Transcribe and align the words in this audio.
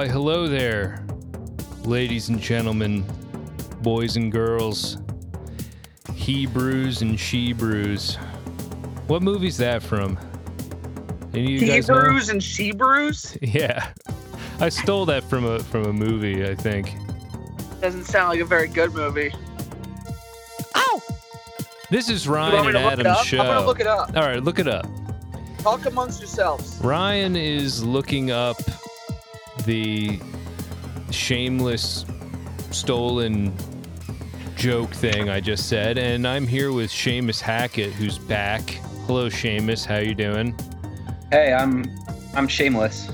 Why, 0.00 0.08
hello 0.08 0.48
there, 0.48 1.04
ladies 1.84 2.30
and 2.30 2.40
gentlemen, 2.40 3.04
boys 3.82 4.16
and 4.16 4.32
girls, 4.32 4.96
Hebrews 6.14 7.02
and 7.02 7.20
Shebrews. 7.20 8.14
What 9.08 9.20
movie's 9.20 9.58
that 9.58 9.82
from? 9.82 10.18
Any 11.34 11.56
of 11.56 11.60
you 11.60 11.68
guys 11.68 11.86
know? 11.86 11.96
Hebrews 11.96 12.30
and 12.30 12.40
Shebrews 12.42 13.36
Yeah, 13.42 13.92
I 14.58 14.70
stole 14.70 15.04
that 15.04 15.22
from 15.22 15.44
a 15.44 15.58
from 15.58 15.84
a 15.84 15.92
movie. 15.92 16.48
I 16.48 16.54
think. 16.54 16.94
doesn't 17.82 18.04
sound 18.04 18.30
like 18.30 18.40
a 18.40 18.46
very 18.46 18.68
good 18.68 18.94
movie. 18.94 19.34
Ow! 20.76 21.02
This 21.90 22.08
is 22.08 22.26
Ryan 22.26 22.54
and 22.54 22.72
to 22.72 22.82
look 22.84 22.92
it 22.94 23.00
Adam's 23.00 23.26
show. 23.26 23.40
I'm 23.40 23.46
gonna 23.48 23.66
look 23.66 23.80
it 23.80 23.86
up. 23.86 24.16
All 24.16 24.22
right, 24.22 24.42
look 24.42 24.58
it 24.58 24.66
up. 24.66 24.86
Talk 25.58 25.84
amongst 25.84 26.20
yourselves. 26.20 26.80
Ryan 26.82 27.36
is 27.36 27.84
looking 27.84 28.30
up 28.30 28.56
the 29.70 30.18
shameless 31.12 32.04
stolen 32.72 33.54
joke 34.56 34.90
thing 34.90 35.28
I 35.28 35.38
just 35.38 35.68
said, 35.68 35.96
and 35.96 36.26
I'm 36.26 36.44
here 36.44 36.72
with 36.72 36.90
Shamus 36.90 37.40
Hackett, 37.40 37.92
who's 37.92 38.18
back. 38.18 38.68
Hello, 39.06 39.28
Shamus. 39.28 39.86
How 39.86 39.98
you 39.98 40.16
doing? 40.16 40.58
Hey, 41.30 41.52
I'm 41.52 41.88
I'm 42.34 42.48
shameless. 42.48 43.10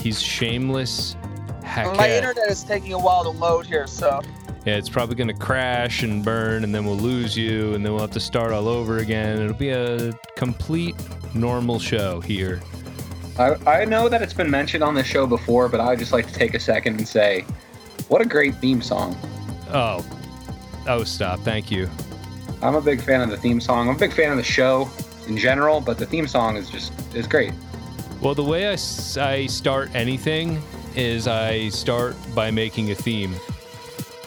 He's 0.00 0.20
shameless 0.20 1.14
Hackett. 1.62 1.96
My 1.96 2.10
internet 2.10 2.50
is 2.50 2.64
taking 2.64 2.92
a 2.92 2.98
while 2.98 3.22
to 3.22 3.30
load 3.30 3.66
here, 3.66 3.86
so 3.86 4.20
Yeah, 4.66 4.78
it's 4.78 4.88
probably 4.88 5.14
gonna 5.14 5.32
crash 5.32 6.02
and 6.02 6.24
burn, 6.24 6.64
and 6.64 6.74
then 6.74 6.84
we'll 6.86 6.96
lose 6.96 7.36
you, 7.36 7.72
and 7.74 7.86
then 7.86 7.92
we'll 7.92 8.02
have 8.02 8.10
to 8.10 8.20
start 8.20 8.50
all 8.50 8.66
over 8.66 8.98
again. 8.98 9.40
It'll 9.40 9.54
be 9.54 9.70
a 9.70 10.12
complete 10.34 10.96
normal 11.34 11.78
show 11.78 12.20
here. 12.20 12.60
I, 13.38 13.54
I 13.66 13.84
know 13.84 14.08
that 14.08 14.22
it's 14.22 14.34
been 14.34 14.50
mentioned 14.50 14.84
on 14.84 14.94
the 14.94 15.04
show 15.04 15.26
before, 15.26 15.68
but 15.68 15.80
I 15.80 15.88
would 15.88 15.98
just 15.98 16.12
like 16.12 16.26
to 16.26 16.32
take 16.32 16.54
a 16.54 16.60
second 16.60 16.98
and 16.98 17.08
say, 17.08 17.44
what 18.08 18.20
a 18.20 18.24
great 18.24 18.56
theme 18.56 18.82
song. 18.82 19.16
Oh, 19.72 20.04
oh, 20.86 21.04
stop! 21.04 21.40
Thank 21.40 21.70
you. 21.70 21.88
I'm 22.62 22.74
a 22.74 22.80
big 22.80 23.00
fan 23.00 23.20
of 23.22 23.30
the 23.30 23.36
theme 23.36 23.60
song. 23.60 23.88
I'm 23.88 23.96
a 23.96 23.98
big 23.98 24.12
fan 24.12 24.30
of 24.30 24.36
the 24.36 24.42
show 24.42 24.90
in 25.28 25.36
general, 25.36 25.80
but 25.80 25.96
the 25.96 26.06
theme 26.06 26.26
song 26.26 26.56
is 26.56 26.68
just 26.68 26.92
is 27.14 27.26
great. 27.26 27.52
Well, 28.20 28.34
the 28.34 28.44
way 28.44 28.68
I, 28.68 28.76
I 29.18 29.46
start 29.46 29.94
anything 29.94 30.60
is 30.94 31.26
I 31.26 31.68
start 31.70 32.16
by 32.34 32.50
making 32.50 32.90
a 32.90 32.94
theme. 32.94 33.34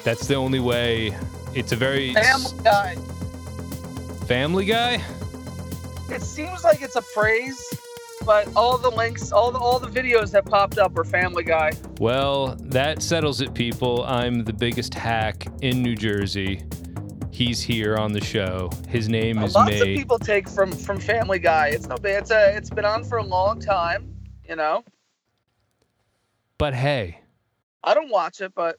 That's 0.04 0.28
the 0.28 0.36
only 0.36 0.60
way. 0.60 1.16
It's 1.54 1.72
a 1.72 1.76
very 1.76 2.14
Family 2.14 2.64
Guy. 2.64 2.96
family 4.26 4.66
guy. 4.66 5.04
It 6.10 6.22
seems 6.22 6.64
like 6.64 6.82
it's 6.82 6.96
a 6.96 7.02
phrase, 7.02 7.64
but 8.26 8.48
all 8.56 8.78
the 8.78 8.90
links, 8.90 9.32
all 9.32 9.52
the 9.52 9.60
all 9.60 9.80
the 9.80 9.88
videos 9.88 10.32
that 10.32 10.46
popped 10.46 10.78
up 10.78 10.94
were 10.94 11.04
Family 11.04 11.44
Guy. 11.44 11.72
Well, 12.00 12.56
that 12.60 13.02
settles 13.02 13.42
it, 13.42 13.54
people. 13.54 14.04
I'm 14.06 14.44
the 14.44 14.54
biggest 14.54 14.94
hack 14.94 15.46
in 15.62 15.82
New 15.84 15.96
Jersey. 15.96 16.64
He's 17.32 17.62
here 17.62 17.98
on 17.98 18.12
the 18.14 18.24
show. 18.24 18.70
His 18.88 19.10
name 19.10 19.40
is 19.40 19.56
Lots 19.56 19.74
of 19.82 19.88
people 19.88 20.20
take 20.20 20.48
from 20.48 20.72
from 20.72 21.00
Family 21.00 21.40
Guy. 21.40 21.70
It's 21.70 21.88
no. 21.88 21.96
It's 22.04 22.32
a, 22.32 22.56
it's 22.56 22.70
been 22.70 22.86
on 22.86 23.04
for 23.04 23.18
a 23.18 23.24
long 23.24 23.60
time. 23.60 24.10
You 24.48 24.58
know, 24.58 24.84
But 26.58 26.74
hey, 26.74 27.22
I 27.84 27.94
don't 27.94 28.10
watch 28.12 28.42
it, 28.42 28.54
but 28.54 28.78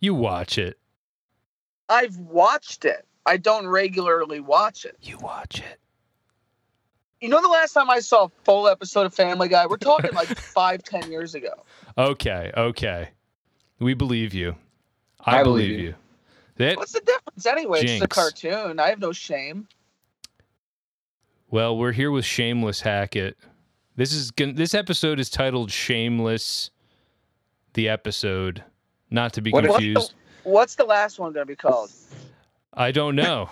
you 0.00 0.12
watch 0.14 0.58
it. 0.58 0.78
I've 1.88 2.16
watched 2.18 2.84
it. 2.84 3.06
I 3.26 3.36
don't 3.36 3.66
regularly 3.66 4.40
watch 4.40 4.84
it. 4.84 4.96
You 5.00 5.18
watch 5.18 5.60
it. 5.60 5.78
You 7.20 7.28
know, 7.28 7.42
the 7.42 7.48
last 7.48 7.72
time 7.72 7.90
I 7.90 8.00
saw 8.00 8.24
a 8.24 8.28
full 8.44 8.66
episode 8.66 9.04
of 9.04 9.14
Family 9.14 9.48
Guy, 9.48 9.66
we're 9.66 9.76
talking 9.76 10.12
like 10.14 10.28
five, 10.38 10.82
ten 10.82 11.10
years 11.10 11.34
ago. 11.34 11.52
Okay, 11.98 12.50
okay. 12.56 13.10
We 13.78 13.94
believe 13.94 14.32
you. 14.32 14.56
I, 15.26 15.40
I 15.40 15.42
believe, 15.42 15.68
believe 15.68 15.80
you. 15.80 15.86
you. 15.88 15.94
That 16.56 16.76
What's 16.76 16.92
the 16.92 17.00
difference 17.00 17.46
anyway? 17.46 17.82
It's 17.82 18.02
a 18.02 18.08
cartoon. 18.08 18.80
I 18.80 18.88
have 18.88 19.00
no 19.00 19.12
shame. 19.12 19.68
well, 21.50 21.76
we're 21.76 21.92
here 21.92 22.10
with 22.10 22.24
Shameless 22.24 22.80
Hackett. 22.80 23.36
This 23.96 24.12
is 24.12 24.30
gon- 24.30 24.54
this 24.54 24.74
episode 24.74 25.20
is 25.20 25.28
titled 25.28 25.70
Shameless 25.70 26.70
the 27.74 27.88
episode, 27.88 28.64
not 29.10 29.34
to 29.34 29.42
be 29.42 29.50
What 29.50 29.64
confused. 29.64 30.14
What's 30.44 30.74
the 30.74 30.84
last 30.84 31.18
one 31.18 31.32
going 31.32 31.46
to 31.46 31.50
be 31.50 31.56
called? 31.56 31.90
I 32.72 32.92
don't 32.92 33.14
know. 33.14 33.50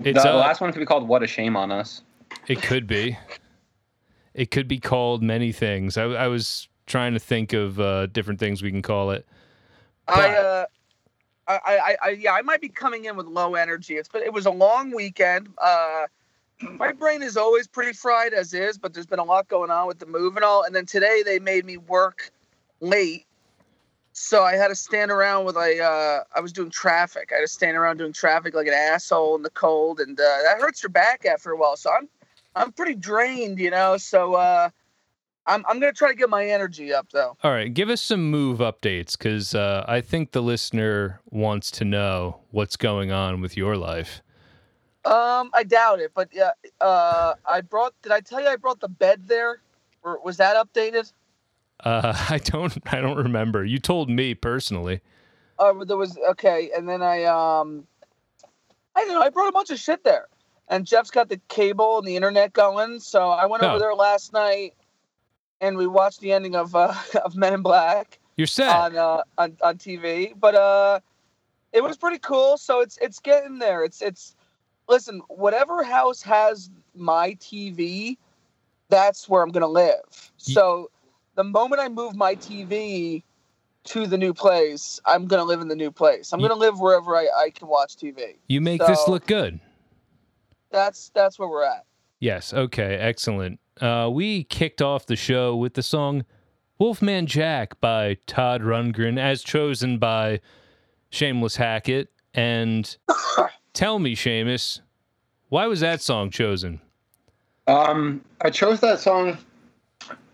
The, 0.00 0.10
It's 0.10 0.22
the 0.22 0.32
uh, 0.32 0.36
last 0.36 0.60
one 0.60 0.72
could 0.72 0.80
be 0.80 0.86
called 0.86 1.06
"What 1.06 1.22
a 1.22 1.26
Shame 1.28 1.56
on 1.56 1.70
Us." 1.70 2.02
It 2.46 2.62
could 2.62 2.86
be. 2.86 3.16
It 4.34 4.50
could 4.50 4.68
be 4.68 4.78
called 4.78 5.22
many 5.22 5.52
things. 5.52 5.96
I, 5.96 6.04
I 6.04 6.26
was 6.28 6.68
trying 6.86 7.14
to 7.14 7.20
think 7.20 7.52
of 7.52 7.78
uh, 7.78 8.06
different 8.06 8.40
things 8.40 8.62
we 8.62 8.70
can 8.70 8.82
call 8.82 9.10
it. 9.10 9.26
I, 10.08 10.36
uh, 10.36 10.64
I, 11.46 11.58
I, 11.64 11.96
I, 12.02 12.08
yeah, 12.10 12.32
I 12.32 12.42
might 12.42 12.60
be 12.60 12.68
coming 12.68 13.04
in 13.04 13.16
with 13.16 13.26
low 13.26 13.54
energy. 13.54 13.94
It's 13.94 14.08
but 14.08 14.22
it 14.22 14.32
was 14.32 14.46
a 14.46 14.50
long 14.50 14.90
weekend. 14.90 15.48
Uh, 15.58 16.06
my 16.60 16.92
brain 16.92 17.22
is 17.22 17.36
always 17.36 17.66
pretty 17.66 17.92
fried 17.92 18.32
as 18.32 18.52
is, 18.52 18.76
but 18.76 18.92
there's 18.92 19.06
been 19.06 19.18
a 19.18 19.24
lot 19.24 19.48
going 19.48 19.70
on 19.70 19.86
with 19.86 19.98
the 19.98 20.06
move 20.06 20.36
and 20.36 20.44
all. 20.44 20.62
And 20.62 20.74
then 20.74 20.86
today 20.86 21.22
they 21.24 21.38
made 21.38 21.64
me 21.64 21.76
work 21.76 22.30
late, 22.80 23.26
so 24.12 24.42
I 24.42 24.54
had 24.54 24.68
to 24.68 24.74
stand 24.74 25.10
around 25.10 25.44
with 25.44 25.56
a. 25.56 25.82
Uh, 25.82 26.24
I 26.36 26.40
was 26.40 26.52
doing 26.52 26.70
traffic. 26.70 27.30
I 27.32 27.36
had 27.36 27.42
to 27.42 27.48
stand 27.48 27.76
around 27.76 27.98
doing 27.98 28.12
traffic 28.12 28.54
like 28.54 28.66
an 28.66 28.74
asshole 28.74 29.36
in 29.36 29.42
the 29.42 29.50
cold, 29.50 30.00
and 30.00 30.18
uh, 30.18 30.38
that 30.44 30.60
hurts 30.60 30.82
your 30.82 30.90
back 30.90 31.24
after 31.24 31.50
a 31.52 31.56
while. 31.56 31.76
So 31.76 31.90
I'm, 31.90 32.08
I'm 32.54 32.72
pretty 32.72 32.94
drained, 32.94 33.58
you 33.58 33.70
know. 33.70 33.96
So 33.96 34.34
uh, 34.34 34.70
I'm, 35.46 35.64
I'm 35.68 35.80
gonna 35.80 35.92
try 35.92 36.10
to 36.10 36.16
get 36.16 36.28
my 36.28 36.46
energy 36.46 36.92
up 36.92 37.08
though. 37.12 37.36
All 37.42 37.50
right, 37.50 37.72
give 37.72 37.88
us 37.88 38.00
some 38.00 38.30
move 38.30 38.58
updates 38.58 39.16
because 39.16 39.54
uh, 39.54 39.84
I 39.88 40.00
think 40.00 40.32
the 40.32 40.42
listener 40.42 41.20
wants 41.30 41.70
to 41.72 41.84
know 41.84 42.40
what's 42.50 42.76
going 42.76 43.10
on 43.10 43.40
with 43.40 43.56
your 43.56 43.76
life. 43.76 44.22
Um, 45.04 45.50
I 45.54 45.64
doubt 45.66 46.00
it, 46.00 46.12
but 46.14 46.28
yeah, 46.32 46.50
uh, 46.80 47.34
I 47.46 47.62
brought. 47.62 47.94
Did 48.02 48.12
I 48.12 48.20
tell 48.20 48.40
you 48.40 48.48
I 48.48 48.56
brought 48.56 48.80
the 48.80 48.88
bed 48.88 49.26
there? 49.26 49.62
Or 50.02 50.20
was 50.22 50.36
that 50.38 50.56
updated? 50.56 51.12
Uh, 51.82 52.12
I 52.30 52.38
don't. 52.38 52.76
I 52.92 53.00
don't 53.00 53.16
remember. 53.16 53.64
You 53.64 53.78
told 53.78 54.10
me 54.10 54.34
personally. 54.34 55.00
Uh, 55.58 55.84
there 55.84 55.96
was 55.96 56.18
okay, 56.30 56.70
and 56.76 56.88
then 56.88 57.02
I 57.02 57.24
um, 57.24 57.86
I 58.94 59.04
don't 59.04 59.14
know. 59.14 59.22
I 59.22 59.30
brought 59.30 59.48
a 59.48 59.52
bunch 59.52 59.70
of 59.70 59.78
shit 59.78 60.04
there, 60.04 60.26
and 60.70 60.86
Jeff's 60.86 61.10
got 61.10 61.28
the 61.28 61.38
cable 61.48 61.98
and 61.98 62.06
the 62.06 62.16
internet 62.16 62.54
going. 62.54 63.00
So 63.00 63.28
I 63.28 63.44
went 63.44 63.62
Oh. 63.62 63.70
over 63.70 63.78
there 63.78 63.94
last 63.94 64.32
night, 64.32 64.74
and 65.60 65.76
we 65.76 65.86
watched 65.86 66.20
the 66.20 66.32
ending 66.32 66.54
of 66.56 66.74
uh, 66.74 66.94
of 67.24 67.36
Men 67.36 67.52
in 67.52 67.62
Black 67.62 68.18
You're 68.36 68.46
set. 68.46 68.74
on 68.74 68.96
uh 68.96 69.22
on, 69.36 69.56
on 69.62 69.76
TV. 69.76 70.32
But 70.38 70.54
uh, 70.54 71.00
it 71.72 71.82
was 71.82 71.98
pretty 71.98 72.18
cool. 72.18 72.56
So 72.56 72.80
it's 72.80 72.96
it's 72.98 73.18
getting 73.18 73.58
there. 73.58 73.84
It's 73.84 74.00
it's 74.00 74.34
listen. 74.88 75.20
Whatever 75.28 75.82
house 75.82 76.22
has 76.22 76.70
my 76.94 77.34
TV, 77.34 78.16
that's 78.88 79.28
where 79.28 79.42
I'm 79.42 79.50
gonna 79.50 79.66
live. 79.66 80.32
So 80.38 80.90
the 81.34 81.44
moment 81.44 81.80
I 81.82 81.88
move 81.88 82.14
my 82.16 82.34
TV 82.36 83.22
to 83.82 84.06
the 84.06 84.18
new 84.18 84.34
place, 84.34 85.00
I'm 85.04 85.26
gonna 85.26 85.44
live 85.44 85.60
in 85.60 85.68
the 85.68 85.76
new 85.76 85.90
place. 85.90 86.32
I'm 86.32 86.40
gonna 86.40 86.54
live 86.54 86.78
wherever 86.80 87.16
I, 87.16 87.28
I 87.44 87.50
can 87.50 87.66
watch 87.68 87.96
TV. 87.96 88.36
You 88.46 88.60
make 88.60 88.80
this 88.84 89.08
look 89.08 89.26
good. 89.26 89.58
That's 90.70 91.10
that's 91.14 91.38
where 91.38 91.48
we're 91.48 91.64
at. 91.64 91.84
Yes. 92.20 92.52
Okay. 92.52 92.96
Excellent. 92.96 93.60
Uh, 93.80 94.10
we 94.12 94.44
kicked 94.44 94.82
off 94.82 95.06
the 95.06 95.16
show 95.16 95.56
with 95.56 95.74
the 95.74 95.82
song 95.82 96.24
Wolfman 96.78 97.26
Jack 97.26 97.80
by 97.80 98.16
Todd 98.26 98.62
Rundgren, 98.62 99.18
as 99.18 99.42
chosen 99.42 99.98
by 99.98 100.40
Shameless 101.10 101.56
Hackett. 101.56 102.08
And 102.34 102.96
tell 103.72 103.98
me, 103.98 104.14
Shamus, 104.14 104.80
why 105.48 105.66
was 105.66 105.80
that 105.80 106.00
song 106.00 106.30
chosen? 106.30 106.80
Um, 107.66 108.24
I 108.40 108.50
chose 108.50 108.80
that 108.80 108.98
song 108.98 109.38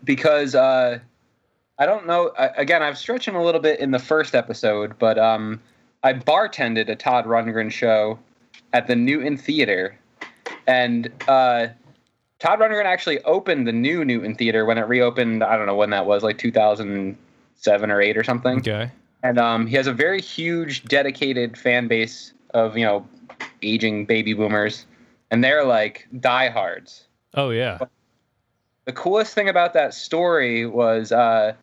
because 0.03 0.55
uh, 0.55 0.99
I 1.77 1.85
don't 1.85 2.07
know. 2.07 2.31
I, 2.37 2.47
again, 2.57 2.81
I 2.81 2.89
was 2.89 2.99
stretching 2.99 3.35
a 3.35 3.43
little 3.43 3.61
bit 3.61 3.79
in 3.79 3.91
the 3.91 3.99
first 3.99 4.33
episode, 4.33 4.97
but 4.97 5.19
um, 5.19 5.61
I 6.03 6.13
bartended 6.13 6.89
a 6.89 6.95
Todd 6.95 7.25
Rundgren 7.25 7.71
show 7.71 8.19
at 8.73 8.87
the 8.87 8.95
Newton 8.95 9.37
Theater, 9.37 9.97
and 10.67 11.11
uh, 11.27 11.67
Todd 12.39 12.59
Rundgren 12.59 12.85
actually 12.85 13.19
opened 13.23 13.67
the 13.67 13.71
new 13.71 14.05
Newton 14.05 14.35
Theater 14.35 14.65
when 14.65 14.77
it 14.77 14.87
reopened. 14.87 15.43
I 15.43 15.57
don't 15.57 15.65
know 15.65 15.75
when 15.75 15.89
that 15.91 16.05
was, 16.05 16.23
like 16.23 16.37
2007 16.37 17.91
or 17.91 18.01
eight 18.01 18.17
or 18.17 18.23
something. 18.23 18.59
Okay. 18.59 18.91
And 19.23 19.39
um, 19.39 19.67
he 19.67 19.75
has 19.75 19.87
a 19.87 19.93
very 19.93 20.21
huge, 20.21 20.83
dedicated 20.85 21.57
fan 21.57 21.87
base 21.87 22.33
of 22.53 22.77
you 22.77 22.85
know 22.85 23.07
aging 23.61 24.05
baby 24.05 24.33
boomers, 24.33 24.85
and 25.31 25.43
they're 25.43 25.63
like 25.65 26.07
diehards 26.19 27.07
Oh, 27.33 27.49
yeah. 27.51 27.77
the 28.85 28.93
coolest 28.93 29.33
thing 29.33 29.49
about 29.49 29.73
that 29.73 29.93
story 29.93 30.65
was 30.65 31.11
uh, 31.11 31.53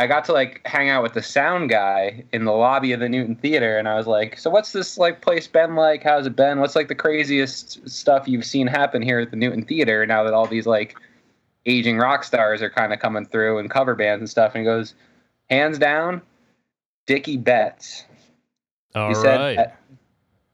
I 0.00 0.06
got 0.06 0.24
to 0.24 0.32
like 0.32 0.66
hang 0.66 0.88
out 0.88 1.02
with 1.02 1.12
the 1.12 1.22
sound 1.22 1.68
guy 1.68 2.24
in 2.32 2.46
the 2.46 2.52
lobby 2.52 2.92
of 2.92 3.00
the 3.00 3.08
Newton 3.10 3.34
Theater, 3.34 3.76
and 3.76 3.86
I 3.86 3.96
was 3.96 4.06
like, 4.06 4.38
"So 4.38 4.48
what's 4.48 4.72
this 4.72 4.96
like 4.96 5.20
place 5.20 5.46
been 5.46 5.74
like? 5.74 6.02
How's 6.02 6.24
it 6.24 6.34
been? 6.34 6.58
What's 6.58 6.74
like 6.74 6.88
the 6.88 6.94
craziest 6.94 7.86
stuff 7.86 8.26
you've 8.26 8.46
seen 8.46 8.66
happen 8.66 9.02
here 9.02 9.18
at 9.18 9.30
the 9.30 9.36
Newton 9.36 9.62
Theater 9.62 10.06
now 10.06 10.24
that 10.24 10.32
all 10.32 10.46
these 10.46 10.66
like 10.66 10.96
aging 11.66 11.98
rock 11.98 12.24
stars 12.24 12.62
are 12.62 12.70
kind 12.70 12.94
of 12.94 12.98
coming 12.98 13.26
through 13.26 13.58
and 13.58 13.70
cover 13.70 13.94
bands 13.94 14.22
and 14.22 14.30
stuff?" 14.30 14.54
And 14.54 14.62
he 14.62 14.64
goes, 14.64 14.94
"Hands 15.50 15.76
down, 15.76 16.22
Dickey 17.04 17.36
Betts." 17.36 18.04
All 18.94 19.08
he 19.08 19.14
right. 19.14 19.54
said 19.56 19.72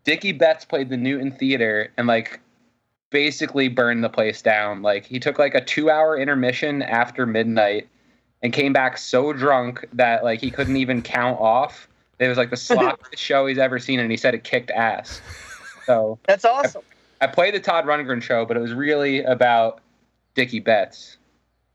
Dickey 0.02 0.32
Betts 0.32 0.64
played 0.64 0.88
the 0.88 0.96
Newton 0.96 1.30
Theater 1.30 1.92
and 1.96 2.08
like 2.08 2.40
basically 3.10 3.68
burned 3.68 4.02
the 4.02 4.08
place 4.08 4.42
down. 4.42 4.82
Like 4.82 5.06
he 5.06 5.20
took 5.20 5.38
like 5.38 5.54
a 5.54 5.64
two 5.64 5.88
hour 5.88 6.18
intermission 6.18 6.82
after 6.82 7.26
midnight 7.26 7.86
and 8.46 8.52
came 8.54 8.72
back 8.72 8.96
so 8.96 9.32
drunk 9.32 9.84
that 9.92 10.22
like 10.22 10.40
he 10.40 10.52
couldn't 10.52 10.76
even 10.76 11.02
count 11.02 11.40
off. 11.40 11.88
It 12.20 12.28
was 12.28 12.38
like 12.38 12.50
the 12.50 12.56
sloppiest 12.56 13.16
show 13.18 13.44
he's 13.46 13.58
ever 13.58 13.80
seen, 13.80 13.98
and 13.98 14.08
he 14.08 14.16
said 14.16 14.34
it 14.34 14.44
kicked 14.44 14.70
ass. 14.70 15.20
So 15.84 16.16
That's 16.28 16.44
awesome. 16.44 16.82
I 17.20 17.26
played 17.26 17.54
the 17.54 17.60
Todd 17.60 17.86
Rundgren 17.86 18.22
show, 18.22 18.46
but 18.46 18.56
it 18.56 18.60
was 18.60 18.72
really 18.72 19.22
about 19.24 19.80
Dickey 20.36 20.60
Betts, 20.60 21.16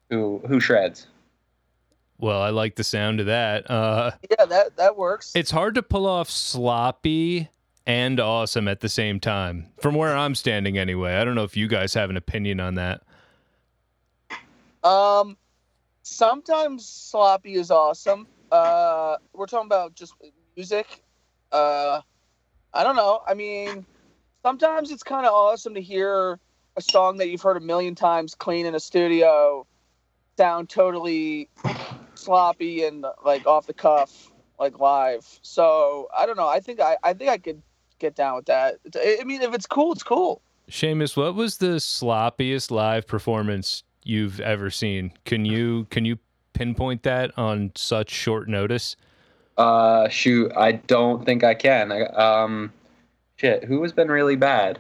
who 0.10 0.42
who 0.48 0.62
shreds. 0.62 1.08
Well, 2.20 2.42
I 2.42 2.52
like 2.52 2.76
the 2.76 2.84
sound 2.86 3.20
of 3.20 3.26
that. 3.26 3.70
Uh, 3.70 4.12
Yeah, 4.30 4.46
that 4.46 4.78
that 4.78 4.96
works. 4.96 5.34
it's 5.36 5.52
hard 5.52 5.76
to 5.76 5.84
pull 5.84 6.06
off 6.06 6.30
sloppy 6.30 7.50
and 7.86 8.18
awesome 8.20 8.70
at 8.70 8.80
the 8.80 8.88
same 8.90 9.20
time, 9.20 9.68
from 9.82 9.96
where 9.96 10.16
I'm 10.16 10.36
standing 10.36 10.78
anyway. 10.78 11.16
I 11.16 11.26
don't 11.26 11.36
know 11.36 11.44
if 11.44 11.58
you 11.58 11.68
guys 11.68 11.94
have 11.96 12.10
an 12.10 12.16
opinion 12.16 12.62
on 12.62 12.76
that. 12.76 13.02
Um, 14.84 15.36
sometimes 16.12 16.86
sloppy 16.88 17.56
is 17.56 17.72
awesome. 17.72 18.28
Uh, 18.52 19.16
we're 19.34 19.46
talking 19.46 19.68
about 19.68 19.96
just 19.96 20.14
music. 20.56 21.02
Uh, 21.52 22.02
I 22.74 22.84
don't 22.84 22.96
know. 22.96 23.22
I 23.26 23.34
mean, 23.34 23.86
sometimes 24.44 24.92
it's 24.92 25.04
kind 25.04 25.26
of 25.26 25.34
awesome 25.34 25.74
to 25.76 25.82
hear 25.82 26.38
a 26.76 26.82
song 26.82 27.18
that 27.18 27.30
you've 27.30 27.42
heard 27.42 27.58
a 27.58 27.62
million 27.62 27.96
times 27.96 28.36
clean 28.36 28.66
in 28.66 28.76
a 28.76 28.80
studio 28.80 29.66
sound 30.38 30.70
totally 30.70 31.50
sloppy 32.16 32.84
and 32.84 33.06
like 33.26 33.46
off 33.48 33.68
the 33.68 33.74
cuff, 33.74 34.32
like 34.60 34.80
live. 34.80 35.40
So 35.42 36.08
I 36.18 36.26
don't 36.26 36.38
know. 36.38 36.48
I 36.48 36.60
think 36.60 36.80
I, 36.80 36.98
I 37.04 37.14
think 37.14 37.30
I 37.30 37.38
could 37.38 37.62
get 38.00 38.16
down 38.16 38.36
with 38.36 38.46
that. 38.46 38.76
I 38.96 39.24
mean, 39.24 39.42
if 39.42 39.54
it's 39.54 39.68
cool, 39.68 39.94
it's 39.94 40.04
cool. 40.04 40.42
Shamus, 40.70 41.18
what 41.18 41.36
was 41.36 41.58
the 41.58 41.78
sloppiest 41.78 42.72
live 42.72 43.06
performance 43.06 43.84
you've 44.04 44.40
ever 44.40 44.70
seen? 44.70 45.14
Can 45.26 45.46
you 45.46 45.86
can 45.90 46.06
you 46.06 46.18
pinpoint 46.54 47.04
that 47.04 47.32
on 47.38 47.72
such 47.76 48.10
short 48.10 48.48
notice? 48.48 48.96
Uh, 49.58 50.10
shoot, 50.10 50.52
I 50.56 50.74
don't 50.74 51.26
think 51.26 51.44
I 51.44 51.54
can. 51.54 51.92
I, 51.92 52.04
um, 52.06 52.72
shit, 53.36 53.64
who 53.64 53.82
has 53.84 53.92
been 53.92 54.10
really 54.10 54.36
bad? 54.36 54.80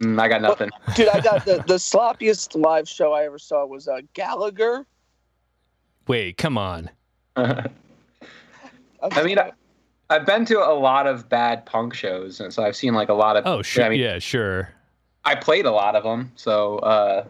Mm, 0.00 0.20
I 0.20 0.28
got 0.28 0.42
nothing. 0.42 0.70
Dude, 0.94 1.08
I 1.08 1.20
got 1.20 1.44
the, 1.44 1.56
the 1.66 1.74
sloppiest 1.74 2.60
live 2.60 2.88
show 2.88 3.12
I 3.12 3.24
ever 3.24 3.38
saw 3.38 3.66
was 3.66 3.88
uh, 3.88 4.00
Gallagher. 4.14 4.86
Wait, 6.06 6.36
come 6.36 6.56
on. 6.56 6.90
I 7.36 7.68
mean, 9.24 9.38
I, 9.38 9.52
I've 10.10 10.24
been 10.24 10.44
to 10.46 10.58
a 10.58 10.72
lot 10.72 11.06
of 11.06 11.28
bad 11.28 11.66
punk 11.66 11.94
shows, 11.94 12.40
and 12.40 12.52
so 12.52 12.62
I've 12.62 12.76
seen 12.76 12.94
like 12.94 13.08
a 13.08 13.14
lot 13.14 13.36
of. 13.36 13.46
Oh, 13.46 13.62
sure. 13.62 13.84
I 13.84 13.88
mean, 13.88 14.00
yeah, 14.00 14.18
sure. 14.18 14.70
I 15.28 15.34
played 15.34 15.66
a 15.66 15.70
lot 15.70 15.94
of 15.94 16.04
them, 16.04 16.32
so 16.36 16.78
uh, 16.78 17.24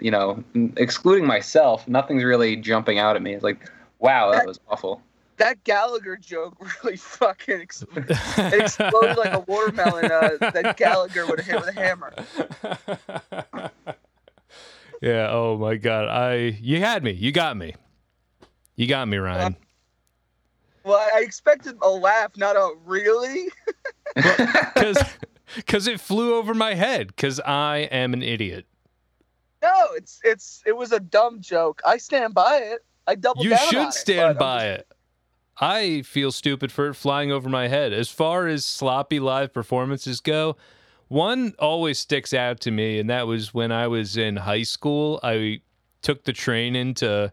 you 0.00 0.10
know, 0.10 0.42
excluding 0.76 1.26
myself, 1.26 1.86
nothing's 1.86 2.24
really 2.24 2.56
jumping 2.56 2.98
out 2.98 3.16
at 3.16 3.22
me. 3.22 3.34
It's 3.34 3.44
like, 3.44 3.70
wow, 3.98 4.30
that 4.32 4.46
was 4.46 4.58
awful. 4.68 5.02
that 5.36 5.62
Gallagher 5.64 6.16
joke 6.16 6.56
really 6.84 6.96
fucking 6.96 7.60
ex- 7.60 7.84
it 7.96 8.62
exploded 8.62 9.18
like 9.18 9.34
a 9.34 9.40
watermelon 9.40 10.06
uh, 10.06 10.38
that 10.52 10.76
Gallagher 10.78 11.26
would 11.26 11.40
have 11.40 11.46
hit 11.46 11.60
with 11.60 11.68
a 11.68 11.80
hammer. 11.80 12.14
yeah. 15.02 15.28
Oh 15.30 15.58
my 15.58 15.76
God. 15.76 16.08
I 16.08 16.56
you 16.60 16.80
had 16.80 17.02
me. 17.02 17.12
You 17.12 17.32
got 17.32 17.56
me. 17.56 17.74
You 18.76 18.86
got 18.86 19.06
me, 19.06 19.18
Ryan. 19.18 19.56
Well, 20.84 20.98
I 20.98 21.18
I 21.18 21.20
expected 21.20 21.76
a 21.82 21.90
laugh, 21.90 22.36
not 22.36 22.56
a 22.56 22.74
really. 22.84 23.48
Because 24.14 24.98
because 25.56 25.86
it 25.86 26.00
flew 26.00 26.34
over 26.34 26.54
my 26.54 26.74
head. 26.74 27.08
Because 27.08 27.40
I 27.40 27.88
am 27.90 28.12
an 28.12 28.22
idiot. 28.22 28.66
No, 29.62 29.72
it's 29.94 30.20
it's 30.24 30.62
it 30.66 30.76
was 30.76 30.92
a 30.92 31.00
dumb 31.00 31.40
joke. 31.40 31.80
I 31.86 31.96
stand 31.96 32.34
by 32.34 32.58
it. 32.58 32.84
I 33.06 33.14
double 33.14 33.42
You 33.44 33.50
down 33.50 33.68
should 33.70 33.88
it, 33.88 33.92
stand 33.94 34.30
I'm 34.30 34.36
by 34.36 34.66
just- 34.66 34.80
it. 34.80 34.88
I 35.60 36.02
feel 36.02 36.32
stupid 36.32 36.72
for 36.72 36.88
it 36.88 36.94
flying 36.94 37.30
over 37.30 37.48
my 37.48 37.68
head. 37.68 37.92
As 37.92 38.08
far 38.08 38.48
as 38.48 38.66
sloppy 38.66 39.20
live 39.20 39.52
performances 39.54 40.20
go, 40.20 40.56
one 41.06 41.54
always 41.60 41.98
sticks 42.00 42.34
out 42.34 42.58
to 42.62 42.72
me, 42.72 42.98
and 42.98 43.08
that 43.08 43.28
was 43.28 43.54
when 43.54 43.70
I 43.70 43.86
was 43.86 44.16
in 44.16 44.34
high 44.36 44.64
school. 44.64 45.20
I 45.22 45.60
took 46.02 46.24
the 46.24 46.32
train 46.32 46.74
into 46.74 47.32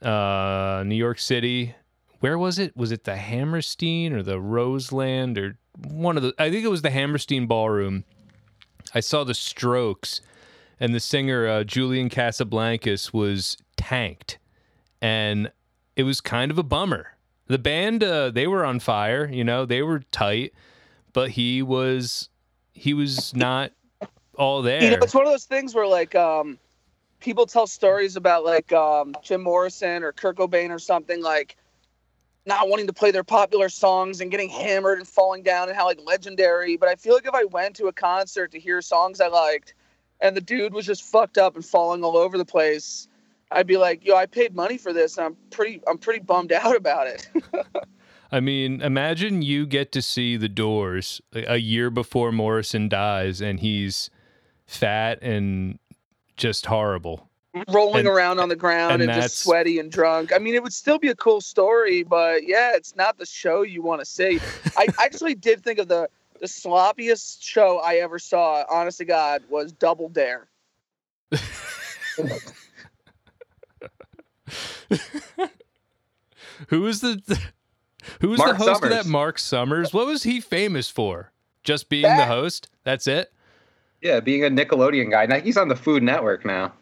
uh, 0.00 0.82
New 0.86 0.94
York 0.94 1.18
City. 1.18 1.74
Where 2.20 2.38
was 2.38 2.58
it? 2.58 2.76
Was 2.76 2.92
it 2.92 3.04
the 3.04 3.16
Hammerstein 3.16 4.12
or 4.12 4.22
the 4.22 4.40
Roseland 4.40 5.38
or 5.38 5.58
one 5.84 6.16
of 6.16 6.22
the? 6.22 6.34
I 6.38 6.50
think 6.50 6.64
it 6.64 6.68
was 6.68 6.82
the 6.82 6.90
Hammerstein 6.90 7.46
Ballroom. 7.46 8.04
I 8.94 9.00
saw 9.00 9.24
the 9.24 9.34
Strokes, 9.34 10.20
and 10.80 10.94
the 10.94 11.00
singer 11.00 11.46
uh, 11.46 11.64
Julian 11.64 12.08
Casablancas 12.08 13.12
was 13.12 13.56
tanked 13.76 14.38
and 15.00 15.50
it 15.96 16.02
was 16.02 16.20
kind 16.20 16.50
of 16.50 16.58
a 16.58 16.62
bummer. 16.62 17.16
The 17.46 17.58
band, 17.58 18.04
uh, 18.04 18.30
they 18.30 18.46
were 18.46 18.64
on 18.64 18.80
fire, 18.80 19.28
you 19.28 19.44
know, 19.44 19.64
they 19.64 19.82
were 19.82 20.00
tight, 20.12 20.52
but 21.12 21.30
he 21.30 21.62
was 21.62 22.28
he 22.72 22.94
was 22.94 23.34
not 23.34 23.72
all 24.34 24.62
there. 24.62 24.82
You 24.82 24.90
know, 24.90 24.98
it's 25.02 25.14
one 25.14 25.26
of 25.26 25.32
those 25.32 25.46
things 25.46 25.74
where 25.74 25.86
like 25.86 26.14
um, 26.14 26.58
people 27.20 27.46
tell 27.46 27.66
stories 27.66 28.16
about 28.16 28.44
like 28.44 28.72
um, 28.72 29.14
Jim 29.22 29.42
Morrison 29.42 30.02
or 30.02 30.12
Kurt 30.12 30.36
Cobain 30.36 30.70
or 30.70 30.78
something 30.78 31.22
like 31.22 31.56
not 32.48 32.68
wanting 32.68 32.86
to 32.88 32.92
play 32.92 33.10
their 33.10 33.22
popular 33.22 33.68
songs 33.68 34.20
and 34.20 34.30
getting 34.30 34.48
hammered 34.48 34.98
and 34.98 35.06
falling 35.06 35.42
down 35.42 35.68
and 35.68 35.76
how 35.76 35.86
like 35.86 36.00
legendary. 36.04 36.76
But 36.76 36.88
I 36.88 36.96
feel 36.96 37.14
like 37.14 37.26
if 37.26 37.34
I 37.34 37.44
went 37.44 37.76
to 37.76 37.86
a 37.86 37.92
concert 37.92 38.50
to 38.52 38.58
hear 38.58 38.82
songs 38.82 39.20
I 39.20 39.28
liked 39.28 39.74
and 40.20 40.36
the 40.36 40.40
dude 40.40 40.72
was 40.72 40.86
just 40.86 41.04
fucked 41.04 41.38
up 41.38 41.54
and 41.54 41.64
falling 41.64 42.02
all 42.02 42.16
over 42.16 42.36
the 42.36 42.44
place, 42.44 43.06
I'd 43.52 43.66
be 43.66 43.76
like, 43.76 44.04
yo, 44.04 44.16
I 44.16 44.26
paid 44.26 44.56
money 44.56 44.78
for 44.78 44.92
this 44.92 45.18
and 45.18 45.26
I'm 45.26 45.36
pretty 45.50 45.80
I'm 45.86 45.98
pretty 45.98 46.20
bummed 46.20 46.52
out 46.52 46.74
about 46.74 47.06
it. 47.06 47.28
I 48.30 48.40
mean, 48.40 48.82
imagine 48.82 49.42
you 49.42 49.66
get 49.66 49.92
to 49.92 50.02
see 50.02 50.36
the 50.36 50.48
Doors 50.48 51.20
a 51.32 51.56
year 51.56 51.88
before 51.88 52.30
Morrison 52.30 52.88
dies, 52.88 53.40
and 53.40 53.60
he's 53.60 54.10
fat 54.66 55.18
and 55.22 55.78
just 56.36 56.66
horrible. 56.66 57.27
Rolling 57.68 58.00
And- 58.00 58.08
around 58.08 58.38
on 58.40 58.48
the 58.48 58.56
ground 58.56 59.02
and 59.02 59.10
and, 59.10 59.20
just 59.20 59.38
sweaty 59.38 59.78
and 59.78 59.90
drunk. 59.90 60.32
I 60.32 60.38
mean, 60.38 60.54
it 60.54 60.62
would 60.62 60.72
still 60.72 60.98
be 60.98 61.08
a 61.08 61.14
cool 61.14 61.40
story, 61.40 62.02
but 62.02 62.46
yeah, 62.46 62.72
it's 62.74 62.94
not 62.96 63.18
the 63.18 63.26
show 63.26 63.62
you 63.62 63.82
want 63.82 64.00
to 64.00 64.04
see. 64.04 64.40
I 64.76 64.88
actually 64.98 65.34
did 65.34 65.62
think 65.62 65.78
of 65.78 65.88
the 65.88 66.08
the 66.40 66.46
sloppiest 66.46 67.42
show 67.42 67.78
I 67.80 67.96
ever 67.96 68.18
saw. 68.18 68.64
Honest 68.70 68.98
to 68.98 69.04
God, 69.04 69.42
was 69.48 69.72
Double 69.72 70.08
Dare. 70.08 70.46
Who 76.68 76.82
was 76.82 77.00
the 77.00 77.20
who 78.20 78.28
was 78.30 78.38
Mark 78.38 78.58
the 78.58 78.64
host 78.64 78.82
of 78.82 78.90
that? 78.90 79.06
Mark 79.06 79.38
Summers. 79.38 79.92
What 79.92 80.06
was 80.06 80.24
he 80.24 80.40
famous 80.40 80.88
for? 80.88 81.32
Just 81.62 81.88
being 81.88 82.02
the 82.02 82.26
host? 82.26 82.68
That's 82.84 83.06
it. 83.06 83.32
Yeah, 84.00 84.20
being 84.20 84.44
a 84.44 84.48
Nickelodeon 84.48 85.10
guy. 85.10 85.26
Now 85.26 85.40
he's 85.40 85.56
on 85.56 85.68
the 85.68 85.76
Food 85.76 86.02
Network 86.02 86.44
now. 86.44 86.72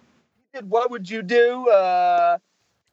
Did 0.56 0.70
what 0.70 0.90
would 0.90 1.08
you 1.08 1.22
do? 1.22 1.68
Uh, 1.68 2.38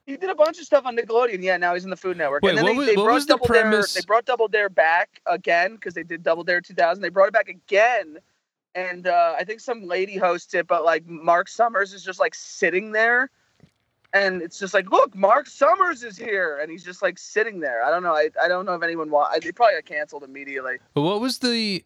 he 0.05 0.17
did 0.17 0.29
a 0.29 0.35
bunch 0.35 0.59
of 0.59 0.65
stuff 0.65 0.85
on 0.85 0.97
Nickelodeon. 0.97 1.41
Yeah, 1.41 1.57
now 1.57 1.73
he's 1.73 1.85
in 1.85 1.89
the 1.89 1.95
Food 1.97 2.17
Network. 2.17 2.43
Wait, 2.43 2.49
and 2.49 2.57
then 2.57 2.65
what 2.65 2.71
they, 2.73 2.77
was- 2.77 2.87
they 2.87 2.95
what 2.95 3.05
brought 3.05 3.13
was 3.15 3.25
the 3.25 3.33
Double 3.33 3.45
premise? 3.45 3.93
Dare. 3.93 4.01
They 4.01 4.05
brought 4.05 4.25
Double 4.25 4.47
Dare 4.47 4.69
back 4.69 5.21
again 5.25 5.75
because 5.75 5.93
they 5.93 6.03
did 6.03 6.23
Double 6.23 6.43
Dare 6.43 6.61
2000. 6.61 7.01
They 7.01 7.09
brought 7.09 7.27
it 7.27 7.33
back 7.33 7.49
again, 7.49 8.17
and 8.75 9.07
uh, 9.07 9.35
I 9.37 9.43
think 9.43 9.61
some 9.61 9.83
lady 9.87 10.17
hosts 10.17 10.53
it, 10.53 10.67
but 10.67 10.83
like 10.83 11.07
Mark 11.07 11.47
Summers 11.47 11.93
is 11.93 12.03
just 12.03 12.19
like 12.19 12.35
sitting 12.35 12.91
there, 12.91 13.29
and 14.13 14.41
it's 14.41 14.59
just 14.59 14.73
like, 14.73 14.91
look, 14.91 15.15
Mark 15.15 15.47
Summers 15.47 16.03
is 16.03 16.17
here, 16.17 16.59
and 16.61 16.69
he's 16.69 16.83
just 16.83 17.01
like 17.01 17.17
sitting 17.17 17.61
there. 17.61 17.83
I 17.83 17.89
don't 17.89 18.03
know. 18.03 18.13
I, 18.13 18.29
I 18.41 18.47
don't 18.49 18.65
know 18.65 18.73
if 18.73 18.83
anyone 18.83 19.09
wa 19.09 19.29
I 19.31 19.39
They 19.39 19.51
probably 19.53 19.75
got 19.75 19.85
canceled 19.85 20.23
immediately. 20.23 20.75
But 20.93 21.01
what 21.03 21.21
was 21.21 21.39
the 21.39 21.83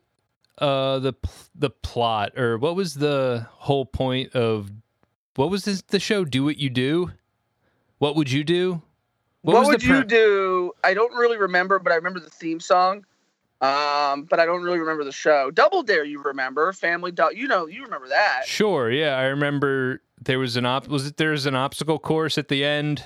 uh 0.58 0.98
the 0.98 1.14
the 1.54 1.70
plot 1.70 2.36
or 2.36 2.58
what 2.58 2.76
was 2.76 2.96
the 2.96 3.46
whole 3.52 3.86
point 3.86 4.34
of 4.34 4.72
what 5.38 5.50
was 5.50 5.66
this, 5.66 5.82
the 5.84 6.00
show 6.00 6.26
Do 6.26 6.44
What 6.44 6.58
You 6.58 6.70
Do? 6.70 7.12
What 8.00 8.16
would 8.16 8.32
you 8.32 8.44
do? 8.44 8.82
What, 9.42 9.58
was 9.58 9.68
would 9.68 9.82
the 9.82 9.86
you 9.86 9.94
pre- 10.00 10.08
do? 10.08 10.72
I 10.84 10.94
don't 10.94 11.14
really 11.14 11.38
remember, 11.38 11.80
but 11.80 11.94
I 11.94 11.96
remember 11.96 12.20
the 12.20 12.30
theme 12.30 12.60
song. 12.60 13.06
Um, 13.60 14.24
but 14.24 14.40
I 14.40 14.46
don't 14.46 14.62
really 14.62 14.80
remember 14.80 15.04
the 15.04 15.12
show. 15.12 15.50
Double 15.50 15.82
Dare, 15.82 16.04
you 16.04 16.22
remember? 16.22 16.72
Family 16.74 17.12
Dog, 17.12 17.36
you 17.36 17.48
know, 17.48 17.66
you 17.66 17.84
remember 17.84 18.08
that? 18.10 18.44
Sure, 18.46 18.92
yeah, 18.92 19.16
I 19.16 19.24
remember 19.24 20.02
there 20.22 20.38
was 20.38 20.58
an 20.58 20.66
op 20.66 20.88
was 20.88 21.08
it 21.08 21.18
there 21.18 21.32
was 21.32 21.46
an 21.48 21.56
obstacle 21.56 21.98
course 21.98 22.38
at 22.38 22.50
the 22.50 22.64
end? 22.64 23.06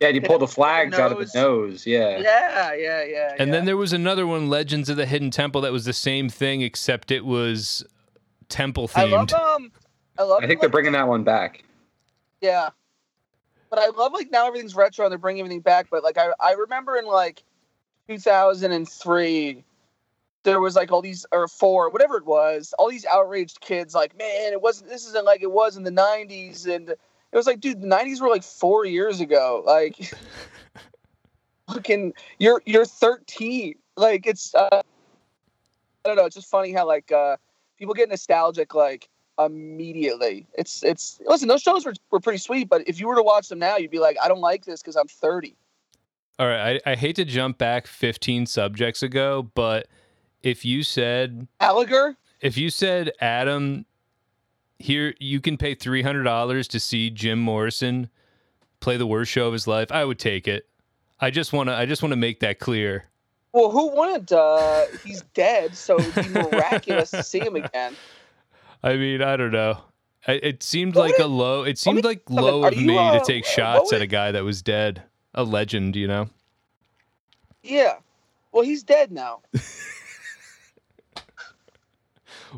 Yeah, 0.00 0.08
and 0.08 0.14
he 0.14 0.20
Hit 0.20 0.28
pulled 0.28 0.42
him 0.42 0.46
the 0.48 0.52
flags 0.52 0.98
out 0.98 1.12
of 1.12 1.18
the 1.18 1.30
nose. 1.38 1.86
Yeah. 1.86 2.18
Yeah, 2.18 2.74
yeah, 2.74 3.04
yeah. 3.04 3.36
And 3.38 3.48
yeah. 3.48 3.52
then 3.52 3.64
there 3.64 3.76
was 3.76 3.92
another 3.92 4.26
one, 4.26 4.48
Legends 4.48 4.88
of 4.88 4.96
the 4.96 5.06
Hidden 5.06 5.30
Temple, 5.30 5.60
that 5.62 5.72
was 5.72 5.84
the 5.84 5.92
same 5.92 6.28
thing 6.28 6.62
except 6.62 7.10
it 7.10 7.24
was 7.24 7.84
temple 8.48 8.88
I 8.94 9.04
love 9.04 9.28
themed. 9.28 9.34
um, 9.34 9.72
I 10.18 10.22
love. 10.22 10.42
I 10.42 10.46
think 10.46 10.60
they're 10.60 10.68
like, 10.68 10.72
bringing 10.72 10.92
that 10.92 11.08
one 11.08 11.24
back. 11.24 11.64
Yeah, 12.40 12.70
but 13.70 13.78
I 13.78 13.88
love 13.88 14.12
like 14.12 14.30
now 14.30 14.46
everything's 14.46 14.74
retro 14.74 15.04
and 15.04 15.12
they're 15.12 15.18
bringing 15.18 15.40
everything 15.40 15.60
back. 15.60 15.88
But 15.90 16.02
like 16.02 16.18
I, 16.18 16.28
I 16.40 16.52
remember 16.52 16.96
in 16.96 17.06
like 17.06 17.42
2003, 18.08 19.64
there 20.44 20.60
was 20.60 20.76
like 20.76 20.92
all 20.92 21.02
these 21.02 21.26
or 21.32 21.48
four, 21.48 21.90
whatever 21.90 22.16
it 22.16 22.24
was, 22.24 22.72
all 22.78 22.88
these 22.88 23.04
outraged 23.04 23.60
kids 23.60 23.94
like, 23.94 24.16
man, 24.16 24.52
it 24.52 24.62
wasn't. 24.62 24.90
This 24.90 25.06
isn't 25.06 25.24
like 25.24 25.42
it 25.42 25.50
was 25.50 25.76
in 25.76 25.82
the 25.82 25.90
90s, 25.90 26.66
and 26.66 26.90
it 26.90 26.98
was 27.32 27.46
like, 27.46 27.60
dude, 27.60 27.80
the 27.80 27.86
90s 27.86 28.20
were 28.20 28.28
like 28.28 28.44
four 28.44 28.84
years 28.84 29.20
ago. 29.20 29.62
Like, 29.66 30.14
fucking, 31.68 32.14
you're 32.38 32.62
you're 32.64 32.86
13. 32.86 33.74
Like 33.96 34.26
it's, 34.26 34.54
uh, 34.54 34.68
I 34.72 34.82
don't 36.04 36.16
know. 36.16 36.26
It's 36.26 36.36
just 36.36 36.50
funny 36.50 36.72
how 36.72 36.86
like 36.86 37.10
uh, 37.10 37.36
people 37.78 37.94
get 37.94 38.08
nostalgic 38.08 38.74
like 38.74 39.08
immediately. 39.38 40.46
It's 40.54 40.82
it's 40.82 41.20
listen, 41.26 41.48
those 41.48 41.62
shows 41.62 41.84
were, 41.84 41.94
were 42.10 42.20
pretty 42.20 42.38
sweet, 42.38 42.68
but 42.68 42.86
if 42.88 42.98
you 43.00 43.06
were 43.06 43.16
to 43.16 43.22
watch 43.22 43.48
them 43.48 43.58
now, 43.58 43.76
you'd 43.76 43.90
be 43.90 43.98
like, 43.98 44.16
I 44.22 44.28
don't 44.28 44.40
like 44.40 44.64
this 44.64 44.82
because 44.82 44.96
I'm 44.96 45.08
30. 45.08 45.54
All 46.38 46.46
right, 46.46 46.80
I, 46.84 46.92
I 46.92 46.94
hate 46.96 47.16
to 47.16 47.24
jump 47.24 47.56
back 47.58 47.86
15 47.86 48.46
subjects 48.46 49.02
ago, 49.02 49.50
but 49.54 49.88
if 50.42 50.64
you 50.64 50.82
said 50.82 51.48
Gallagher, 51.60 52.16
if 52.40 52.56
you 52.56 52.70
said 52.70 53.12
Adam 53.20 53.86
here 54.78 55.14
you 55.18 55.40
can 55.40 55.56
pay 55.56 55.74
$300 55.74 56.68
to 56.68 56.80
see 56.80 57.08
Jim 57.10 57.38
Morrison 57.38 58.10
play 58.80 58.98
the 58.98 59.06
worst 59.06 59.30
show 59.32 59.46
of 59.46 59.54
his 59.54 59.66
life, 59.66 59.90
I 59.90 60.04
would 60.04 60.18
take 60.18 60.46
it. 60.46 60.68
I 61.18 61.30
just 61.30 61.52
want 61.52 61.70
to 61.70 61.74
I 61.74 61.86
just 61.86 62.02
want 62.02 62.12
to 62.12 62.16
make 62.16 62.40
that 62.40 62.58
clear. 62.58 63.06
well, 63.52 63.70
who 63.70 63.88
wouldn't? 63.96 64.30
Uh, 64.30 64.84
he's 65.02 65.22
dead, 65.32 65.74
so 65.74 65.98
it'd 65.98 66.14
be 66.14 66.28
miraculous 66.28 67.10
to 67.12 67.22
see 67.22 67.40
him 67.40 67.56
again. 67.56 67.96
I 68.86 68.96
mean, 68.96 69.20
I 69.22 69.36
don't 69.36 69.50
know. 69.52 69.78
I, 70.28 70.32
it 70.34 70.62
seemed 70.62 70.94
Let 70.96 71.02
like 71.02 71.18
me- 71.18 71.24
a 71.24 71.28
low. 71.28 71.62
It 71.64 71.78
seemed 71.78 72.04
like 72.04 72.22
low 72.30 72.64
of 72.64 72.74
you, 72.74 72.86
me 72.86 72.98
uh, 72.98 73.18
to 73.18 73.24
take 73.24 73.44
shots 73.44 73.92
at 73.92 74.00
a 74.02 74.06
guy 74.06 74.32
that 74.32 74.44
was 74.44 74.62
dead, 74.62 75.02
a 75.34 75.42
legend. 75.44 75.96
You 75.96 76.06
know. 76.08 76.28
Yeah. 77.62 77.94
Well, 78.52 78.62
he's 78.64 78.82
dead 78.82 79.10
now. 79.12 79.40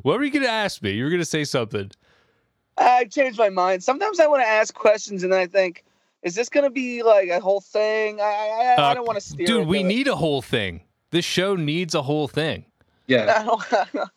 What 0.03 0.19
were 0.19 0.25
you 0.25 0.31
gonna 0.31 0.47
ask 0.47 0.81
me? 0.83 0.93
You 0.93 1.05
were 1.05 1.11
gonna 1.11 1.25
say 1.25 1.45
something. 1.45 1.91
I 2.77 3.05
changed 3.07 3.39
my 3.39 3.49
mind. 3.49 3.83
Sometimes 3.83 4.21
I 4.21 4.27
want 4.29 4.43
to 4.43 4.47
ask 4.49 4.73
questions, 4.73 5.25
and 5.25 5.33
then 5.33 5.41
I 5.41 5.47
think, 5.47 5.85
is 6.23 6.37
this 6.37 6.49
going 6.49 6.63
to 6.63 6.71
be 6.71 7.03
like 7.03 7.29
a 7.29 7.41
whole 7.41 7.61
thing? 7.61 8.21
I 8.21 8.25
I, 8.25 8.29
I, 8.29 8.75
Uh, 8.77 8.91
I 8.91 8.95
don't 8.95 9.05
want 9.07 9.19
to 9.19 9.25
steer. 9.25 9.47
Dude, 9.47 9.67
we 9.67 9.81
it. 9.81 9.85
need 9.85 10.07
a 10.07 10.15
whole 10.15 10.41
thing. 10.43 10.83
This 11.11 11.25
show 11.25 11.57
needs 11.57 11.97
a 11.97 12.03
whole 12.03 12.29
thing. 12.29 12.67
Yeah. 13.09 13.35
I 13.41 13.45
don't, 13.45 14.11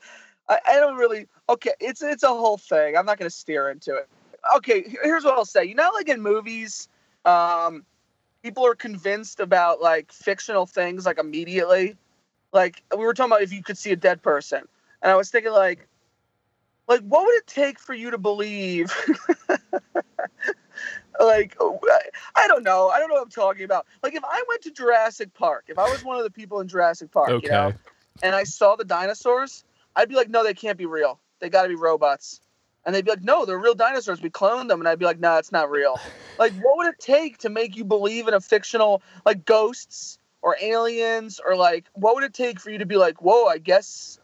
I, 0.49 0.59
I 0.67 0.75
don't 0.75 0.95
really. 0.97 1.25
Okay, 1.51 1.71
it's 1.81 2.01
it's 2.01 2.23
a 2.23 2.29
whole 2.29 2.57
thing. 2.57 2.95
I'm 2.95 3.05
not 3.05 3.19
going 3.19 3.29
to 3.29 3.35
steer 3.35 3.69
into 3.69 3.93
it. 3.95 4.07
Okay, 4.55 4.85
here's 5.03 5.25
what 5.25 5.33
I'll 5.33 5.43
say. 5.43 5.65
You 5.65 5.75
know, 5.75 5.89
like 5.93 6.07
in 6.07 6.21
movies, 6.21 6.87
um, 7.25 7.83
people 8.41 8.65
are 8.65 8.73
convinced 8.73 9.41
about 9.41 9.81
like 9.81 10.13
fictional 10.13 10.65
things 10.65 11.05
like 11.05 11.19
immediately. 11.19 11.97
Like 12.53 12.83
we 12.91 13.03
were 13.03 13.13
talking 13.13 13.31
about 13.33 13.41
if 13.41 13.51
you 13.51 13.61
could 13.63 13.77
see 13.77 13.91
a 13.91 13.97
dead 13.97 14.21
person, 14.21 14.61
and 15.01 15.11
I 15.11 15.15
was 15.17 15.29
thinking 15.29 15.51
like, 15.51 15.87
like 16.87 17.01
what 17.01 17.25
would 17.25 17.35
it 17.35 17.47
take 17.47 17.79
for 17.79 17.93
you 17.93 18.11
to 18.11 18.17
believe? 18.17 18.93
like 21.19 21.57
I- 22.35 22.47
don't 22.47 22.63
know. 22.63 22.87
I 22.89 22.99
don't 22.99 23.09
know 23.09 23.15
what 23.15 23.23
I'm 23.23 23.29
talking 23.29 23.65
about. 23.65 23.87
Like 24.03 24.15
if 24.15 24.23
I 24.23 24.41
went 24.47 24.61
to 24.61 24.71
Jurassic 24.71 25.33
Park, 25.33 25.65
if 25.67 25.77
I 25.77 25.85
was 25.87 26.01
one 26.01 26.17
of 26.17 26.23
the 26.23 26.31
people 26.31 26.61
in 26.61 26.69
Jurassic 26.69 27.11
Park, 27.11 27.29
Okay. 27.29 27.47
you 27.47 27.51
know, 27.51 27.73
and 28.23 28.35
I 28.35 28.45
saw 28.45 28.77
the 28.77 28.85
dinosaurs, 28.85 29.65
I'd 29.97 30.07
be 30.07 30.15
like, 30.15 30.29
no, 30.29 30.45
they 30.45 30.53
can't 30.53 30.77
be 30.77 30.85
real. 30.85 31.19
They 31.41 31.49
got 31.49 31.63
to 31.63 31.69
be 31.69 31.75
robots. 31.75 32.39
And 32.85 32.95
they'd 32.95 33.03
be 33.05 33.11
like, 33.11 33.23
no, 33.23 33.45
they're 33.45 33.59
real 33.59 33.75
dinosaurs. 33.75 34.21
We 34.21 34.29
cloned 34.29 34.69
them. 34.69 34.79
And 34.79 34.87
I'd 34.87 34.97
be 34.97 35.05
like, 35.05 35.19
no, 35.19 35.37
it's 35.37 35.51
not 35.51 35.69
real. 35.69 35.99
like, 36.39 36.53
what 36.61 36.77
would 36.77 36.87
it 36.87 36.99
take 36.99 37.37
to 37.39 37.49
make 37.49 37.75
you 37.75 37.83
believe 37.83 38.27
in 38.27 38.33
a 38.33 38.39
fictional, 38.39 39.03
like 39.25 39.45
ghosts 39.45 40.17
or 40.41 40.55
aliens, 40.61 41.39
or 41.45 41.55
like, 41.55 41.85
what 41.93 42.15
would 42.15 42.23
it 42.23 42.33
take 42.33 42.59
for 42.59 42.71
you 42.71 42.79
to 42.79 42.85
be 42.85 42.95
like, 42.95 43.21
whoa, 43.21 43.45
I 43.45 43.59
guess, 43.59 44.19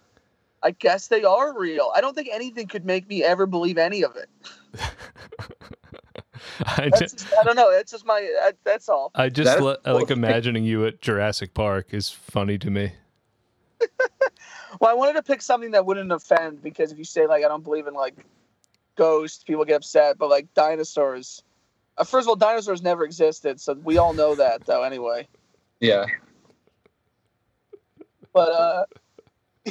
I 0.64 0.72
guess 0.72 1.08
they 1.08 1.24
are 1.24 1.58
real. 1.58 1.92
I 1.96 2.02
don't 2.02 2.16
think 2.16 2.30
anything 2.32 2.68
could 2.68 2.86
make 2.86 3.08
me 3.08 3.24
ever 3.24 3.46
believe 3.46 3.78
any 3.78 4.04
of 4.04 4.16
it. 4.16 4.30
I, 6.66 6.90
just, 6.90 7.20
just, 7.20 7.34
I 7.40 7.44
don't 7.44 7.56
know. 7.56 7.70
It's 7.70 7.92
just 7.92 8.06
my, 8.06 8.22
that, 8.42 8.56
that's 8.64 8.90
all. 8.90 9.12
I 9.14 9.30
just 9.30 9.46
That's 9.46 9.62
le- 9.62 9.78
I 9.86 9.92
like 9.92 10.10
imagining 10.10 10.64
you 10.64 10.86
at 10.88 11.02
Jurassic 11.02 11.54
Park 11.54 11.88
is 11.92 12.10
funny 12.10 12.58
to 12.58 12.72
me. 12.72 12.94
Well, 14.82 14.92
I 14.92 14.94
wanted 14.94 15.14
to 15.14 15.24
pick 15.24 15.42
something 15.42 15.72
that 15.72 15.86
wouldn't 15.86 16.12
offend 16.12 16.62
because 16.62 16.92
if 16.92 16.98
you 16.98 17.04
say 17.06 17.26
like 17.26 17.44
I 17.44 17.48
don't 17.48 17.64
believe 17.64 17.88
in 17.88 17.94
like 17.94 18.16
ghosts, 18.96 19.44
people 19.44 19.64
get 19.66 19.76
upset. 19.78 20.18
But 20.18 20.30
like 20.30 20.54
dinosaurs, 20.54 21.42
uh, 21.98 22.04
first 22.04 22.26
of 22.26 22.30
all, 22.30 22.36
dinosaurs 22.36 22.82
never 22.82 23.04
existed, 23.06 23.60
so 23.62 23.74
we 23.74 23.98
all 23.98 24.14
know 24.14 24.36
that 24.36 24.66
though. 24.66 24.84
Anyway, 24.84 25.28
Yeah. 25.80 26.06
but 28.34 28.50
uh, 28.52 28.86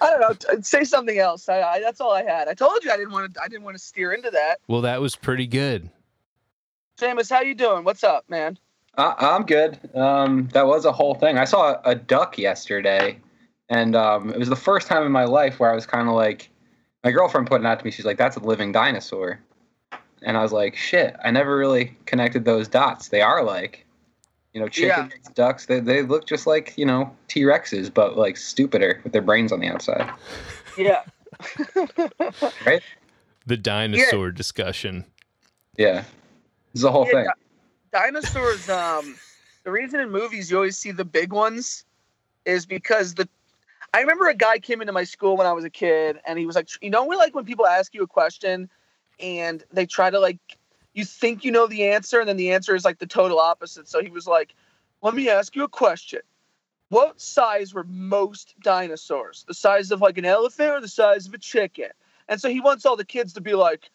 I 0.00 0.10
don't 0.10 0.20
know. 0.20 0.32
T- 0.56 0.62
Say 0.62 0.84
something 0.84 1.18
else. 1.18 1.48
I, 1.48 1.60
I, 1.62 1.80
that's 1.80 2.00
all 2.00 2.12
I 2.12 2.22
had. 2.22 2.48
I 2.48 2.54
told 2.54 2.82
you 2.84 2.90
I 2.90 2.96
didn't 2.96 3.12
want 3.12 3.34
to. 3.34 3.42
I 3.42 3.48
didn't 3.48 3.64
want 3.64 3.76
to 3.76 3.82
steer 3.82 4.12
into 4.12 4.30
that. 4.30 4.56
Well, 4.68 4.80
that 4.82 5.00
was 5.00 5.16
pretty 5.16 5.46
good. 5.46 5.90
Shamus, 7.00 7.30
how 7.30 7.40
you 7.42 7.54
doing? 7.54 7.84
What's 7.84 8.04
up, 8.04 8.24
man? 8.28 8.58
I, 8.96 9.14
I'm 9.18 9.44
good. 9.44 9.78
Um, 9.96 10.48
that 10.52 10.66
was 10.66 10.84
a 10.84 10.92
whole 10.92 11.14
thing. 11.14 11.38
I 11.38 11.44
saw 11.44 11.72
a, 11.72 11.80
a 11.90 11.94
duck 11.94 12.38
yesterday, 12.38 13.18
and 13.68 13.96
um, 13.96 14.30
it 14.30 14.38
was 14.38 14.48
the 14.48 14.56
first 14.56 14.86
time 14.88 15.04
in 15.04 15.12
my 15.12 15.24
life 15.24 15.58
where 15.60 15.70
I 15.70 15.74
was 15.74 15.86
kind 15.86 16.08
of 16.08 16.14
like, 16.14 16.50
my 17.04 17.10
girlfriend 17.10 17.46
put 17.46 17.60
it 17.60 17.66
out 17.66 17.78
to 17.78 17.84
me. 17.84 17.90
She's 17.90 18.04
like, 18.04 18.18
"That's 18.18 18.36
a 18.36 18.40
living 18.40 18.70
dinosaur," 18.72 19.40
and 20.22 20.36
I 20.36 20.42
was 20.42 20.52
like, 20.52 20.76
"Shit!" 20.76 21.16
I 21.24 21.30
never 21.30 21.56
really 21.56 21.96
connected 22.06 22.44
those 22.44 22.68
dots. 22.68 23.08
They 23.08 23.22
are 23.22 23.42
like, 23.42 23.86
you 24.52 24.60
know, 24.60 24.68
Yeah. 24.76 25.04
chickens, 25.08 25.28
ducks. 25.34 25.66
They 25.66 25.80
they 25.80 26.02
look 26.02 26.26
just 26.26 26.46
like 26.46 26.74
you 26.76 26.86
know 26.86 27.16
T 27.28 27.42
Rexes, 27.42 27.92
but 27.92 28.16
like 28.16 28.36
stupider 28.36 29.00
with 29.02 29.12
their 29.12 29.22
brains 29.22 29.50
on 29.52 29.60
the 29.60 29.68
outside. 29.68 30.08
Yeah. 30.76 31.02
Right. 32.64 32.82
The 33.46 33.56
dinosaur 33.56 34.30
discussion. 34.30 35.06
Yeah, 35.76 36.04
this 36.72 36.80
is 36.80 36.84
a 36.84 36.92
whole 36.92 37.06
Yeah, 37.06 37.12
thing. 37.12 37.26
Dinosaurs 37.92 38.68
um 38.68 39.18
the 39.64 39.70
reason 39.70 40.00
in 40.00 40.10
movies 40.10 40.50
you 40.50 40.56
always 40.56 40.78
see 40.78 40.92
the 40.92 41.04
big 41.04 41.32
ones 41.32 41.84
is 42.44 42.66
because 42.66 43.14
the 43.14 43.28
i 43.94 44.00
remember 44.00 44.28
a 44.28 44.34
guy 44.34 44.58
came 44.58 44.80
into 44.80 44.92
my 44.92 45.04
school 45.04 45.36
when 45.36 45.46
i 45.46 45.52
was 45.52 45.64
a 45.64 45.70
kid 45.70 46.18
and 46.26 46.38
he 46.38 46.46
was 46.46 46.56
like 46.56 46.68
you 46.80 46.90
know 46.90 47.04
we 47.04 47.16
like 47.16 47.34
when 47.34 47.44
people 47.44 47.66
ask 47.66 47.94
you 47.94 48.02
a 48.02 48.06
question 48.06 48.68
and 49.20 49.64
they 49.72 49.86
try 49.86 50.10
to 50.10 50.18
like 50.18 50.38
you 50.94 51.04
think 51.04 51.44
you 51.44 51.50
know 51.50 51.66
the 51.66 51.84
answer 51.88 52.20
and 52.20 52.28
then 52.28 52.36
the 52.36 52.52
answer 52.52 52.74
is 52.74 52.84
like 52.84 52.98
the 52.98 53.06
total 53.06 53.38
opposite. 53.38 53.88
So 53.88 54.02
he 54.02 54.10
was 54.10 54.26
like 54.26 54.54
let 55.02 55.14
me 55.14 55.28
ask 55.28 55.56
you 55.56 55.64
a 55.64 55.68
question. 55.68 56.20
What 56.88 57.20
size 57.20 57.74
were 57.74 57.84
most 57.84 58.54
dinosaurs? 58.62 59.44
The 59.48 59.54
size 59.54 59.90
of 59.90 60.00
like 60.00 60.18
an 60.18 60.24
elephant 60.24 60.70
or 60.70 60.80
the 60.80 60.88
size 60.88 61.26
of 61.26 61.34
a 61.34 61.38
chicken? 61.38 61.88
And 62.28 62.40
so 62.40 62.48
he 62.48 62.60
wants 62.60 62.86
all 62.86 62.96
the 62.96 63.04
kids 63.04 63.32
to 63.32 63.40
be 63.40 63.54
like 63.54 63.90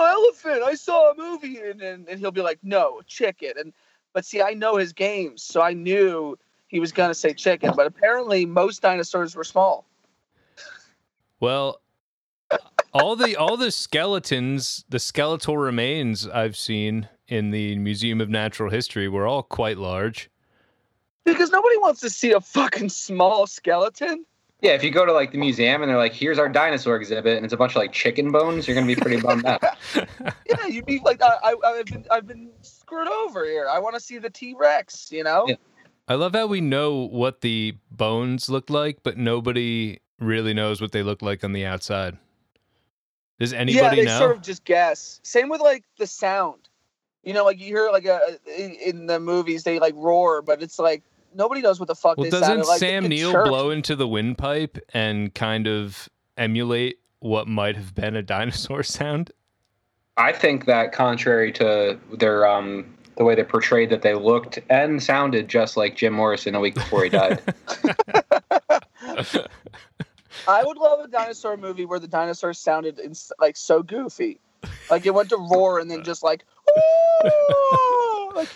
elephant, 0.00 0.62
I 0.62 0.74
saw 0.74 1.10
a 1.10 1.16
movie, 1.16 1.58
and, 1.58 1.80
and 1.80 2.08
and 2.08 2.18
he'll 2.18 2.30
be 2.30 2.42
like, 2.42 2.58
no, 2.62 3.00
chicken, 3.06 3.52
and 3.58 3.72
but 4.12 4.24
see, 4.24 4.40
I 4.42 4.54
know 4.54 4.76
his 4.76 4.92
games, 4.92 5.42
so 5.42 5.60
I 5.60 5.72
knew 5.72 6.38
he 6.68 6.80
was 6.80 6.92
gonna 6.92 7.14
say 7.14 7.32
chicken, 7.32 7.72
but 7.76 7.86
apparently 7.86 8.46
most 8.46 8.82
dinosaurs 8.82 9.36
were 9.36 9.44
small. 9.44 9.84
Well, 11.38 11.80
all 12.92 13.16
the 13.16 13.36
all 13.36 13.56
the 13.56 13.70
skeletons, 13.70 14.84
the 14.88 14.98
skeletal 14.98 15.58
remains 15.58 16.26
I've 16.26 16.56
seen 16.56 17.08
in 17.28 17.50
the 17.50 17.76
Museum 17.76 18.20
of 18.20 18.28
Natural 18.28 18.70
History 18.70 19.08
were 19.08 19.26
all 19.26 19.42
quite 19.42 19.78
large. 19.78 20.30
Because 21.24 21.50
nobody 21.50 21.76
wants 21.78 22.00
to 22.00 22.10
see 22.10 22.32
a 22.32 22.40
fucking 22.40 22.88
small 22.88 23.46
skeleton. 23.46 24.24
Yeah, 24.62 24.70
if 24.70 24.82
you 24.82 24.90
go 24.90 25.04
to 25.04 25.12
like 25.12 25.32
the 25.32 25.38
museum 25.38 25.82
and 25.82 25.90
they're 25.90 25.98
like, 25.98 26.14
"Here's 26.14 26.38
our 26.38 26.48
dinosaur 26.48 26.96
exhibit," 26.96 27.36
and 27.36 27.44
it's 27.44 27.52
a 27.52 27.56
bunch 27.56 27.72
of 27.72 27.76
like 27.76 27.92
chicken 27.92 28.32
bones, 28.32 28.66
you're 28.66 28.74
gonna 28.74 28.86
be 28.86 28.96
pretty 28.96 29.20
bummed 29.20 29.44
out. 29.44 29.62
Yeah, 30.48 30.66
you'd 30.68 30.86
be 30.86 31.00
like, 31.04 31.20
I, 31.22 31.36
I, 31.42 31.54
I've 31.64 31.86
been, 31.86 32.06
I've 32.10 32.26
been 32.26 32.50
screwed 32.62 33.08
over 33.08 33.44
here. 33.44 33.68
I 33.68 33.78
want 33.78 33.94
to 33.94 34.00
see 34.00 34.18
the 34.18 34.30
T 34.30 34.54
Rex. 34.58 35.10
You 35.12 35.24
know? 35.24 35.44
Yeah. 35.48 35.56
I 36.08 36.14
love 36.14 36.34
how 36.34 36.46
we 36.46 36.60
know 36.60 37.06
what 37.06 37.40
the 37.40 37.76
bones 37.90 38.48
look 38.48 38.70
like, 38.70 39.02
but 39.02 39.18
nobody 39.18 39.98
really 40.20 40.54
knows 40.54 40.80
what 40.80 40.92
they 40.92 41.02
look 41.02 41.20
like 41.20 41.44
on 41.44 41.52
the 41.52 41.66
outside. 41.66 42.16
Does 43.38 43.52
anybody? 43.52 43.72
yeah, 43.76 43.88
anybody 43.88 44.02
they 44.02 44.06
know? 44.06 44.18
sort 44.18 44.36
of 44.36 44.42
just 44.42 44.64
guess. 44.64 45.20
Same 45.22 45.48
with 45.48 45.60
like 45.60 45.84
the 45.98 46.06
sound. 46.06 46.68
You 47.22 47.34
know, 47.34 47.44
like 47.44 47.58
you 47.58 47.66
hear 47.66 47.90
like 47.90 48.06
a 48.06 48.38
in, 48.46 48.72
in 48.74 49.06
the 49.06 49.18
movies 49.18 49.64
they 49.64 49.78
like 49.78 49.94
roar, 49.96 50.42
but 50.42 50.62
it's 50.62 50.78
like 50.78 51.02
nobody 51.34 51.60
knows 51.60 51.78
what 51.78 51.88
the 51.88 51.94
fuck 51.94 52.16
well, 52.16 52.24
they 52.24 52.30
doesn't 52.30 52.66
like. 52.66 52.78
Sam 52.78 53.04
could 53.04 53.10
Neill 53.10 53.32
chirp. 53.32 53.46
blow 53.46 53.70
into 53.70 53.96
the 53.96 54.08
windpipe 54.08 54.78
and 54.94 55.34
kind 55.34 55.66
of 55.66 56.08
emulate 56.36 56.98
what 57.20 57.48
might 57.48 57.76
have 57.76 57.94
been 57.94 58.16
a 58.16 58.22
dinosaur 58.22 58.82
sound? 58.84 59.32
I 60.16 60.32
think 60.32 60.64
that 60.66 60.92
contrary 60.92 61.52
to 61.52 61.98
their 62.18 62.46
um 62.46 62.94
the 63.16 63.24
way 63.24 63.34
they 63.34 63.44
portrayed 63.44 63.90
that 63.90 64.02
they 64.02 64.14
looked 64.14 64.58
and 64.68 65.02
sounded 65.02 65.48
just 65.48 65.76
like 65.76 65.96
Jim 65.96 66.12
Morrison 66.12 66.54
a 66.54 66.60
week 66.60 66.74
before 66.74 67.02
he 67.04 67.08
died. 67.10 67.40
I 70.48 70.62
would 70.62 70.76
love 70.76 71.00
a 71.00 71.08
dinosaur 71.08 71.56
movie 71.56 71.86
where 71.86 71.98
the 71.98 72.08
dinosaurs 72.08 72.58
sounded 72.58 72.98
in, 72.98 73.14
like 73.40 73.56
so 73.56 73.82
goofy, 73.82 74.38
like 74.90 75.06
it 75.06 75.14
went 75.14 75.28
to 75.30 75.36
roar 75.36 75.78
and 75.78 75.90
then 75.90 76.04
just 76.04 76.22
like, 76.22 76.44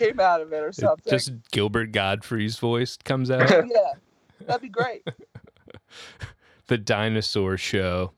came 0.00 0.20
out 0.20 0.40
of 0.40 0.52
it 0.52 0.62
or 0.62 0.72
something. 0.72 1.10
Just 1.10 1.32
Gilbert 1.50 1.92
Gottfried's 1.92 2.58
voice 2.58 2.96
comes 2.96 3.30
out. 3.30 3.48
yeah, 3.50 3.92
that'd 4.46 4.62
be 4.62 4.68
great. 4.68 5.06
the 6.66 6.78
dinosaur 6.78 7.56
show. 7.56 8.12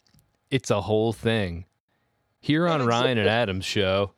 It's 0.51 0.71
a 0.71 0.83
whole 0.83 1.13
thing. 1.13 1.67
Here 2.41 2.67
on 2.67 2.85
Ryan 2.87 3.19
and 3.19 3.29
Adam's 3.29 3.65
show, 3.65 4.13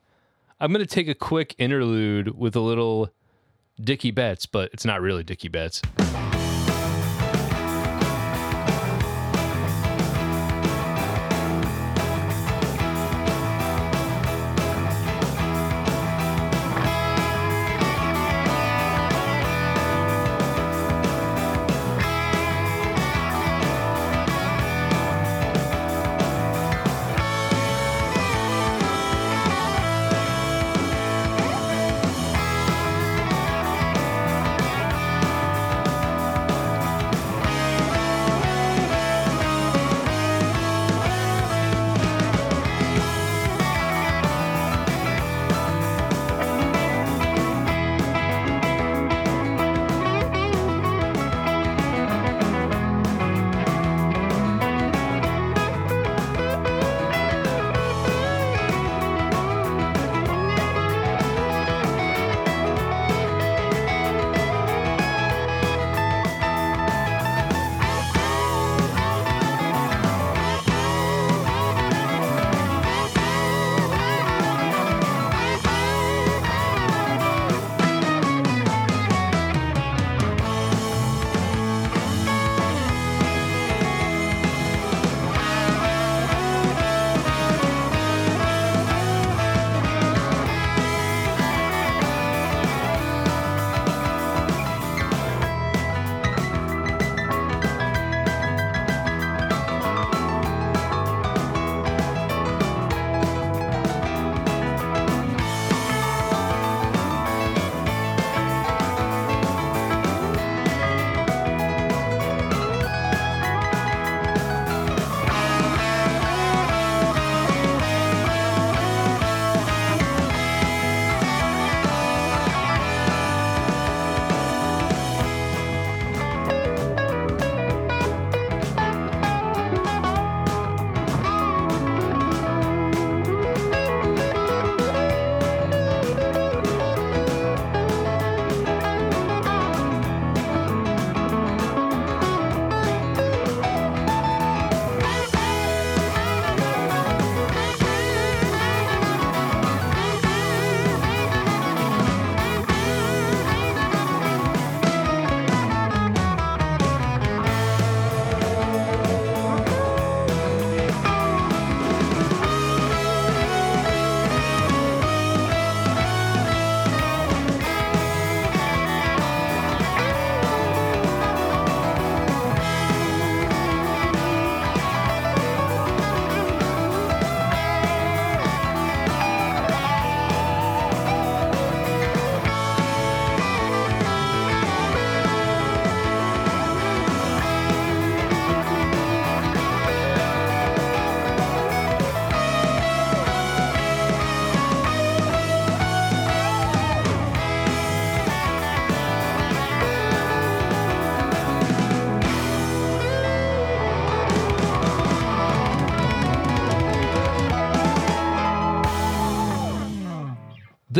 I'm 0.59 0.71
going 0.71 0.85
to 0.85 0.93
take 0.93 1.07
a 1.07 1.15
quick 1.15 1.55
interlude 1.57 2.37
with 2.37 2.55
a 2.55 2.59
little 2.59 3.09
Dickey 3.79 4.11
Betts, 4.11 4.45
but 4.45 4.69
it's 4.73 4.85
not 4.85 5.01
really 5.01 5.23
Dickey 5.23 5.47
Betts. 5.47 5.81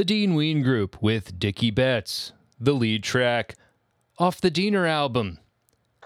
The 0.05 0.13
Dean 0.13 0.35
Ween 0.35 0.61
Group 0.61 1.01
with 1.01 1.39
Dickey 1.39 1.71
Betts, 1.71 2.31
the 2.59 2.73
lead 2.73 3.01
track 3.01 3.55
off 4.19 4.39
the 4.39 4.51
Deaner 4.51 4.87
album. 4.87 5.39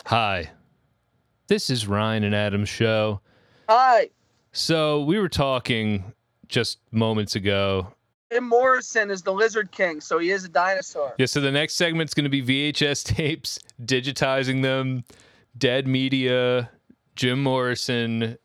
Hi, 0.05 0.51
this 1.47 1.69
is 1.69 1.85
Ryan 1.85 2.23
and 2.23 2.33
Adam's 2.33 2.69
show. 2.69 3.19
Hi, 3.67 4.09
So 4.53 5.03
we 5.03 5.19
were 5.19 5.27
talking 5.27 6.13
just 6.47 6.79
moments 6.91 7.35
ago. 7.35 7.93
Jim 8.31 8.47
Morrison 8.47 9.11
is 9.11 9.21
the 9.21 9.33
Lizard 9.33 9.69
King, 9.73 9.99
so 9.99 10.17
he 10.17 10.31
is 10.31 10.45
a 10.45 10.49
dinosaur. 10.49 11.13
Yeah, 11.17 11.25
so 11.25 11.41
the 11.41 11.51
next 11.51 11.73
segment's 11.73 12.13
going 12.13 12.23
to 12.23 12.29
be 12.29 12.71
VHS 12.71 13.03
tapes, 13.03 13.59
digitizing 13.83 14.61
them, 14.61 15.03
dead 15.57 15.87
media, 15.87 16.69
Jim 17.17 17.43
Morrison. 17.43 18.37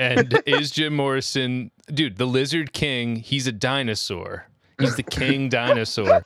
And 0.00 0.42
is 0.46 0.72
Jim 0.72 0.96
Morrison, 0.96 1.70
dude, 1.86 2.16
the 2.16 2.26
Lizard 2.26 2.72
King, 2.72 3.14
he's 3.14 3.46
a 3.46 3.52
dinosaur. 3.52 4.48
He's 4.78 4.96
the 4.96 5.02
king 5.02 5.48
dinosaur. 5.50 6.24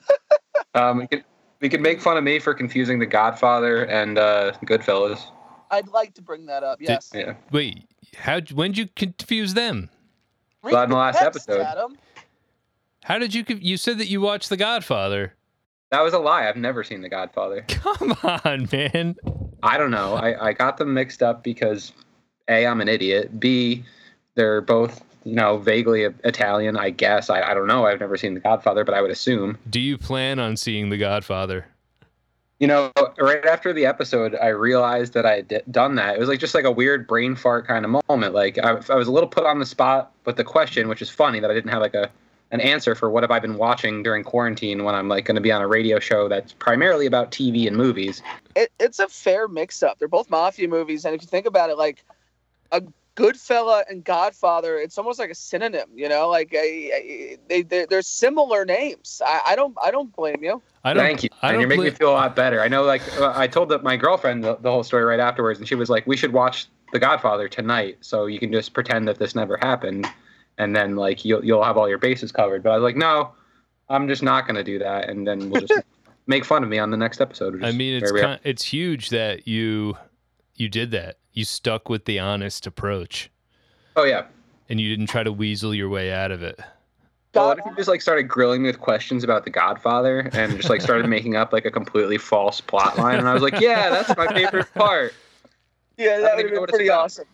Um, 0.73 0.99
we 0.99 1.07
could 1.07 1.23
we 1.61 1.69
could 1.69 1.81
make 1.81 2.01
fun 2.01 2.17
of 2.17 2.23
me 2.23 2.39
for 2.39 2.53
confusing 2.53 2.99
The 2.99 3.05
Godfather 3.05 3.83
and 3.85 4.17
uh, 4.17 4.53
Goodfellas. 4.65 5.19
I'd 5.71 5.87
like 5.89 6.13
to 6.15 6.21
bring 6.21 6.45
that 6.47 6.63
up. 6.63 6.79
Yes. 6.81 7.11
Yeah. 7.13 7.35
Wait, 7.51 7.83
how 8.17 8.39
when'd 8.53 8.77
you 8.77 8.87
confuse 8.95 9.53
them? 9.53 9.89
Read 10.63 10.73
Well, 10.73 10.83
in 10.83 10.89
the 10.89 10.95
last 10.95 11.19
text, 11.19 11.47
episode. 11.49 11.61
Adam. 11.63 11.97
How 13.03 13.17
did 13.17 13.33
you 13.33 13.43
you 13.47 13.77
said 13.77 13.97
that 13.99 14.07
you 14.07 14.21
watched 14.21 14.49
The 14.49 14.57
Godfather? 14.57 15.33
That 15.91 16.01
was 16.01 16.13
a 16.13 16.19
lie. 16.19 16.47
I've 16.47 16.55
never 16.57 16.83
seen 16.83 17.01
The 17.01 17.09
Godfather. 17.09 17.65
Come 17.67 18.15
on, 18.23 18.67
man. 18.71 19.15
I 19.63 19.77
don't 19.77 19.91
know. 19.91 20.15
I, 20.15 20.49
I 20.49 20.53
got 20.53 20.77
them 20.77 20.93
mixed 20.93 21.23
up 21.23 21.43
because 21.43 21.91
A, 22.47 22.65
I'm 22.67 22.79
an 22.81 22.87
idiot. 22.87 23.39
B, 23.39 23.83
they're 24.35 24.61
both, 24.61 25.01
you 25.23 25.35
know, 25.35 25.57
vaguely 25.57 26.03
Italian, 26.03 26.77
I 26.77 26.89
guess. 26.89 27.29
I, 27.29 27.41
I 27.41 27.53
don't 27.53 27.67
know. 27.67 27.85
I've 27.85 27.99
never 27.99 28.17
seen 28.17 28.33
The 28.33 28.39
Godfather, 28.39 28.83
but 28.83 28.93
I 28.93 29.01
would 29.01 29.11
assume. 29.11 29.57
Do 29.69 29.79
you 29.79 29.97
plan 29.97 30.39
on 30.39 30.57
seeing 30.57 30.89
The 30.89 30.97
Godfather? 30.97 31.65
You 32.59 32.67
know, 32.67 32.91
right 33.17 33.45
after 33.45 33.71
the 33.71 33.85
episode, 33.85 34.35
I 34.35 34.47
realized 34.47 35.13
that 35.13 35.25
I 35.25 35.35
had 35.35 35.63
done 35.71 35.95
that. 35.95 36.15
It 36.15 36.19
was 36.19 36.27
like 36.27 36.39
just 36.39 36.53
like 36.53 36.65
a 36.65 36.71
weird 36.71 37.07
brain 37.07 37.35
fart 37.35 37.65
kind 37.65 37.85
of 37.85 38.01
moment. 38.09 38.33
Like 38.35 38.57
I, 38.57 38.81
I 38.89 38.95
was 38.95 39.07
a 39.07 39.11
little 39.11 39.29
put 39.29 39.45
on 39.45 39.59
the 39.59 39.65
spot 39.65 40.11
with 40.25 40.35
the 40.35 40.43
question, 40.43 40.89
which 40.89 41.01
is 41.01 41.09
funny 41.09 41.39
that 41.39 41.49
I 41.49 41.53
didn't 41.53 41.71
have 41.71 41.81
like 41.81 41.93
a 41.93 42.11
an 42.51 42.61
answer 42.61 42.95
for 42.95 43.09
what 43.09 43.23
have 43.23 43.31
I 43.31 43.39
been 43.39 43.57
watching 43.57 44.01
during 44.01 44.23
quarantine 44.23 44.83
when 44.83 44.95
I'm 44.95 45.07
like 45.07 45.25
going 45.25 45.35
to 45.35 45.41
be 45.41 45.51
on 45.51 45.61
a 45.61 45.67
radio 45.67 45.99
show 45.99 46.27
that's 46.27 46.53
primarily 46.53 47.05
about 47.05 47.31
TV 47.31 47.67
and 47.67 47.77
movies. 47.77 48.23
It, 48.55 48.71
it's 48.79 48.99
a 48.99 49.07
fair 49.07 49.47
mix-up. 49.47 49.99
They're 49.99 50.07
both 50.07 50.29
mafia 50.29 50.67
movies, 50.67 51.05
and 51.05 51.13
if 51.13 51.21
you 51.21 51.27
think 51.27 51.45
about 51.45 51.69
it, 51.69 51.77
like 51.77 52.03
a 52.71 52.81
Goodfella 53.19 53.83
and 53.89 54.03
Godfather, 54.03 54.77
it's 54.77 54.97
almost 54.97 55.19
like 55.19 55.29
a 55.29 55.35
synonym. 55.35 55.89
You 55.93 56.07
know, 56.07 56.29
like 56.29 56.53
a, 56.53 56.57
a- 56.57 57.37
they 57.47 57.61
they're, 57.63 57.85
they're 57.85 58.01
similar 58.01 58.65
names. 58.65 59.21
I, 59.25 59.41
I 59.47 59.55
don't 59.55 59.75
I 59.83 59.91
don't 59.91 60.15
blame 60.15 60.43
you. 60.43 60.61
I 60.83 60.93
don't 60.93 61.03
Thank 61.03 61.23
you. 61.23 61.29
I 61.41 61.51
and 61.51 61.59
you're 61.59 61.67
making 61.67 61.83
pla- 61.83 61.91
me 61.91 61.97
feel 61.97 62.09
a 62.11 62.13
lot 62.13 62.35
better. 62.35 62.61
I 62.61 62.69
know, 62.69 62.83
like, 62.83 63.01
uh, 63.19 63.33
I 63.35 63.47
told 63.47 63.67
the, 63.67 63.79
my 63.79 63.97
girlfriend 63.97 64.45
the, 64.45 64.55
the 64.55 64.71
whole 64.71 64.83
story 64.83 65.03
right 65.03 65.19
afterwards, 65.19 65.59
and 65.59 65.67
she 65.67 65.75
was 65.75 65.89
like, 65.89 66.07
we 66.07 66.15
should 66.15 66.31
watch 66.31 66.67
The 66.93 66.99
Godfather 66.99 67.49
tonight 67.49 67.97
so 67.99 68.27
you 68.27 68.39
can 68.39 68.49
just 68.53 68.73
pretend 68.73 69.05
that 69.09 69.19
this 69.19 69.35
never 69.35 69.57
happened. 69.57 70.07
And 70.57 70.73
then, 70.73 70.95
like, 70.95 71.25
you'll, 71.25 71.43
you'll 71.43 71.63
have 71.63 71.75
all 71.77 71.89
your 71.89 71.97
bases 71.97 72.31
covered. 72.31 72.63
But 72.63 72.71
I 72.71 72.75
was 72.77 72.83
like, 72.83 72.95
no, 72.95 73.31
I'm 73.89 74.07
just 74.07 74.23
not 74.23 74.45
going 74.45 74.55
to 74.55 74.63
do 74.63 74.79
that. 74.79 75.09
And 75.09 75.27
then 75.27 75.49
we'll 75.49 75.65
just 75.65 75.83
make 76.27 76.45
fun 76.45 76.63
of 76.63 76.69
me 76.69 76.79
on 76.79 76.91
the 76.91 76.97
next 76.97 77.19
episode. 77.19 77.55
which 77.55 77.63
I 77.63 77.71
mean, 77.71 77.95
it's 77.95 78.03
where 78.03 78.13
we 78.13 78.19
are. 78.21 78.23
kind, 78.23 78.39
it's 78.45 78.63
huge 78.63 79.09
that 79.09 79.47
you 79.49 79.97
you 80.55 80.69
did 80.69 80.91
that. 80.91 81.17
You 81.33 81.45
stuck 81.45 81.89
with 81.89 82.05
the 82.05 82.19
honest 82.19 82.65
approach, 82.67 83.29
Oh, 83.95 84.03
yeah. 84.03 84.25
and 84.67 84.79
you 84.81 84.89
didn't 84.89 85.07
try 85.07 85.23
to 85.23 85.31
weasel 85.31 85.73
your 85.73 85.89
way 85.89 86.11
out 86.11 86.31
of 86.31 86.41
it. 86.43 86.59
Well, 87.35 87.49
what 87.49 87.59
if 87.59 87.65
you 87.65 87.75
just, 87.75 87.87
like, 87.87 88.01
started 88.01 88.23
grilling 88.23 88.63
me 88.63 88.69
with 88.69 88.79
questions 88.79 89.23
about 89.23 89.43
The 89.43 89.51
Godfather 89.51 90.29
and 90.33 90.57
just, 90.57 90.69
like, 90.69 90.81
started 90.81 91.07
making 91.07 91.35
up, 91.35 91.53
like, 91.53 91.65
a 91.65 91.71
completely 91.71 92.17
false 92.17 92.59
plot 92.59 92.97
line? 92.97 93.19
And 93.19 93.27
I 93.29 93.33
was 93.33 93.43
like, 93.43 93.59
yeah, 93.59 93.89
that's 93.91 94.17
my 94.17 94.27
favorite 94.33 94.73
part. 94.73 95.13
Yeah, 95.97 96.19
that 96.19 96.35
would 96.35 96.45
even 96.45 96.55
have 96.57 96.65
been 96.65 96.73
pretty 96.73 96.89
awesome. 96.89 97.25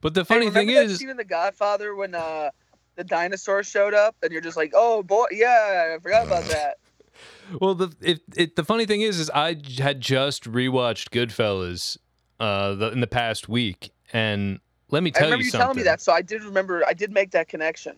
But 0.00 0.14
the 0.14 0.20
Hey, 0.22 0.24
funny 0.24 0.46
thing 0.50 0.68
remember 0.68 0.88
that 0.88 0.92
is, 0.92 0.98
scene 0.98 1.14
The 1.16 1.24
Godfather 1.24 1.94
when 1.94 2.14
uh, 2.14 2.50
the 2.96 3.04
dinosaur 3.04 3.62
showed 3.62 3.94
up, 3.94 4.16
and 4.22 4.32
you're 4.32 4.40
just 4.40 4.56
like, 4.56 4.72
oh 4.74 5.02
boy, 5.02 5.26
yeah, 5.32 5.94
I 5.94 6.00
forgot 6.00 6.26
about 6.26 6.44
that. 6.44 6.78
well, 7.60 7.74
the 7.74 7.92
it, 8.00 8.20
it 8.34 8.56
the 8.56 8.64
funny 8.64 8.86
thing 8.86 9.02
is, 9.02 9.18
is 9.20 9.28
I 9.30 9.54
j- 9.54 9.82
had 9.82 10.00
just 10.00 10.44
rewatched 10.44 11.10
Goodfellas 11.10 11.98
uh, 12.42 12.74
the, 12.74 12.90
in 12.90 13.00
the 13.00 13.06
past 13.06 13.48
week, 13.48 13.92
and 14.12 14.58
let 14.90 15.02
me 15.02 15.10
tell 15.10 15.22
I 15.22 15.26
remember 15.26 15.42
you 15.42 15.46
you 15.46 15.50
something. 15.52 15.64
telling 15.64 15.76
me 15.78 15.82
that, 15.84 16.00
so 16.00 16.12
I 16.12 16.22
did 16.22 16.42
remember. 16.42 16.84
I 16.86 16.92
did 16.92 17.12
make 17.12 17.30
that 17.30 17.48
connection. 17.48 17.96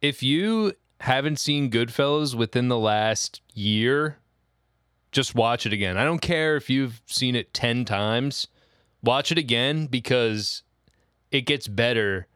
if 0.00 0.22
you 0.22 0.72
haven't 1.00 1.38
seen 1.38 1.70
Goodfellas 1.70 2.34
within 2.34 2.68
the 2.68 2.78
last 2.78 3.40
year, 3.54 4.18
just 5.12 5.34
watch 5.34 5.66
it 5.66 5.72
again. 5.72 5.96
I 5.96 6.04
don't 6.04 6.20
care 6.20 6.56
if 6.56 6.68
you've 6.70 7.00
seen 7.06 7.34
it 7.34 7.52
10 7.54 7.84
times. 7.84 8.46
Watch 9.02 9.32
it 9.32 9.38
again 9.38 9.86
because 9.86 10.62
it 11.30 11.42
gets 11.46 11.66
better 11.68 12.26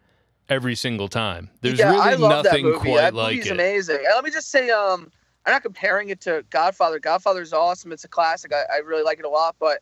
every 0.49 0.75
single 0.75 1.09
time. 1.09 1.51
There's 1.61 1.79
yeah, 1.79 1.93
I 1.93 2.11
really 2.11 2.23
love 2.23 2.45
nothing 2.45 2.65
that 2.65 2.73
movie. 2.73 2.91
quite 2.91 2.97
that 2.97 3.15
like 3.15 3.35
movie's 3.37 3.47
it. 3.51 3.53
amazing. 3.53 3.97
And 3.97 4.15
let 4.15 4.25
me 4.25 4.31
just 4.31 4.51
say, 4.51 4.71
um, 4.71 5.13
I'm 5.47 5.53
not 5.53 5.63
comparing 5.63 6.09
it 6.09 6.21
to 6.23 6.43
Godfather. 6.51 6.99
Godfather's 6.99 7.53
awesome. 7.53 7.93
It's 7.93 8.05
a 8.05 8.09
classic. 8.09 8.53
I, 8.55 8.77
I 8.77 8.79
really 8.79 9.03
like 9.03 9.19
it 9.19 9.27
a 9.27 9.29
lot. 9.29 9.57
But 9.59 9.81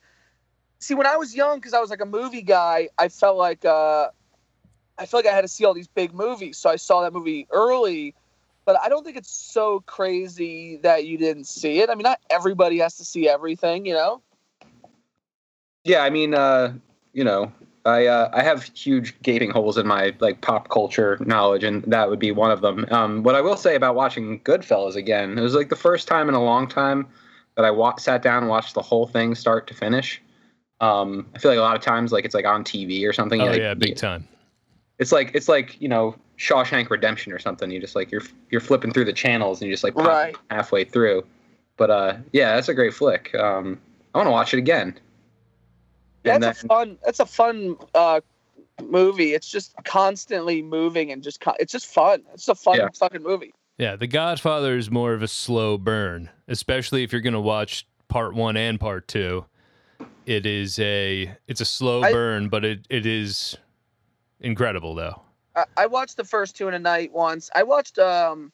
see, 0.83 0.95
when 0.95 1.07
I 1.07 1.17
was 1.17 1.35
young, 1.35 1.59
because 1.59 1.73
I 1.73 1.81
was 1.81 1.91
like 1.91 2.01
a 2.01 2.07
movie 2.07 2.43
guy, 2.43 2.89
I 2.99 3.09
felt 3.09 3.37
like 3.37 3.65
uh, 3.65 4.09
I 4.99 5.07
felt 5.07 5.25
like 5.25 5.33
I 5.33 5.35
had 5.35 5.43
to 5.43 5.49
see 5.49 5.65
all 5.65 5.75
these 5.75 5.89
big 5.89 6.13
movies. 6.13 6.59
So 6.59 6.69
I 6.71 6.77
saw 6.77 7.03
that 7.03 7.13
movie 7.13 7.47
early. 7.51 8.15
But 8.65 8.79
I 8.81 8.89
don't 8.89 9.05
think 9.05 9.17
it's 9.17 9.31
so 9.31 9.81
crazy 9.87 10.77
that 10.83 11.05
you 11.05 11.19
didn't 11.19 11.49
see 11.49 11.81
it. 11.81 11.91
I 11.91 11.97
mean, 11.97 12.05
not 12.05 12.21
everybody 12.31 12.79
has 12.79 12.97
to 12.99 13.05
see 13.05 13.29
everything, 13.29 13.87
you 13.87 13.95
know. 13.95 14.23
Yeah, 15.85 16.05
I 16.05 16.11
mean, 16.11 16.33
uh, 16.33 16.75
you 17.13 17.25
know, 17.25 17.53
I 17.85 18.07
uh, 18.07 18.31
I 18.33 18.43
have 18.45 18.63
huge 18.63 19.21
gaping 19.23 19.51
holes 19.51 19.79
in 19.79 19.87
my 19.87 20.15
like 20.21 20.41
pop 20.43 20.69
culture 20.69 21.19
knowledge, 21.21 21.65
and 21.65 21.83
that 21.85 22.09
would 22.09 22.21
be 22.21 22.31
one 22.31 22.53
of 22.53 22.61
them. 22.61 22.87
Um, 22.93 23.25
what 23.25 23.35
I 23.35 23.41
will 23.41 23.57
say 23.57 23.75
about 23.75 23.97
watching 23.97 24.39
Goodfellas 24.41 24.95
again, 24.95 25.37
it 25.37 25.43
was 25.43 25.55
like 25.55 25.69
the 25.69 25.77
first 25.77 26.07
time 26.07 26.29
in 26.29 26.37
a 26.37 26.43
long 26.43 26.69
time 26.69 27.09
that 27.57 27.65
I 27.65 27.73
wa- 27.73 27.97
sat 27.97 28.23
down 28.23 28.45
and 28.45 28.49
watched 28.49 28.75
the 28.75 28.83
whole 28.83 29.09
thing 29.09 29.35
start 29.35 29.67
to 29.67 29.75
finish. 29.75 30.23
Um, 30.83 31.27
I 31.35 31.39
feel 31.39 31.51
like 31.51 31.59
a 31.59 31.63
lot 31.63 31.77
of 31.77 31.81
times, 31.83 32.13
like 32.13 32.25
it's 32.27 32.35
like 32.35 32.45
on 32.45 32.65
TV 32.65 33.09
or 33.09 33.13
something. 33.13 33.41
Oh, 33.41 33.47
like, 33.47 33.59
yeah, 33.61 33.73
big 33.75 33.97
time. 33.97 34.27
It's 34.99 35.13
like 35.13 35.31
it's 35.35 35.49
like 35.49 35.81
you 35.81 35.89
know 35.89 36.15
Shawshank 36.39 36.91
Redemption 36.91 37.33
or 37.33 37.39
something. 37.39 37.71
You 37.71 37.81
just 37.81 37.95
like 37.97 38.11
you're 38.11 38.23
you're 38.51 38.61
flipping 38.61 38.93
through 38.93 39.05
the 39.07 39.13
channels 39.13 39.61
and 39.61 39.69
you 39.69 39.73
just 39.73 39.85
like 39.85 39.95
pop 39.95 40.07
Right. 40.07 40.37
halfway 40.51 40.85
through. 40.85 41.25
But 41.77 41.91
uh, 41.91 42.17
yeah, 42.33 42.55
that's 42.55 42.69
a 42.69 42.75
great 42.75 42.93
flick. 42.93 43.35
Um, 43.35 43.81
I 44.15 44.19
want 44.19 44.27
to 44.27 44.31
watch 44.33 44.53
it 44.53 44.59
again. 44.59 44.99
Yeah, 46.25 46.35
And 46.37 46.45
it's 46.45 46.63
a 46.63 46.67
fun. 46.67 46.99
It's 47.07 47.21
a 47.21 47.27
fun 47.27 47.77
uh, 47.95 48.21
movie. 48.83 49.35
It's 49.35 49.49
just 49.51 49.75
constantly 49.85 50.63
moving 50.63 51.11
and 51.11 51.23
just 51.23 51.41
con- 51.41 51.57
it's 51.59 51.73
just 51.73 51.87
fun. 51.87 52.23
It's 52.35 52.49
a 52.49 52.55
fun 52.55 52.77
Yeah. 52.79 52.89
fucking 52.99 53.23
movie. 53.23 53.53
Yeah, 53.79 53.97
The 53.97 54.07
Godfather 54.07 54.77
is 54.77 54.91
more 54.91 55.15
of 55.15 55.23
a 55.23 55.29
slow 55.29 55.79
burn, 55.79 56.29
especially 56.47 57.03
if 57.03 57.11
you're 57.11 57.23
going 57.23 57.33
to 57.33 57.41
watch 57.41 57.87
part 58.09 58.35
1 58.35 58.57
and 58.57 58.79
part 58.79 59.09
2. 59.09 59.45
It 60.27 60.47
is 60.47 60.79
a 60.79 61.37
it's 61.49 61.61
a 61.61 61.65
slow 61.65 62.03
I- 62.03 62.13
burn, 62.13 62.49
but 62.49 62.65
it, 62.65 62.87
it 62.89 63.07
is 63.07 63.57
incredible 64.41 64.95
though. 64.95 65.21
I, 65.55 65.65
I 65.77 65.87
watched 65.87 66.17
the 66.17 66.25
first 66.25 66.57
two 66.57 66.69
in 66.69 66.75
a 66.75 66.79
night 66.79 67.13
once. 67.13 67.51
I 67.55 67.63
watched 67.63 67.99
um. 67.99 68.53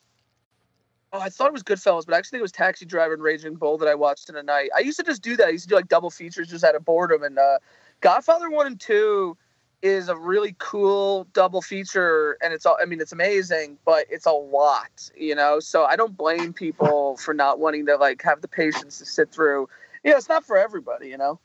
Oh, 1.11 1.21
I 1.21 1.31
thought 1.31 1.47
it 1.47 1.55
was 1.55 1.63
Goodfellas, 1.63 2.05
but 2.05 2.15
I 2.15 2.19
actually 2.19 2.37
think 2.37 2.41
it 2.41 2.43
was 2.43 2.53
Taxi 2.53 2.85
Driver 2.85 3.15
and 3.15 3.23
Raging 3.23 3.55
Bull 3.55 3.79
that 3.79 3.89
I 3.89 3.95
watched 3.95 4.29
in 4.29 4.37
a 4.37 4.43
night. 4.43 4.69
I 4.77 4.81
used 4.81 4.99
to 4.99 5.05
just 5.05 5.23
do 5.23 5.39
that. 5.39 5.47
I 5.47 5.51
used 5.51 5.65
to 5.65 5.69
do 5.71 5.75
like 5.75 5.89
double 5.89 6.11
features 6.11 6.49
just 6.49 6.65
out 6.65 6.75
of 6.75 6.85
boredom. 6.85 7.23
And 7.23 7.39
uh, 7.39 7.59
Godfather 8.03 8.51
one 8.51 8.67
and 8.67 8.79
two 8.79 9.35
is 9.81 10.11
a 10.11 10.17
really 10.17 10.55
cool 10.59 11.27
double 11.33 11.63
feature, 11.63 12.37
and 12.43 12.53
it's 12.53 12.67
all. 12.67 12.77
I 12.81 12.85
mean, 12.85 13.01
it's 13.01 13.13
amazing, 13.13 13.79
but 13.85 14.07
it's 14.11 14.27
a 14.27 14.33
lot, 14.33 15.11
you 15.17 15.35
know. 15.35 15.61
So 15.61 15.85
I 15.85 15.97
don't 15.97 16.17
blame 16.17 16.53
people 16.53 17.17
for 17.17 17.33
not 17.33 17.59
wanting 17.59 17.87
to 17.87 17.97
like 17.97 18.23
have 18.23 18.43
the 18.43 18.49
patience 18.49 18.99
to 18.99 19.07
sit 19.07 19.31
through. 19.31 19.69
Yeah, 20.05 20.17
it's 20.17 20.29
not 20.29 20.45
for 20.45 20.59
everybody, 20.59 21.09
you 21.09 21.17
know. 21.17 21.41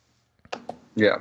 Yeah. 0.96 1.18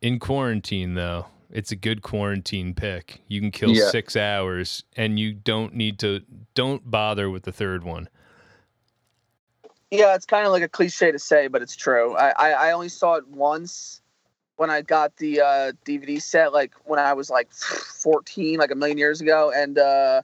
In 0.00 0.18
quarantine, 0.18 0.94
though, 0.94 1.26
it's 1.50 1.72
a 1.72 1.76
good 1.76 2.02
quarantine 2.02 2.74
pick. 2.74 3.20
You 3.28 3.40
can 3.40 3.50
kill 3.50 3.70
Yeah. 3.70 3.88
six 3.90 4.16
hours, 4.16 4.84
and 4.96 5.18
you 5.18 5.32
don't 5.32 5.74
need 5.74 5.98
to. 6.00 6.20
Don't 6.54 6.88
bother 6.90 7.30
with 7.30 7.42
the 7.44 7.52
third 7.52 7.84
one. 7.84 8.08
Yeah, 9.90 10.14
it's 10.14 10.26
kind 10.26 10.44
of 10.44 10.52
like 10.52 10.62
a 10.62 10.68
cliche 10.68 11.10
to 11.12 11.18
say, 11.18 11.48
but 11.48 11.62
it's 11.62 11.74
true. 11.74 12.14
I, 12.14 12.28
I, 12.30 12.50
I 12.50 12.72
only 12.72 12.90
saw 12.90 13.14
it 13.14 13.26
once 13.26 14.02
when 14.56 14.70
I 14.70 14.82
got 14.82 15.16
the 15.16 15.40
uh, 15.40 15.72
DVD 15.86 16.20
set, 16.20 16.52
like 16.52 16.74
when 16.84 16.98
I 16.98 17.14
was 17.14 17.30
like 17.30 17.50
14, 17.52 18.58
like 18.58 18.70
a 18.70 18.74
million 18.74 18.98
years 18.98 19.20
ago. 19.20 19.50
And 19.54 19.78
uh, 19.78 20.22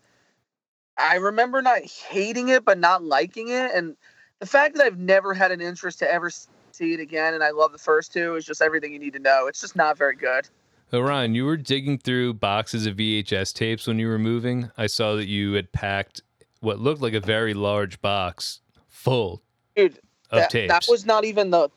I 0.99 1.17
remember 1.17 1.63
not 1.63 1.83
hating 1.83 2.49
it, 2.49 2.65
but 2.65 2.79
not 2.79 3.03
liking 3.03 3.49
it. 3.49 3.71
And 3.73 3.97
the 4.41 4.47
fact 4.47 4.75
that 4.75 4.85
I've 4.85 4.99
never 4.99 5.33
had 5.33 5.51
an 5.51 5.61
interest 5.63 6.01
to 6.01 6.13
ever 6.13 6.31
see 6.75 6.93
it 6.93 7.01
again, 7.01 7.35
and 7.35 7.43
I 7.43 7.51
love 7.51 7.73
the 7.73 7.79
first 7.79 8.13
two, 8.13 8.35
is 8.35 8.45
just 8.45 8.61
everything 8.61 8.93
you 8.93 8.99
need 8.99 9.13
to 9.13 9.19
know. 9.19 9.47
It's 9.47 9.61
just 9.61 9.77
not 9.77 9.97
very 9.97 10.17
good. 10.17 10.49
So, 10.91 11.01
Ryan, 11.01 11.35
you 11.35 11.45
were 11.45 11.57
digging 11.57 11.99
through 11.99 12.35
boxes 12.35 12.87
of 12.87 12.97
VHS 12.97 13.53
tapes 13.55 13.87
when 13.87 13.99
you 13.99 14.09
were 14.09 14.19
moving. 14.19 14.71
I 14.77 14.87
saw 14.87 15.15
that 15.17 15.27
you 15.27 15.53
had 15.55 15.73
packed 15.73 16.23
what 16.61 16.79
looked 16.79 17.01
like 17.01 17.15
a 17.15 17.21
very 17.21 17.55
large 17.55 18.01
box 18.01 18.61
full 18.89 19.43
dude. 19.77 19.99
of 20.31 20.41
that, 20.41 20.51
tapes. 20.51 20.73
that 20.73 20.87
was 20.91 21.05
not 21.05 21.25
even 21.25 21.51
the 21.51 21.69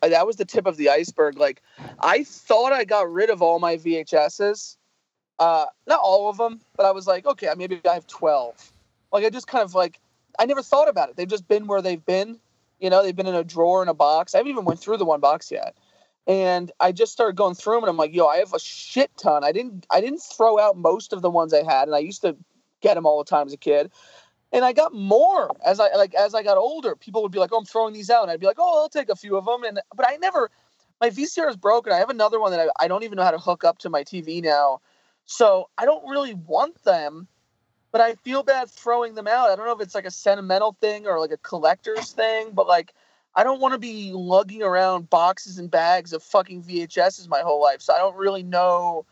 that 0.00 0.26
was 0.26 0.34
the 0.34 0.44
tip 0.44 0.66
of 0.66 0.76
the 0.76 0.90
iceberg. 0.90 1.38
Like 1.38 1.62
I 2.00 2.24
thought 2.24 2.72
I 2.72 2.84
got 2.84 3.10
rid 3.10 3.30
of 3.30 3.40
all 3.40 3.60
my 3.60 3.76
VHSs. 3.76 4.76
Uh 5.38 5.66
not 5.86 6.00
all 6.02 6.28
of 6.28 6.38
them, 6.38 6.60
but 6.76 6.86
I 6.86 6.90
was 6.90 7.06
like, 7.06 7.24
okay, 7.24 7.48
maybe 7.56 7.80
I 7.88 7.94
have 7.94 8.06
12. 8.08 8.72
Like 9.12 9.24
I 9.24 9.30
just 9.30 9.46
kind 9.46 9.62
of 9.62 9.74
like 9.74 10.00
I 10.38 10.44
never 10.44 10.62
thought 10.62 10.88
about 10.88 11.08
it. 11.08 11.16
They've 11.16 11.28
just 11.28 11.46
been 11.46 11.66
where 11.66 11.82
they've 11.82 12.04
been. 12.04 12.40
You 12.82 12.90
know, 12.90 13.02
they've 13.02 13.16
been 13.16 13.26
in 13.26 13.34
a 13.34 13.44
drawer 13.44 13.82
in 13.82 13.88
a 13.88 13.94
box. 13.94 14.34
I 14.34 14.38
haven't 14.38 14.50
even 14.50 14.64
went 14.64 14.80
through 14.80 14.98
the 14.98 15.04
one 15.04 15.20
box 15.20 15.50
yet. 15.50 15.76
And 16.26 16.70
I 16.80 16.92
just 16.92 17.12
started 17.12 17.36
going 17.36 17.54
through 17.54 17.76
them 17.76 17.84
and 17.84 17.90
I'm 17.90 17.96
like, 17.96 18.14
yo, 18.14 18.26
I 18.26 18.36
have 18.38 18.52
a 18.52 18.60
shit 18.60 19.10
ton. 19.16 19.44
I 19.44 19.52
didn't 19.52 19.86
I 19.90 20.00
didn't 20.00 20.20
throw 20.20 20.58
out 20.58 20.76
most 20.76 21.12
of 21.12 21.22
the 21.22 21.30
ones 21.30 21.54
I 21.54 21.62
had 21.64 21.88
and 21.88 21.94
I 21.94 22.00
used 22.00 22.22
to 22.22 22.36
get 22.80 22.94
them 22.94 23.06
all 23.06 23.18
the 23.18 23.28
time 23.28 23.46
as 23.46 23.52
a 23.52 23.56
kid 23.56 23.90
and 24.52 24.64
I 24.64 24.72
got 24.72 24.94
more 24.94 25.50
as 25.64 25.80
I 25.80 25.94
like 25.96 26.14
as 26.14 26.34
I 26.34 26.42
got 26.42 26.58
older. 26.58 26.94
People 26.94 27.22
would 27.22 27.32
be 27.32 27.38
like, 27.38 27.50
"Oh, 27.52 27.58
I'm 27.58 27.64
throwing 27.64 27.94
these 27.94 28.10
out," 28.10 28.22
and 28.22 28.30
I'd 28.30 28.40
be 28.40 28.46
like, 28.46 28.58
"Oh, 28.58 28.82
I'll 28.82 28.88
take 28.88 29.08
a 29.08 29.16
few 29.16 29.36
of 29.36 29.46
them." 29.46 29.64
And 29.64 29.80
but 29.94 30.06
I 30.08 30.16
never, 30.16 30.50
my 31.00 31.10
VCR 31.10 31.48
is 31.48 31.56
broken. 31.56 31.92
I 31.92 31.98
have 31.98 32.10
another 32.10 32.38
one 32.38 32.52
that 32.52 32.60
I, 32.60 32.84
I 32.84 32.88
don't 32.88 33.02
even 33.02 33.16
know 33.16 33.24
how 33.24 33.30
to 33.30 33.38
hook 33.38 33.64
up 33.64 33.78
to 33.78 33.90
my 33.90 34.04
TV 34.04 34.42
now, 34.42 34.80
so 35.24 35.70
I 35.78 35.86
don't 35.86 36.08
really 36.08 36.34
want 36.34 36.82
them. 36.84 37.28
But 37.92 38.00
I 38.00 38.14
feel 38.16 38.42
bad 38.42 38.70
throwing 38.70 39.14
them 39.14 39.28
out. 39.28 39.50
I 39.50 39.56
don't 39.56 39.66
know 39.66 39.74
if 39.74 39.80
it's 39.80 39.94
like 39.94 40.06
a 40.06 40.10
sentimental 40.10 40.76
thing 40.80 41.06
or 41.06 41.20
like 41.20 41.30
a 41.30 41.36
collector's 41.36 42.12
thing, 42.12 42.52
but 42.52 42.66
like 42.66 42.94
I 43.34 43.44
don't 43.44 43.60
want 43.60 43.72
to 43.72 43.78
be 43.78 44.12
lugging 44.12 44.62
around 44.62 45.08
boxes 45.10 45.58
and 45.58 45.70
bags 45.70 46.12
of 46.12 46.22
fucking 46.22 46.62
VHSs 46.62 47.28
my 47.28 47.40
whole 47.40 47.62
life. 47.62 47.80
So 47.82 47.94
I 47.94 47.98
don't 47.98 48.16
really 48.16 48.42
know. 48.42 49.04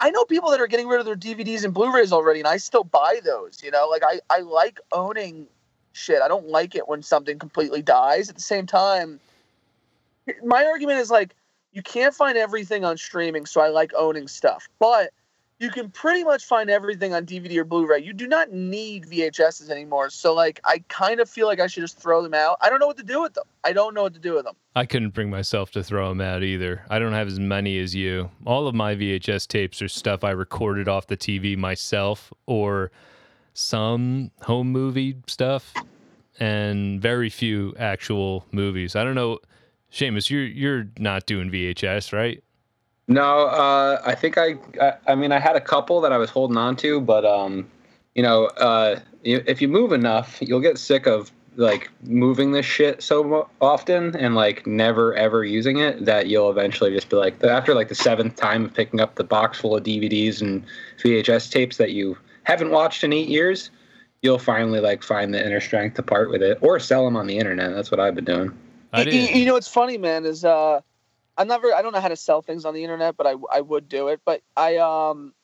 I 0.00 0.10
know 0.10 0.24
people 0.24 0.50
that 0.50 0.60
are 0.60 0.66
getting 0.66 0.88
rid 0.88 1.00
of 1.00 1.06
their 1.06 1.16
DVDs 1.16 1.64
and 1.64 1.72
Blu-rays 1.72 2.12
already, 2.12 2.40
and 2.40 2.48
I 2.48 2.56
still 2.56 2.84
buy 2.84 3.20
those. 3.24 3.62
You 3.62 3.70
know, 3.70 3.86
like 3.90 4.02
I 4.02 4.20
I 4.30 4.40
like 4.40 4.80
owning 4.92 5.46
shit. 5.92 6.22
I 6.22 6.28
don't 6.28 6.48
like 6.48 6.74
it 6.74 6.88
when 6.88 7.02
something 7.02 7.38
completely 7.38 7.82
dies. 7.82 8.28
At 8.28 8.34
the 8.34 8.42
same 8.42 8.66
time, 8.66 9.20
my 10.42 10.64
argument 10.64 11.00
is 11.00 11.10
like 11.10 11.34
you 11.72 11.82
can't 11.82 12.14
find 12.14 12.38
everything 12.38 12.84
on 12.84 12.96
streaming, 12.96 13.44
so 13.44 13.60
I 13.60 13.68
like 13.68 13.92
owning 13.94 14.28
stuff, 14.28 14.68
but 14.78 15.12
you 15.58 15.70
can 15.70 15.90
pretty 15.90 16.22
much 16.22 16.44
find 16.44 16.68
everything 16.68 17.14
on 17.14 17.24
DVD 17.24 17.56
or 17.56 17.64
Blu-ray. 17.64 18.02
You 18.02 18.12
do 18.12 18.26
not 18.26 18.52
need 18.52 19.06
VHSs 19.06 19.70
anymore. 19.70 20.10
So 20.10 20.34
like 20.34 20.60
I 20.64 20.84
kind 20.88 21.18
of 21.18 21.30
feel 21.30 21.46
like 21.46 21.60
I 21.60 21.66
should 21.66 21.82
just 21.82 21.98
throw 21.98 22.22
them 22.22 22.34
out. 22.34 22.58
I 22.60 22.68
don't 22.68 22.78
know 22.78 22.86
what 22.86 22.98
to 22.98 23.02
do 23.02 23.22
with 23.22 23.34
them. 23.34 23.44
I 23.64 23.72
don't 23.72 23.94
know 23.94 24.02
what 24.02 24.14
to 24.14 24.20
do 24.20 24.34
with 24.34 24.44
them. 24.44 24.54
I 24.74 24.84
couldn't 24.84 25.14
bring 25.14 25.30
myself 25.30 25.70
to 25.72 25.82
throw 25.82 26.10
them 26.10 26.20
out 26.20 26.42
either. 26.42 26.84
I 26.90 26.98
don't 26.98 27.14
have 27.14 27.26
as 27.26 27.40
many 27.40 27.78
as 27.78 27.94
you. 27.94 28.30
All 28.44 28.68
of 28.68 28.74
my 28.74 28.94
VHS 28.94 29.48
tapes 29.48 29.80
are 29.80 29.88
stuff 29.88 30.24
I 30.24 30.30
recorded 30.30 30.88
off 30.88 31.06
the 31.06 31.16
TV 31.16 31.56
myself 31.56 32.32
or 32.44 32.90
some 33.54 34.30
home 34.42 34.70
movie 34.70 35.16
stuff 35.26 35.72
and 36.38 37.00
very 37.00 37.30
few 37.30 37.74
actual 37.78 38.44
movies. 38.52 38.94
I 38.94 39.04
don't 39.04 39.14
know. 39.14 39.38
Shamus, 39.90 40.28
you're 40.28 40.44
you're 40.44 40.88
not 40.98 41.24
doing 41.24 41.50
VHS, 41.50 42.12
right? 42.12 42.42
No, 43.08 43.46
uh, 43.46 44.02
I 44.04 44.14
think 44.14 44.36
I, 44.36 44.56
I. 44.80 44.94
I 45.08 45.14
mean, 45.14 45.30
I 45.30 45.38
had 45.38 45.54
a 45.54 45.60
couple 45.60 46.00
that 46.00 46.12
I 46.12 46.18
was 46.18 46.30
holding 46.30 46.56
on 46.56 46.74
to, 46.76 47.00
but 47.00 47.24
um, 47.24 47.68
you 48.14 48.22
know, 48.22 48.46
uh, 48.46 48.98
if 49.22 49.62
you 49.62 49.68
move 49.68 49.92
enough, 49.92 50.38
you'll 50.40 50.60
get 50.60 50.78
sick 50.78 51.06
of 51.06 51.30
like 51.56 51.90
moving 52.02 52.52
this 52.52 52.66
shit 52.66 53.02
so 53.02 53.48
often 53.60 54.14
and 54.16 54.34
like 54.34 54.66
never 54.66 55.14
ever 55.14 55.44
using 55.44 55.78
it 55.78 56.04
that 56.04 56.26
you'll 56.26 56.50
eventually 56.50 56.90
just 56.92 57.08
be 57.08 57.16
like 57.16 57.42
after 57.44 57.74
like 57.74 57.88
the 57.88 57.94
seventh 57.94 58.36
time 58.36 58.66
of 58.66 58.74
picking 58.74 59.00
up 59.00 59.14
the 59.14 59.24
box 59.24 59.58
full 59.58 59.74
of 59.74 59.82
DVDs 59.82 60.42
and 60.42 60.64
VHS 60.98 61.50
tapes 61.50 61.78
that 61.78 61.92
you 61.92 62.18
haven't 62.42 62.70
watched 62.70 63.04
in 63.04 63.12
eight 63.12 63.28
years, 63.28 63.70
you'll 64.22 64.38
finally 64.38 64.80
like 64.80 65.02
find 65.02 65.32
the 65.32 65.44
inner 65.44 65.60
strength 65.60 65.94
to 65.94 66.02
part 66.02 66.30
with 66.30 66.42
it 66.42 66.58
or 66.60 66.78
sell 66.78 67.04
them 67.04 67.16
on 67.16 67.26
the 67.26 67.38
internet. 67.38 67.74
That's 67.74 67.90
what 67.90 68.00
I've 68.00 68.14
been 68.14 68.24
doing. 68.24 68.56
You, 69.12 69.40
you 69.40 69.46
know 69.46 69.54
what's 69.54 69.68
funny, 69.68 69.98
man, 69.98 70.24
is 70.24 70.44
uh, 70.44 70.80
I'm 71.38 71.48
not. 71.48 71.64
I 71.64 71.82
don't 71.82 71.92
know 71.92 72.00
how 72.00 72.08
to 72.08 72.16
sell 72.16 72.42
things 72.42 72.64
on 72.64 72.74
the 72.74 72.82
internet, 72.82 73.16
but 73.16 73.26
I 73.26 73.34
I 73.52 73.60
would 73.60 73.88
do 73.88 74.08
it. 74.08 74.20
But 74.24 74.42
I 74.56 74.76
um, 74.76 75.34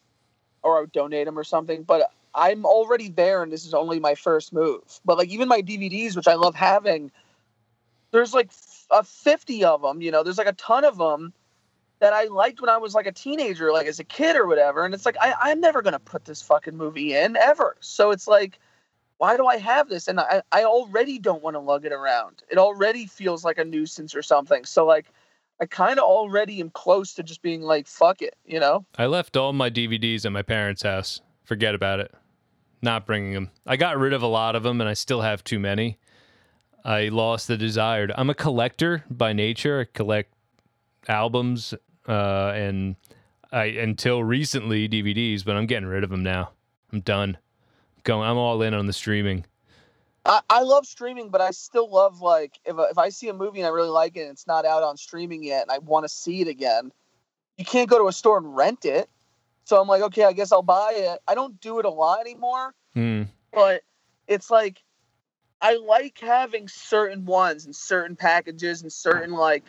or 0.63 0.79
I 0.79 0.81
would 0.81 0.93
donate 0.93 1.27
them 1.27 1.39
or 1.39 1.45
something. 1.45 1.83
But 1.83 2.11
I'm 2.35 2.65
already 2.65 3.09
there, 3.09 3.43
and 3.43 3.53
this 3.53 3.67
is 3.67 3.75
only 3.75 4.01
my 4.01 4.15
first 4.15 4.53
move. 4.53 4.83
But 5.05 5.19
like 5.19 5.29
even 5.29 5.49
my 5.49 5.63
DVDs, 5.63 6.17
which 6.17 6.29
I 6.29 6.35
love 6.35 6.55
having, 6.55 7.11
there's 8.11 8.33
like 8.33 8.51
a 8.91 9.03
50 9.03 9.65
of 9.65 9.83
them. 9.83 10.01
You 10.01 10.11
know, 10.11 10.23
there's 10.23 10.39
like 10.39 10.47
a 10.47 10.53
ton 10.53 10.85
of 10.85 10.97
them 10.97 11.33
that 12.01 12.13
I 12.13 12.25
liked 12.25 12.61
when 12.61 12.71
I 12.71 12.79
was 12.79 12.95
like 12.95 13.07
a 13.07 13.13
teenager, 13.13 13.73
like 13.73 13.87
as 13.87 14.01
a 14.01 14.05
kid 14.05 14.37
or 14.37 14.47
whatever. 14.47 14.85
And 14.85 14.95
it's 14.95 15.07
like 15.07 15.17
I, 15.21 15.35
I'm 15.41 15.61
never 15.61 15.83
gonna 15.83 15.99
put 15.99 16.25
this 16.25 16.43
fucking 16.43 16.77
movie 16.77 17.15
in 17.15 17.37
ever. 17.37 17.77
So 17.81 18.11
it's 18.11 18.27
like 18.27 18.59
why 19.23 19.37
do 19.37 19.47
I 19.47 19.57
have 19.59 19.89
this? 19.89 20.09
And 20.09 20.19
I, 20.19 20.43
I 20.51 20.65
already 20.65 21.21
don't 21.21 21.45
want 21.45 21.55
to 21.55 21.61
lug 21.61 21.85
it 21.85 21.93
around. 21.93 22.43
It 22.51 22.59
already 22.59 23.07
feels 23.07 23.45
like 23.45 23.57
a 23.57 23.65
nuisance 23.65 24.17
or 24.17 24.23
something. 24.23 24.65
So 24.65 24.85
like 24.85 25.13
I 25.63 25.67
kind 25.67 26.01
of 26.01 26.05
already 26.05 26.61
am 26.61 26.71
close 26.71 27.15
to 27.15 27.23
just 27.23 27.41
being 27.41 27.63
like, 27.63 27.87
fuck 27.87 28.21
it, 28.21 28.35
you 28.45 28.59
know? 28.59 28.85
I 28.99 29.07
left 29.07 29.37
all 29.37 29.53
my 29.53 29.71
DVDs 29.71 30.27
at 30.27 30.33
my 30.33 30.43
parents' 30.43 30.83
house. 30.83 31.21
Forget 31.45 31.73
about 31.73 32.01
it. 32.01 32.13
Not 32.83 33.07
bringing 33.07 33.33
them. 33.33 33.53
I 33.65 33.77
got 33.77 33.97
rid 33.97 34.13
of 34.13 34.23
a 34.23 34.27
lot 34.27 34.57
of 34.57 34.65
them, 34.65 34.81
and 34.81 34.91
I 34.91 34.95
still 34.95 35.21
have 35.21 35.45
too 35.45 35.61
many. 35.61 35.99
I 36.85 37.11
lost 37.11 37.47
the 37.47 37.57
desire. 37.57 38.09
I'm 38.17 38.29
a 38.29 38.35
collector 38.35 39.05
by 39.09 39.33
nature. 39.33 39.83
I 39.89 39.97
collect 39.97 40.35
albums, 41.07 41.75
uh, 42.09 42.53
and 42.57 42.97
I 43.53 43.67
until 43.67 44.25
recently 44.25 44.89
DVDs, 44.89 45.45
but 45.45 45.55
I'm 45.55 45.67
getting 45.67 45.89
rid 45.89 46.03
of 46.03 46.11
them 46.11 46.25
now. 46.25 46.51
I'm 46.93 47.03
done. 47.03 47.39
Going. 48.03 48.29
I'm 48.29 48.37
all 48.37 48.63
in 48.63 48.75
on 48.75 48.87
the 48.87 48.93
streaming. 48.93 49.45
I, 50.25 50.41
I 50.49 50.63
love 50.63 50.87
streaming, 50.87 51.31
but 51.31 51.41
I 51.41 51.51
still 51.51 51.91
love 51.91 52.21
like 52.21 52.59
if, 52.65 52.77
if 52.79 52.99
I 52.99 53.09
see 53.09 53.29
a 53.29 53.35
movie 53.35 53.61
and 53.61 53.67
I 53.67 53.71
really 53.71 53.89
like 53.89 54.17
it 54.17 54.23
and 54.23 54.31
it's 54.31 54.47
not 54.47 54.65
out 54.65 54.83
on 54.83 54.97
streaming 54.97 55.43
yet 55.43 55.63
and 55.63 55.71
I 55.71 55.79
want 55.79 56.05
to 56.05 56.09
see 56.09 56.41
it 56.41 56.49
again, 56.49 56.93
you 57.57 57.65
can't 57.65 57.91
go 57.91 57.99
to 57.99 58.09
a 58.09 58.13
store 58.13 58.39
and 58.39 58.57
rent 58.57 58.85
it. 58.85 59.09
So 59.65 59.81
I'm 59.81 59.89
like, 59.89 60.03
okay, 60.03 60.25
I 60.25 60.33
guess 60.33 60.53
I'll 60.53 60.63
buy 60.63 60.93
it. 60.97 61.21
I 61.27 61.35
don't 61.35 61.61
do 61.61 61.79
it 61.79 61.85
a 61.85 61.91
lot 61.91 62.21
anymore. 62.21 62.75
Hmm. 62.95 63.23
but 63.55 63.83
it's 64.29 64.51
like 64.51 64.83
I 65.63 65.77
like 65.77 66.19
having 66.19 66.69
certain 66.69 67.25
ones 67.25 67.65
and 67.65 67.75
certain 67.75 68.17
packages 68.17 68.83
and 68.83 68.93
certain 68.93 69.33
like 69.33 69.65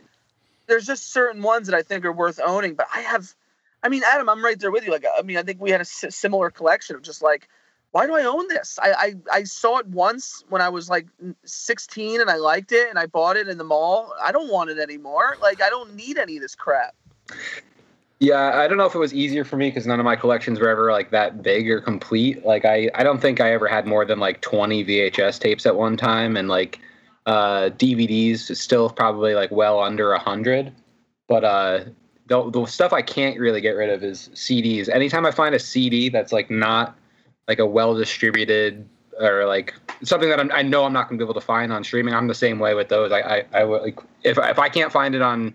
there's 0.68 0.86
just 0.86 1.12
certain 1.12 1.42
ones 1.42 1.68
that 1.68 1.76
I 1.76 1.84
think 1.84 2.06
are 2.06 2.14
worth 2.14 2.40
owning. 2.44 2.76
But 2.76 2.88
I 2.94 3.02
have, 3.02 3.34
I 3.82 3.90
mean, 3.90 4.02
Adam, 4.06 4.30
I'm 4.30 4.44
right 4.44 4.60
there 4.60 4.72
with 4.72 4.86
you. 4.86 4.92
Like, 4.92 5.06
I 5.18 5.22
mean, 5.22 5.38
I 5.38 5.44
think 5.44 5.62
we 5.62 5.72
had 5.72 5.82
a 5.82 5.86
similar 5.86 6.50
collection 6.50 6.96
of 6.96 7.02
just 7.02 7.22
like, 7.22 7.48
why 7.94 8.08
do 8.08 8.16
I 8.16 8.24
own 8.24 8.48
this? 8.48 8.80
I, 8.82 8.92
I 8.92 9.16
I 9.32 9.44
saw 9.44 9.78
it 9.78 9.86
once 9.86 10.44
when 10.50 10.64
I 10.64 10.70
was 10.70 10.90
like 10.90 11.06
16 11.46 12.20
and 12.20 12.28
I 12.28 12.38
liked 12.38 12.72
it 12.72 12.90
and 12.90 12.98
I 12.98 13.06
bought 13.06 13.38
it 13.38 13.48
in 13.48 13.60
the 13.60 13.64
mall. 13.64 14.16
I 14.22 14.32
don't 14.32 14.52
want 14.52 14.72
it 14.72 14.80
anymore. 14.80 15.38
Like, 15.40 15.62
I 15.62 15.70
don't 15.70 15.94
need 15.94 16.18
any 16.18 16.38
of 16.38 16.42
this 16.42 16.56
crap. 16.56 16.96
Yeah, 18.20 18.60
I 18.60 18.68
don't 18.68 18.78
know 18.78 18.88
if 18.88 18.96
it 18.96 19.00
was 19.00 19.14
easier 19.14 19.44
for 19.46 19.58
me 19.58 19.70
because 19.70 19.86
none 19.86 20.00
of 20.00 20.06
my 20.06 20.16
collections 20.16 20.60
were 20.60 20.70
ever 20.70 20.92
like 20.92 21.12
that 21.12 21.44
big 21.44 21.70
or 21.70 21.82
complete. 21.82 22.44
Like 22.44 22.66
I, 22.66 22.90
I 22.96 23.04
don't 23.04 23.22
think 23.22 23.40
I 23.40 23.54
ever 23.54 23.68
had 23.68 23.86
more 23.86 24.06
than 24.06 24.20
like 24.20 24.42
20 24.42 24.84
VHS 24.86 25.40
tapes 25.40 25.68
at 25.68 25.76
one 25.76 25.96
time, 25.96 26.36
and 26.36 26.48
like 26.48 26.80
uh, 27.28 27.70
DVDs 27.78 28.56
still 28.56 28.90
probably 28.90 29.36
like 29.36 29.52
well 29.52 29.80
under 29.80 30.14
a 30.14 30.20
hundred. 30.20 30.74
But 31.28 31.44
uh, 31.44 31.84
the 32.26 32.50
the 32.50 32.66
stuff 32.66 32.92
I 32.92 33.04
can't 33.04 33.40
really 33.40 33.62
get 33.62 33.72
rid 33.72 33.92
of 33.92 34.04
is 34.04 34.30
CDs. 34.34 34.90
Anytime 34.90 35.28
I 35.28 35.32
find 35.32 35.54
a 35.54 35.60
CD 35.60 36.10
that's 36.10 36.32
like 36.32 36.50
not 36.50 36.98
like 37.48 37.60
a 37.60 37.66
well 37.66 37.96
distributed 37.96 38.88
or 39.20 39.46
like 39.46 39.74
something 40.04 40.30
that 40.30 40.40
I'm, 40.40 40.52
I 40.52 40.62
know 40.64 40.86
I'm 40.86 40.94
not 40.94 41.08
going 41.08 41.20
to 41.20 41.24
be 41.24 41.28
able 41.28 41.40
to 41.40 41.46
find 41.46 41.72
on 41.72 41.84
streaming, 41.84 42.14
I'm 42.14 42.28
the 42.28 42.34
same 42.34 42.60
way 42.60 42.74
with 42.74 42.90
those. 42.90 43.12
I, 43.12 43.20
I, 43.22 43.44
I 43.54 43.64
would, 43.64 43.82
like 43.82 44.00
if 44.24 44.38
if 44.38 44.60
I 44.60 44.70
can't 44.70 44.92
find 44.92 45.14
it 45.16 45.22
on 45.22 45.54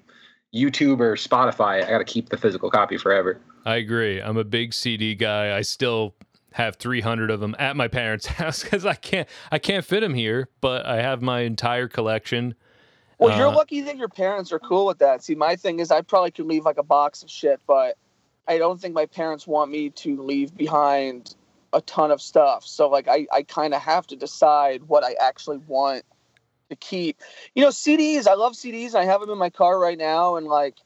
YouTube 0.54 1.00
or 1.00 1.14
Spotify, 1.16 1.84
I 1.84 1.90
got 1.90 1.98
to 1.98 2.04
keep 2.04 2.28
the 2.28 2.36
physical 2.36 2.70
copy 2.70 2.96
forever. 2.96 3.40
I 3.64 3.76
agree. 3.76 4.20
I'm 4.20 4.36
a 4.36 4.44
big 4.44 4.72
CD 4.72 5.14
guy. 5.14 5.56
I 5.56 5.62
still 5.62 6.14
have 6.52 6.76
300 6.76 7.30
of 7.30 7.40
them 7.40 7.54
at 7.58 7.76
my 7.76 7.88
parents' 7.88 8.26
house 8.38 8.62
because 8.62 8.86
I 8.86 8.94
can't 8.94 9.28
I 9.50 9.58
can't 9.58 9.84
fit 9.84 10.00
them 10.00 10.14
here, 10.14 10.48
but 10.60 10.86
I 10.86 11.02
have 11.02 11.22
my 11.22 11.40
entire 11.40 11.88
collection. 11.88 12.54
Well, 13.18 13.36
you're 13.36 13.48
Uh, 13.48 13.56
lucky 13.56 13.80
that 13.80 13.96
your 13.96 14.08
parents 14.08 14.52
are 14.52 14.60
cool 14.60 14.86
with 14.86 14.98
that. 14.98 15.24
See, 15.24 15.34
my 15.34 15.56
thing 15.56 15.80
is, 15.80 15.90
I 15.90 16.02
probably 16.02 16.30
could 16.30 16.46
leave 16.46 16.64
like 16.64 16.78
a 16.78 16.84
box 16.84 17.24
of 17.24 17.28
shit, 17.30 17.58
but 17.66 17.96
I 18.46 18.58
don't 18.58 18.80
think 18.80 18.94
my 18.94 19.06
parents 19.06 19.44
want 19.44 19.72
me 19.72 19.90
to 19.90 20.22
leave 20.22 20.56
behind 20.56 21.34
a 21.72 21.80
ton 21.82 22.10
of 22.10 22.20
stuff. 22.20 22.66
So, 22.66 22.88
like, 22.88 23.08
I, 23.08 23.26
I 23.32 23.42
kind 23.42 23.74
of 23.74 23.82
have 23.82 24.06
to 24.08 24.16
decide 24.16 24.84
what 24.84 25.04
I 25.04 25.14
actually 25.20 25.58
want 25.58 26.04
to 26.70 26.76
keep. 26.76 27.20
You 27.54 27.62
know, 27.62 27.70
CDs, 27.70 28.26
I 28.26 28.34
love 28.34 28.54
CDs. 28.54 28.94
I 28.94 29.04
have 29.04 29.20
them 29.20 29.30
in 29.30 29.38
my 29.38 29.50
car 29.50 29.78
right 29.78 29.98
now. 29.98 30.36
And, 30.36 30.46
like, 30.46 30.76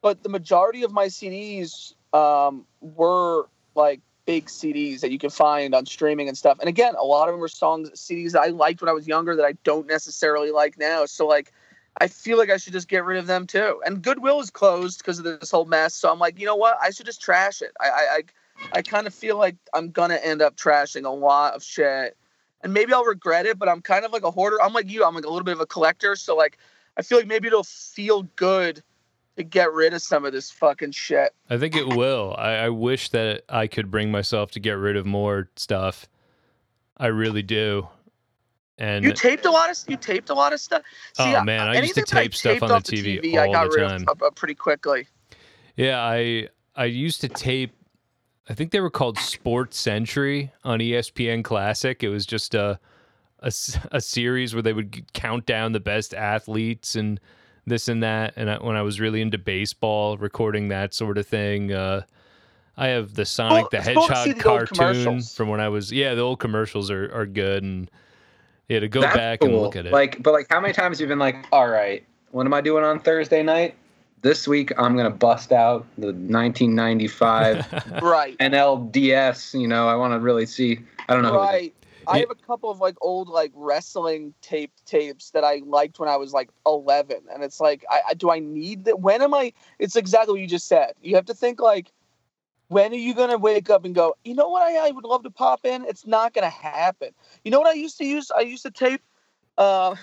but 0.00 0.22
the 0.22 0.28
majority 0.28 0.82
of 0.82 0.92
my 0.92 1.06
CDs 1.06 1.94
um, 2.12 2.64
were 2.80 3.48
like 3.74 4.00
big 4.26 4.46
CDs 4.46 5.00
that 5.00 5.10
you 5.10 5.18
can 5.18 5.30
find 5.30 5.74
on 5.74 5.86
streaming 5.86 6.28
and 6.28 6.36
stuff. 6.36 6.58
And 6.60 6.68
again, 6.68 6.94
a 6.96 7.04
lot 7.04 7.28
of 7.28 7.32
them 7.32 7.40
were 7.40 7.48
songs, 7.48 7.90
CDs 7.90 8.32
that 8.32 8.42
I 8.42 8.48
liked 8.48 8.80
when 8.82 8.88
I 8.88 8.92
was 8.92 9.08
younger 9.08 9.34
that 9.36 9.44
I 9.44 9.52
don't 9.64 9.86
necessarily 9.86 10.50
like 10.50 10.78
now. 10.78 11.06
So, 11.06 11.26
like, 11.26 11.52
I 12.00 12.06
feel 12.06 12.38
like 12.38 12.50
I 12.50 12.58
should 12.58 12.72
just 12.72 12.88
get 12.88 13.04
rid 13.04 13.18
of 13.18 13.26
them 13.26 13.46
too. 13.46 13.80
And 13.84 14.02
Goodwill 14.02 14.40
is 14.40 14.50
closed 14.50 14.98
because 14.98 15.18
of 15.18 15.24
this 15.24 15.50
whole 15.50 15.64
mess. 15.64 15.94
So 15.94 16.12
I'm 16.12 16.18
like, 16.18 16.38
you 16.38 16.46
know 16.46 16.56
what? 16.56 16.78
I 16.80 16.90
should 16.90 17.06
just 17.06 17.20
trash 17.20 17.60
it. 17.62 17.72
I 17.80 17.88
I 17.88 18.22
I, 18.72 18.82
kind 18.82 19.06
of 19.06 19.14
feel 19.14 19.36
like 19.36 19.56
I'm 19.74 19.90
gonna 19.90 20.16
end 20.22 20.42
up 20.42 20.56
trashing 20.56 21.04
a 21.04 21.10
lot 21.10 21.54
of 21.54 21.62
shit 21.62 22.16
and 22.62 22.72
maybe 22.72 22.92
I'll 22.92 23.04
regret 23.04 23.46
it. 23.46 23.58
But 23.58 23.68
I'm 23.68 23.80
kind 23.80 24.04
of 24.04 24.12
like 24.12 24.24
a 24.24 24.30
hoarder. 24.30 24.60
I'm 24.62 24.72
like 24.72 24.90
you. 24.90 25.04
I'm 25.04 25.14
like 25.14 25.24
a 25.24 25.28
little 25.28 25.44
bit 25.44 25.52
of 25.52 25.60
a 25.60 25.66
collector. 25.66 26.16
So 26.16 26.36
like, 26.36 26.58
I 26.96 27.02
feel 27.02 27.18
like 27.18 27.26
maybe 27.26 27.48
it'll 27.48 27.64
feel 27.64 28.24
good 28.36 28.82
to 29.36 29.44
get 29.44 29.72
rid 29.72 29.94
of 29.94 30.02
some 30.02 30.24
of 30.24 30.32
this 30.32 30.50
fucking 30.50 30.90
shit. 30.90 31.32
I 31.48 31.58
think 31.58 31.76
it 31.76 31.96
will. 31.96 32.34
I, 32.36 32.54
I 32.54 32.68
wish 32.70 33.10
that 33.10 33.44
I 33.48 33.68
could 33.68 33.90
bring 33.90 34.10
myself 34.10 34.50
to 34.52 34.60
get 34.60 34.72
rid 34.72 34.96
of 34.96 35.06
more 35.06 35.48
stuff. 35.56 36.08
I 36.96 37.06
really 37.06 37.42
do. 37.42 37.88
And 38.78 39.04
You 39.04 39.12
taped 39.12 39.44
a 39.44 39.50
lot 39.50 39.70
of 39.70 39.78
you 39.88 39.96
taped 39.96 40.30
a 40.30 40.34
lot 40.34 40.52
of 40.52 40.60
stuff. 40.60 40.82
Oh, 41.18 41.36
uh, 41.36 41.44
man, 41.44 41.68
I 41.68 41.80
used 41.80 41.94
to 41.94 42.00
anything 42.00 42.04
that 42.10 42.16
I 42.16 42.22
tape 42.22 42.34
stuff 42.34 42.62
on 42.62 42.68
the 42.68 42.74
off 42.76 42.82
TV 42.84 43.36
I 43.36 43.50
got 43.50 43.70
the 43.70 43.76
rid 43.76 43.88
time. 43.88 44.04
of 44.08 44.22
uh, 44.22 44.30
pretty 44.30 44.54
quickly. 44.54 45.08
Yeah, 45.76 46.00
I 46.00 46.48
I 46.76 46.84
used 46.84 47.20
to 47.22 47.28
tape. 47.28 47.72
I 48.48 48.54
think 48.54 48.70
they 48.70 48.80
were 48.80 48.90
called 48.90 49.18
Sports 49.18 49.78
Century 49.78 50.52
on 50.64 50.78
ESPN 50.78 51.44
Classic. 51.44 52.02
It 52.02 52.08
was 52.08 52.26
just 52.26 52.54
a 52.54 52.78
a 53.40 54.00
series 54.00 54.52
where 54.52 54.62
they 54.62 54.72
would 54.72 55.12
count 55.12 55.46
down 55.46 55.70
the 55.70 55.78
best 55.78 56.12
athletes 56.12 56.96
and 56.96 57.20
this 57.66 57.86
and 57.86 58.02
that. 58.02 58.32
And 58.34 58.50
I, 58.50 58.56
when 58.56 58.74
I 58.74 58.82
was 58.82 58.98
really 58.98 59.20
into 59.20 59.38
baseball, 59.38 60.16
recording 60.16 60.68
that 60.68 60.92
sort 60.92 61.18
of 61.18 61.26
thing. 61.26 61.72
Uh, 61.72 62.02
I 62.76 62.88
have 62.88 63.14
the 63.14 63.24
Sonic 63.24 63.52
Well, 63.52 63.68
the 63.70 63.78
it's 63.78 63.88
cool 63.88 64.08
to 64.08 64.16
see 64.16 64.30
Hedgehog 64.30 64.68
cartoon 64.70 65.22
from 65.22 65.48
when 65.48 65.60
I 65.60 65.68
was. 65.68 65.92
Yeah, 65.92 66.14
the 66.14 66.22
old 66.22 66.40
commercials 66.40 66.90
are 66.90 67.12
are 67.14 67.26
good 67.26 67.62
and. 67.62 67.90
Yeah, 68.68 68.80
to 68.80 68.88
go 68.88 69.00
That's 69.00 69.16
back 69.16 69.42
and 69.42 69.56
look 69.56 69.76
at 69.76 69.86
it. 69.86 69.92
Like, 69.92 70.22
but 70.22 70.34
like, 70.34 70.46
how 70.50 70.60
many 70.60 70.74
times 70.74 71.00
you've 71.00 71.08
been 71.08 71.18
like, 71.18 71.46
all 71.52 71.70
right, 71.70 72.04
what 72.32 72.44
am 72.44 72.52
I 72.52 72.60
doing 72.60 72.84
on 72.84 73.00
Thursday 73.00 73.42
night? 73.42 73.74
This 74.20 74.48
week, 74.48 74.72
I'm 74.78 74.96
gonna 74.96 75.10
bust 75.10 75.52
out 75.52 75.86
the 75.96 76.08
1995 76.08 78.02
Right. 78.02 78.36
NLDS. 78.38 79.58
You 79.58 79.68
know, 79.68 79.88
I 79.88 79.94
want 79.94 80.12
to 80.14 80.18
really 80.18 80.46
see. 80.46 80.80
I 81.08 81.14
don't 81.14 81.22
know. 81.22 81.30
who. 81.30 81.36
Right. 81.36 81.74
I 82.08 82.20
have 82.20 82.30
a 82.30 82.34
couple 82.34 82.70
of 82.70 82.80
like 82.80 82.96
old 83.02 83.28
like 83.28 83.52
wrestling 83.54 84.32
tape 84.40 84.72
tapes 84.86 85.30
that 85.30 85.44
I 85.44 85.60
liked 85.66 86.00
when 86.00 86.08
I 86.08 86.16
was 86.16 86.32
like 86.32 86.48
11, 86.66 87.18
and 87.32 87.44
it's 87.44 87.60
like, 87.60 87.84
I, 87.90 88.00
I 88.10 88.14
do 88.14 88.30
I 88.30 88.38
need 88.38 88.86
that? 88.86 89.00
When 89.00 89.20
am 89.22 89.34
I? 89.34 89.52
It's 89.78 89.94
exactly 89.94 90.32
what 90.32 90.40
you 90.40 90.46
just 90.46 90.68
said. 90.68 90.94
You 91.02 91.14
have 91.16 91.26
to 91.26 91.34
think 91.34 91.60
like, 91.60 91.92
when 92.68 92.92
are 92.92 92.96
you 92.96 93.14
gonna 93.14 93.38
wake 93.38 93.70
up 93.70 93.84
and 93.84 93.94
go? 93.94 94.14
You 94.24 94.34
know 94.34 94.48
what? 94.48 94.62
I, 94.62 94.88
I 94.88 94.90
would 94.90 95.04
love 95.04 95.22
to 95.24 95.30
pop 95.30 95.64
in. 95.64 95.84
It's 95.84 96.06
not 96.06 96.32
gonna 96.32 96.48
happen. 96.48 97.10
You 97.44 97.50
know 97.50 97.60
what 97.60 97.68
I 97.68 97.74
used 97.74 97.98
to 97.98 98.04
use? 98.04 98.30
I 98.34 98.40
used 98.40 98.62
to 98.64 98.70
tape. 98.70 99.02
Uh, 99.58 99.96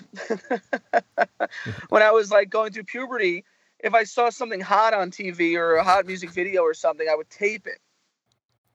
when 1.88 2.02
I 2.02 2.10
was 2.10 2.30
like 2.30 2.50
going 2.50 2.72
through 2.72 2.84
puberty, 2.84 3.42
if 3.80 3.94
I 3.94 4.04
saw 4.04 4.30
something 4.30 4.60
hot 4.60 4.94
on 4.94 5.10
TV 5.10 5.56
or 5.56 5.74
a 5.76 5.84
hot 5.84 6.06
music 6.06 6.30
video 6.30 6.62
or 6.62 6.74
something, 6.74 7.08
I 7.10 7.14
would 7.14 7.30
tape 7.30 7.66
it. 7.66 7.78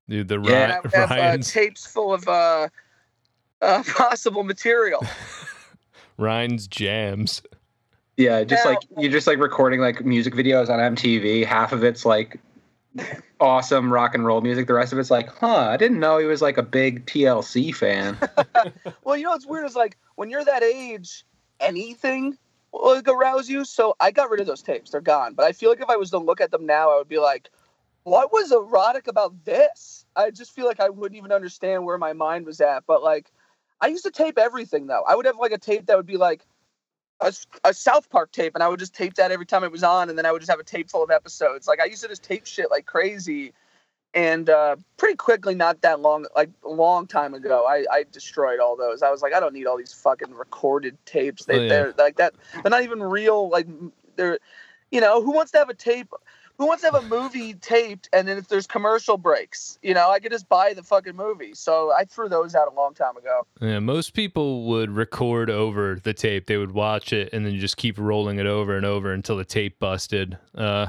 Dude, 0.10 0.28
the 0.28 0.40
Yeah, 0.42 0.64
And 0.64 0.72
I 0.72 0.76
Ry- 0.76 0.80
would 0.82 0.94
have 0.94 1.12
uh, 1.12 1.38
tapes 1.44 1.86
full 1.86 2.14
of 2.14 2.28
uh, 2.28 2.70
uh, 3.62 3.84
possible 3.96 4.44
material. 4.44 5.04
Ryan's 6.18 6.68
jams. 6.68 7.42
Yeah, 8.18 8.44
just 8.44 8.66
Now- 8.66 8.72
like 8.72 8.80
you're 8.98 9.12
just 9.12 9.28
like 9.28 9.40
recording 9.40 9.80
like 9.80 10.04
music 10.06 10.34
videos 10.36 10.70
on 10.70 10.96
MTV. 10.96 11.46
Half 11.46 11.72
of 11.72 11.84
it's 11.84 12.06
like 12.06 12.40
awesome 13.40 13.92
rock 13.92 14.14
and 14.14 14.26
roll 14.26 14.42
music. 14.42 14.68
The 14.68 14.74
rest 14.74 14.92
of 14.94 15.00
it's 15.00 15.10
like, 15.10 15.30
huh, 15.38 15.70
I 15.70 15.78
didn't 15.78 16.00
know 16.00 16.18
he 16.18 16.26
was 16.26 16.42
like 16.42 16.58
a 16.58 16.64
big 16.64 17.06
TLC 17.06 17.74
fan. 17.74 18.18
Well, 19.04 19.18
you 19.18 19.24
know 19.24 19.32
what's 19.32 19.48
weird 19.48 19.66
is 19.66 19.76
like 19.76 19.98
when 20.16 20.30
you're 20.30 20.46
that 20.46 20.62
age, 20.62 21.26
anything 21.60 22.26
will 22.32 22.38
like, 22.74 23.08
arouse 23.08 23.50
you. 23.50 23.66
So 23.66 23.96
I 24.00 24.12
got 24.12 24.30
rid 24.30 24.40
of 24.40 24.48
those 24.48 24.62
tapes; 24.62 24.92
they're 24.92 25.02
gone. 25.02 25.34
But 25.34 25.46
I 25.46 25.52
feel 25.52 25.70
like 25.70 25.82
if 25.82 25.90
I 25.90 25.98
was 25.98 26.12
to 26.12 26.18
look 26.18 26.42
at 26.42 26.52
them 26.52 26.66
now, 26.66 26.92
I 26.92 26.98
would 26.98 27.10
be 27.10 27.20
like, 27.20 27.50
"What 28.04 28.32
was 28.32 28.52
erotic 28.52 29.08
about 29.08 29.46
this?" 29.46 30.06
I 30.16 30.32
just 30.32 30.52
feel 30.52 30.66
like 30.66 30.80
I 30.80 30.90
wouldn't 30.90 31.18
even 31.18 31.32
understand 31.32 31.86
where 31.86 31.98
my 31.98 32.14
mind 32.14 32.46
was 32.46 32.62
at. 32.62 32.86
But 32.86 33.04
like, 33.04 33.32
I 33.82 33.88
used 33.88 34.04
to 34.06 34.12
tape 34.12 34.38
everything 34.38 34.88
though. 34.88 35.04
I 35.08 35.16
would 35.16 35.26
have 35.26 35.38
like 35.38 35.52
a 35.54 35.58
tape 35.58 35.88
that 35.88 35.98
would 35.98 36.06
be 36.06 36.18
like 36.18 36.46
a, 37.22 37.34
a 37.64 37.74
South 37.74 38.10
Park 38.10 38.32
tape, 38.32 38.56
and 38.56 38.64
I 38.64 38.68
would 38.68 38.80
just 38.80 38.96
tape 38.96 39.16
that 39.16 39.32
every 39.32 39.46
time 39.46 39.64
it 39.64 39.72
was 39.72 39.84
on, 39.84 40.10
and 40.10 40.18
then 40.18 40.26
I 40.26 40.32
would 40.32 40.42
just 40.42 40.52
have 40.52 40.60
a 40.60 40.64
tape 40.64 40.90
full 40.90 41.04
of 41.04 41.12
episodes. 41.12 41.68
Like 41.68 41.80
I 41.82 41.86
used 41.86 42.02
to 42.04 42.10
just 42.10 42.24
tape 42.24 42.46
shit 42.46 42.72
like 42.72 42.86
crazy. 42.86 43.54
And 44.14 44.50
uh, 44.50 44.76
pretty 44.98 45.16
quickly, 45.16 45.56
not 45.56 45.82
that 45.82 46.02
long, 46.02 46.26
like 46.36 46.50
a 46.66 46.70
long 46.70 47.08
time 47.08 47.34
ago, 47.34 47.66
I, 47.66 47.86
I 47.92 48.06
destroyed 48.12 48.60
all 48.60 48.76
those. 48.76 49.02
I 49.02 49.10
was 49.10 49.22
like, 49.22 49.34
I 49.34 49.40
don't 49.40 49.54
need 49.54 49.68
all 49.68 49.78
these 49.78 49.94
fucking 49.94 50.34
recorded 50.34 50.98
tapes. 51.06 51.46
They, 51.46 51.58
Oh, 51.58 51.62
yeah. 51.62 51.70
They're 51.70 51.94
like 51.98 52.18
that. 52.18 52.34
They're 52.62 52.70
not 52.70 52.84
even 52.84 53.02
real. 53.02 53.50
Like 53.50 53.68
they're, 54.18 54.38
you 54.92 55.00
know, 55.00 55.22
who 55.24 55.32
wants 55.32 55.52
to 55.54 55.60
have 55.60 55.70
a 55.70 55.74
tape? 55.74 56.12
Who 56.58 56.68
wants 56.68 56.84
to 56.84 56.92
have 56.92 57.04
a 57.04 57.08
movie 57.08 57.54
taped 57.56 58.08
and 58.14 58.28
then 58.28 58.38
if 58.38 58.48
there's 58.50 58.68
commercial 58.68 59.18
breaks, 59.18 59.80
you 59.82 59.94
know, 59.96 60.12
I 60.12 60.20
could 60.20 60.32
just 60.32 60.48
buy 60.48 60.74
the 60.74 60.84
fucking 60.84 61.16
movie. 61.16 61.56
So 61.56 61.92
I 61.92 62.04
threw 62.04 62.30
those 62.30 62.54
out 62.54 62.68
a 62.72 62.76
long 62.76 62.94
time 62.94 63.18
ago. 63.18 63.48
Yeah, 63.62 63.80
most 63.80 64.14
people 64.14 64.66
would 64.66 64.92
record 64.92 65.50
over 65.50 65.96
the 66.04 66.14
tape. 66.14 66.46
They 66.46 66.58
would 66.58 66.74
watch 66.74 67.14
it 67.14 67.30
and 67.34 67.46
then 67.46 67.58
just 67.58 67.78
keep 67.78 67.98
rolling 67.98 68.38
it 68.38 68.46
over 68.46 68.76
and 68.78 68.86
over 68.86 69.12
until 69.12 69.38
the 69.38 69.46
tape 69.46 69.80
busted. 69.80 70.38
Uh, 70.54 70.88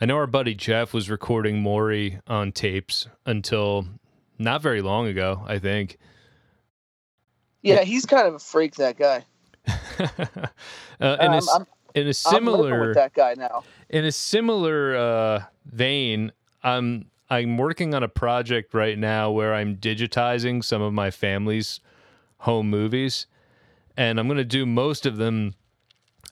I 0.00 0.06
know 0.06 0.16
our 0.16 0.26
buddy 0.26 0.54
Jeff 0.54 0.94
was 0.94 1.10
recording 1.10 1.60
Maury 1.60 2.20
on 2.26 2.52
tapes 2.52 3.06
until 3.26 3.86
not 4.38 4.62
very 4.62 4.80
long 4.80 5.06
ago, 5.06 5.44
I 5.46 5.58
think. 5.58 5.98
Yeah, 7.60 7.82
he's 7.82 8.06
kind 8.06 8.26
of 8.26 8.34
a 8.34 8.38
freak, 8.38 8.76
that 8.76 8.96
guy. 8.96 9.26
uh, 9.68 10.46
in, 10.98 11.32
a, 11.34 11.40
I'm, 11.54 11.66
in 11.94 12.08
a 12.08 12.14
similar 12.14 12.80
with 12.80 12.94
that 12.94 13.12
guy 13.12 13.34
now. 13.36 13.62
in 13.90 14.06
a 14.06 14.12
similar 14.12 14.96
uh, 14.96 15.42
vein, 15.66 16.32
I'm 16.62 17.10
I'm 17.28 17.58
working 17.58 17.94
on 17.94 18.02
a 18.02 18.08
project 18.08 18.72
right 18.72 18.98
now 18.98 19.30
where 19.30 19.54
I'm 19.54 19.76
digitizing 19.76 20.64
some 20.64 20.80
of 20.80 20.94
my 20.94 21.10
family's 21.10 21.80
home 22.38 22.70
movies, 22.70 23.26
and 23.98 24.18
I'm 24.18 24.26
going 24.26 24.38
to 24.38 24.44
do 24.44 24.64
most 24.64 25.04
of 25.04 25.18
them, 25.18 25.54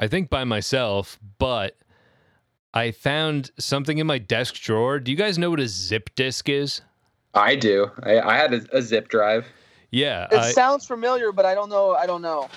I 0.00 0.08
think, 0.08 0.30
by 0.30 0.44
myself. 0.44 1.18
But 1.38 1.76
I 2.74 2.90
found 2.90 3.50
something 3.58 3.98
in 3.98 4.06
my 4.06 4.18
desk 4.18 4.54
drawer. 4.56 5.00
Do 5.00 5.10
you 5.10 5.16
guys 5.16 5.38
know 5.38 5.50
what 5.50 5.60
a 5.60 5.68
zip 5.68 6.10
disk 6.14 6.48
is? 6.48 6.82
I 7.34 7.56
do. 7.56 7.90
I, 8.02 8.20
I 8.20 8.36
had 8.36 8.52
a, 8.54 8.76
a 8.76 8.82
zip 8.82 9.08
drive. 9.08 9.46
Yeah, 9.90 10.26
It 10.30 10.38
I- 10.38 10.52
sounds 10.52 10.86
familiar, 10.86 11.32
but 11.32 11.46
I 11.46 11.54
don't 11.54 11.70
know. 11.70 11.94
I 11.94 12.06
don't 12.06 12.22
know. 12.22 12.48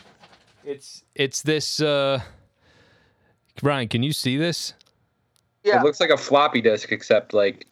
it's 0.65 1.03
it's 1.15 1.41
this. 1.41 1.79
Uh, 1.81 2.19
Ryan, 3.63 3.87
can 3.87 4.03
you 4.03 4.11
see 4.13 4.37
this? 4.37 4.73
Yeah. 5.63 5.79
It 5.79 5.83
looks 5.83 5.99
like 5.99 6.09
a 6.09 6.17
floppy 6.17 6.61
disk, 6.61 6.91
except 6.91 7.33
like 7.33 7.67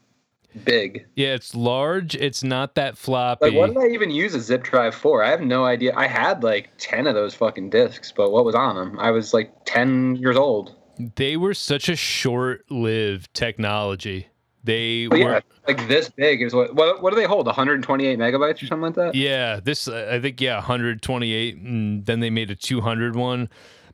big. 0.64 1.06
Yeah, 1.16 1.34
it's 1.34 1.56
large. 1.56 2.16
It's 2.16 2.44
not 2.44 2.76
that 2.76 2.98
floppy. 2.98 3.48
Like, 3.48 3.56
what 3.56 3.68
did 3.74 3.78
I 3.92 3.94
even 3.94 4.12
use 4.12 4.34
a 4.36 4.40
zip 4.40 4.64
drive 4.64 4.94
for? 4.96 5.24
I 5.24 5.30
have 5.30 5.42
no 5.42 5.66
idea. 5.66 5.94
I 5.96 6.08
had 6.08 6.44
like 6.44 6.70
10 6.78 7.08
of 7.08 7.16
those 7.16 7.34
fucking 7.34 7.70
discs, 7.72 8.12
but 8.12 8.32
what 8.32 8.46
was 8.46 8.56
on 8.56 8.76
them? 8.76 9.00
I 9.00 9.12
was 9.12 9.34
like 9.34 9.52
10 9.66 10.18
years 10.18 10.38
old. 10.38 10.76
They 11.16 11.38
were 11.38 11.54
such 11.54 11.88
a 11.89 11.95
short-lived 11.95 13.34
technology. 13.34 14.28
They 14.64 15.08
But 15.08 15.20
were 15.20 15.32
yeah, 15.32 15.39
like 15.68 15.88
this 15.88 16.10
big 16.10 16.41
is 16.41 16.54
what, 16.54 16.76
what, 16.76 17.02
what 17.02 17.12
do 17.12 17.16
they 17.16 17.24
hold? 17.26 17.45
128 17.45 18.20
megabytes 18.20 18.62
or 18.62 18.66
something 18.68 18.88
like 18.88 18.95
that? 18.95 19.16
yeah, 19.16 19.62
this 19.64 19.88
uh, 19.88 20.10
I 20.12 20.20
think 20.20 20.41
yeah, 20.41 20.56
128 20.56 21.56
and 21.58 22.06
then 22.06 22.20
they 22.20 22.30
made 22.30 22.52
a 22.52 22.56
200 22.56 23.16
one. 23.16 23.47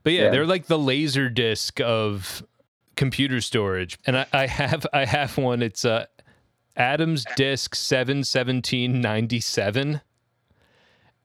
But 0.04 0.14
yeah, 0.14 0.24
Yeah. 0.24 0.30
they're 0.32 0.46
like 0.48 0.66
the 0.66 0.80
laser 0.80 1.30
disc 1.30 1.80
of 1.82 2.44
computer 2.96 3.42
storage. 3.42 4.00
And 4.08 4.18
I, 4.18 4.26
I 4.34 4.48
have 4.48 4.88
I 4.92 5.06
have 5.06 5.38
one. 5.38 5.62
It's 5.62 5.86
uh 5.86 6.06
Adams 6.76 7.26
disk 7.36 7.76
71797 7.76 10.02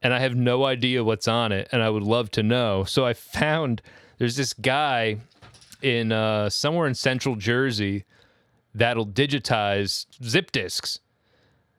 and 0.02 0.14
I 0.14 0.18
have 0.20 0.34
no 0.36 0.64
idea 0.66 1.02
what's 1.02 1.26
on 1.28 1.50
it 1.52 1.66
and 1.72 1.82
I 1.82 1.88
would 1.90 2.02
love 2.02 2.30
to 2.32 2.42
know. 2.42 2.84
So 2.84 3.06
I 3.06 3.14
found 3.14 3.80
there's 4.18 4.36
this 4.36 4.52
guy 4.52 5.16
in 5.82 6.12
uh 6.12 6.50
somewhere 6.50 6.86
in 6.86 6.94
central 6.94 7.36
Jersey 7.36 8.04
that'll 8.74 9.06
digitize 9.06 10.06
zip 10.22 10.52
disks. 10.52 11.00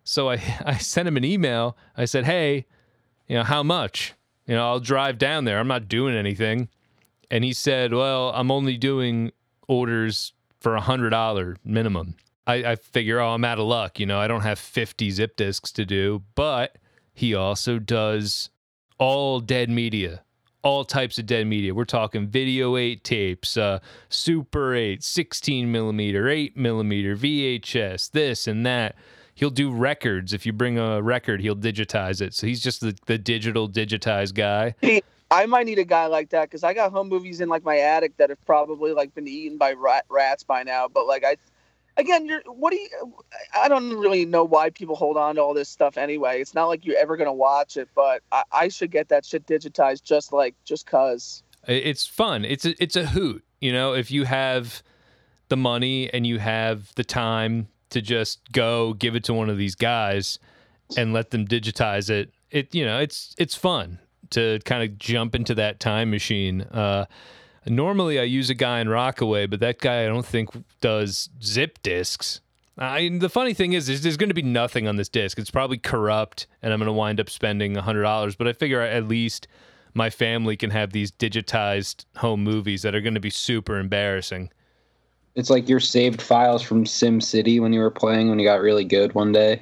So 0.03 0.29
I, 0.29 0.41
I 0.65 0.77
sent 0.77 1.07
him 1.07 1.17
an 1.17 1.23
email. 1.23 1.77
I 1.95 2.05
said, 2.05 2.25
hey, 2.25 2.65
you 3.27 3.37
know, 3.37 3.43
how 3.43 3.63
much? 3.63 4.13
You 4.45 4.55
know, 4.55 4.67
I'll 4.67 4.79
drive 4.79 5.17
down 5.17 5.45
there. 5.45 5.59
I'm 5.59 5.67
not 5.67 5.87
doing 5.87 6.15
anything. 6.15 6.69
And 7.29 7.43
he 7.43 7.53
said, 7.53 7.93
well, 7.93 8.31
I'm 8.35 8.51
only 8.51 8.75
doing 8.75 9.31
orders 9.67 10.33
for 10.59 10.75
a 10.75 10.81
hundred 10.81 11.11
dollar 11.11 11.55
minimum. 11.63 12.15
I, 12.45 12.55
I 12.71 12.75
figure, 12.75 13.19
oh, 13.19 13.29
I'm 13.29 13.45
out 13.45 13.59
of 13.59 13.65
luck. 13.65 13.99
You 13.99 14.05
know, 14.05 14.19
I 14.19 14.27
don't 14.27 14.41
have 14.41 14.59
50 14.59 15.09
zip 15.11 15.37
disks 15.37 15.71
to 15.73 15.85
do, 15.85 16.23
but 16.35 16.77
he 17.13 17.33
also 17.33 17.79
does 17.79 18.49
all 18.97 19.39
dead 19.39 19.69
media, 19.69 20.23
all 20.63 20.83
types 20.83 21.17
of 21.17 21.25
dead 21.25 21.47
media. 21.47 21.73
We're 21.73 21.85
talking 21.85 22.27
video 22.27 22.77
8 22.77 23.03
tapes, 23.03 23.57
uh, 23.57 23.79
Super 24.09 24.75
8, 24.75 25.03
16 25.03 25.71
millimeter, 25.71 26.29
8 26.29 26.55
millimeter, 26.55 27.15
VHS, 27.15 28.11
this 28.11 28.47
and 28.47 28.65
that. 28.65 28.95
He'll 29.33 29.49
do 29.49 29.71
records. 29.71 30.33
If 30.33 30.45
you 30.45 30.53
bring 30.53 30.77
a 30.77 31.01
record, 31.01 31.41
he'll 31.41 31.55
digitize 31.55 32.21
it. 32.21 32.33
So 32.33 32.45
he's 32.45 32.61
just 32.61 32.81
the, 32.81 32.95
the 33.07 33.17
digital 33.17 33.67
digitized 33.67 34.35
guy. 34.35 34.75
I 35.31 35.45
might 35.45 35.65
need 35.65 35.79
a 35.79 35.85
guy 35.85 36.07
like 36.07 36.29
that 36.31 36.49
because 36.49 36.63
I 36.63 36.73
got 36.73 36.91
home 36.91 37.07
movies 37.07 37.39
in 37.39 37.47
like 37.47 37.63
my 37.63 37.77
attic 37.77 38.17
that 38.17 38.29
have 38.29 38.45
probably 38.45 38.91
like 38.91 39.15
been 39.15 39.27
eaten 39.27 39.57
by 39.57 39.71
rat, 39.73 40.05
rats 40.09 40.43
by 40.43 40.63
now. 40.63 40.89
But 40.89 41.07
like 41.07 41.23
I, 41.23 41.37
again, 41.97 42.25
you're 42.25 42.41
what 42.45 42.71
do 42.71 42.77
you? 42.77 43.15
I 43.55 43.67
don't 43.67 43.97
really 43.97 44.25
know 44.25 44.43
why 44.43 44.69
people 44.69 44.95
hold 44.95 45.17
on 45.17 45.35
to 45.35 45.41
all 45.41 45.53
this 45.53 45.69
stuff 45.69 45.97
anyway. 45.97 46.41
It's 46.41 46.53
not 46.53 46.67
like 46.67 46.85
you're 46.85 46.97
ever 46.97 47.17
gonna 47.17 47.33
watch 47.33 47.77
it, 47.77 47.89
but 47.95 48.21
I, 48.31 48.43
I 48.51 48.67
should 48.67 48.91
get 48.91 49.09
that 49.09 49.25
shit 49.25 49.45
digitized 49.45 50.03
just 50.03 50.33
like 50.33 50.55
just 50.65 50.85
cause. 50.85 51.43
It's 51.67 52.07
fun. 52.07 52.43
It's 52.43 52.65
a, 52.65 52.81
it's 52.81 52.95
a 52.95 53.05
hoot. 53.05 53.43
You 53.59 53.71
know, 53.71 53.93
if 53.93 54.09
you 54.09 54.25
have 54.25 54.81
the 55.49 55.57
money 55.57 56.11
and 56.11 56.25
you 56.25 56.39
have 56.39 56.93
the 56.95 57.03
time 57.03 57.67
to 57.91 58.01
just 58.01 58.39
go 58.51 58.93
give 58.93 59.15
it 59.15 59.23
to 59.25 59.33
one 59.33 59.49
of 59.49 59.57
these 59.57 59.75
guys 59.75 60.39
and 60.97 61.13
let 61.13 61.29
them 61.29 61.47
digitize 61.47 62.09
it, 62.09 62.31
it 62.49 62.73
you 62.73 62.85
know, 62.85 62.99
it's 62.99 63.35
it's 63.37 63.55
fun 63.55 63.99
to 64.31 64.59
kind 64.65 64.81
of 64.83 64.97
jump 64.97 65.35
into 65.35 65.53
that 65.55 65.79
time 65.79 66.09
machine. 66.09 66.61
Uh, 66.61 67.05
normally, 67.65 68.19
I 68.19 68.23
use 68.23 68.49
a 68.49 68.55
guy 68.55 68.79
in 68.79 68.89
Rockaway, 68.89 69.47
but 69.47 69.59
that 69.59 69.79
guy 69.79 70.03
I 70.03 70.07
don't 70.07 70.25
think 70.25 70.49
does 70.81 71.29
zip 71.43 71.79
discs. 71.83 72.41
I, 72.77 73.09
the 73.19 73.29
funny 73.29 73.53
thing 73.53 73.73
is, 73.73 73.89
is 73.89 74.01
there's 74.01 74.17
going 74.17 74.29
to 74.29 74.35
be 74.35 74.41
nothing 74.41 74.87
on 74.87 74.95
this 74.95 75.09
disc. 75.09 75.37
It's 75.37 75.51
probably 75.51 75.77
corrupt, 75.77 76.47
and 76.61 76.73
I'm 76.73 76.79
going 76.79 76.87
to 76.87 76.93
wind 76.93 77.19
up 77.19 77.29
spending 77.29 77.75
hundred 77.75 78.03
dollars. 78.03 78.35
But 78.35 78.47
I 78.47 78.53
figure 78.53 78.81
at 78.81 79.07
least 79.07 79.47
my 79.93 80.09
family 80.09 80.55
can 80.57 80.69
have 80.71 80.91
these 80.91 81.11
digitized 81.11 82.05
home 82.17 82.43
movies 82.43 82.81
that 82.81 82.95
are 82.95 83.01
going 83.01 83.13
to 83.13 83.19
be 83.19 83.29
super 83.29 83.77
embarrassing. 83.77 84.49
It's 85.35 85.49
like 85.49 85.69
your 85.69 85.79
saved 85.79 86.21
files 86.21 86.61
from 86.61 86.85
Sim 86.85 87.21
City 87.21 87.59
when 87.59 87.73
you 87.73 87.79
were 87.81 87.91
playing 87.91 88.29
when 88.29 88.39
you 88.39 88.45
got 88.45 88.61
really 88.61 88.83
good 88.83 89.13
one 89.13 89.31
day. 89.31 89.61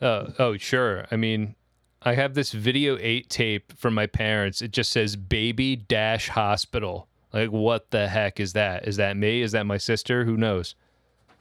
Uh, 0.00 0.30
oh, 0.38 0.56
sure. 0.56 1.06
I 1.10 1.16
mean, 1.16 1.54
I 2.02 2.14
have 2.14 2.34
this 2.34 2.52
video 2.52 2.96
eight 3.00 3.28
tape 3.28 3.72
from 3.76 3.94
my 3.94 4.06
parents. 4.06 4.62
It 4.62 4.70
just 4.70 4.92
says 4.92 5.16
baby 5.16 5.76
dash 5.76 6.28
hospital. 6.28 7.08
Like, 7.32 7.50
what 7.50 7.90
the 7.90 8.08
heck 8.08 8.40
is 8.40 8.52
that? 8.54 8.86
Is 8.86 8.96
that 8.96 9.16
me? 9.16 9.42
Is 9.42 9.52
that 9.52 9.64
my 9.64 9.78
sister? 9.78 10.24
Who 10.24 10.36
knows? 10.36 10.74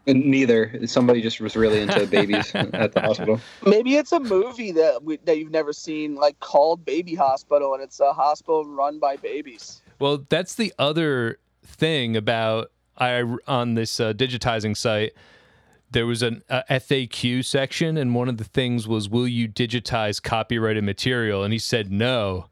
And 0.08 0.26
neither. 0.26 0.88
Somebody 0.88 1.22
just 1.22 1.40
was 1.40 1.56
really 1.56 1.82
into 1.82 2.08
babies 2.12 2.52
at 2.56 2.94
the 2.94 3.02
hospital. 3.02 3.40
Maybe 3.66 3.96
it's 3.96 4.12
a 4.12 4.20
movie 4.20 4.72
that 4.72 5.04
we, 5.04 5.18
that 5.26 5.38
you've 5.38 5.52
never 5.52 5.74
seen, 5.74 6.16
like 6.16 6.40
called 6.40 6.84
Baby 6.86 7.14
Hospital, 7.14 7.74
and 7.74 7.84
it's 7.84 8.00
a 8.00 8.14
hospital 8.14 8.66
run 8.66 9.00
by 9.00 9.18
babies. 9.18 9.82
Well, 10.00 10.26
that's 10.30 10.56
the 10.56 10.74
other 10.80 11.40
thing 11.64 12.18
about 12.18 12.72
I 12.98 13.24
on 13.48 13.76
this 13.76 14.00
uh, 14.00 14.14
digitizing 14.14 14.76
site. 14.76 15.14
There 15.92 16.06
was 16.06 16.22
an 16.22 16.44
uh, 16.50 16.64
FAQ 16.70 17.46
section, 17.46 17.98
and 17.98 18.14
one 18.14 18.28
of 18.28 18.38
the 18.38 18.44
things 18.44 18.88
was, 18.88 19.10
"Will 19.10 19.28
you 19.28 19.48
digitize 19.48 20.22
copyrighted 20.22 20.84
material?" 20.84 21.44
And 21.44 21.54
he 21.54 21.60
said 21.60 21.92
no, 21.92 22.48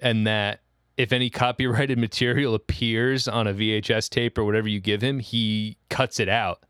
and 0.00 0.26
that 0.26 0.60
if 0.96 1.12
any 1.12 1.30
copyrighted 1.30 1.98
material 2.06 2.54
appears 2.54 3.28
on 3.28 3.46
a 3.46 3.54
VHS 3.54 4.08
tape 4.08 4.38
or 4.38 4.44
whatever 4.44 4.68
you 4.68 4.80
give 4.80 5.02
him, 5.02 5.18
he 5.18 5.76
cuts 5.88 6.18
it 6.18 6.28
out. 6.28 6.64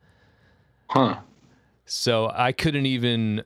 Huh. 0.89 1.21
So 1.87 2.31
I 2.35 2.53
couldn't 2.53 2.87
even 2.87 3.45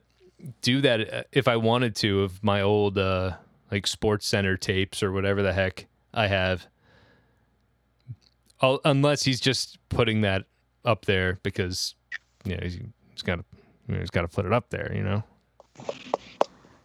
do 0.61 0.81
that 0.81 1.13
uh, 1.13 1.23
if 1.31 1.47
I 1.47 1.55
wanted 1.57 1.95
to 1.97 2.23
of 2.23 2.43
my 2.43 2.61
old 2.61 2.97
uh, 2.97 3.33
like 3.71 3.87
Sports 3.87 4.25
Center 4.27 4.57
tapes 4.57 5.01
or 5.01 5.11
whatever 5.11 5.41
the 5.41 5.53
heck 5.53 5.87
I 6.13 6.27
have. 6.27 6.67
Oh, 8.61 8.79
unless 8.85 9.23
he's 9.23 9.39
just 9.39 9.77
putting 9.89 10.21
that 10.21 10.45
up 10.83 11.05
there 11.05 11.39
because 11.43 11.95
you 12.49 12.55
know 12.57 12.63
he's, 12.63 12.79
he's 13.11 13.21
got 13.23 13.35
to 13.37 13.45
you 13.87 13.93
know, 13.95 13.99
he's 13.99 14.09
got 14.09 14.21
to 14.21 14.27
put 14.27 14.45
it 14.45 14.53
up 14.53 14.69
there, 14.69 14.91
you 14.93 15.03
know. 15.03 15.23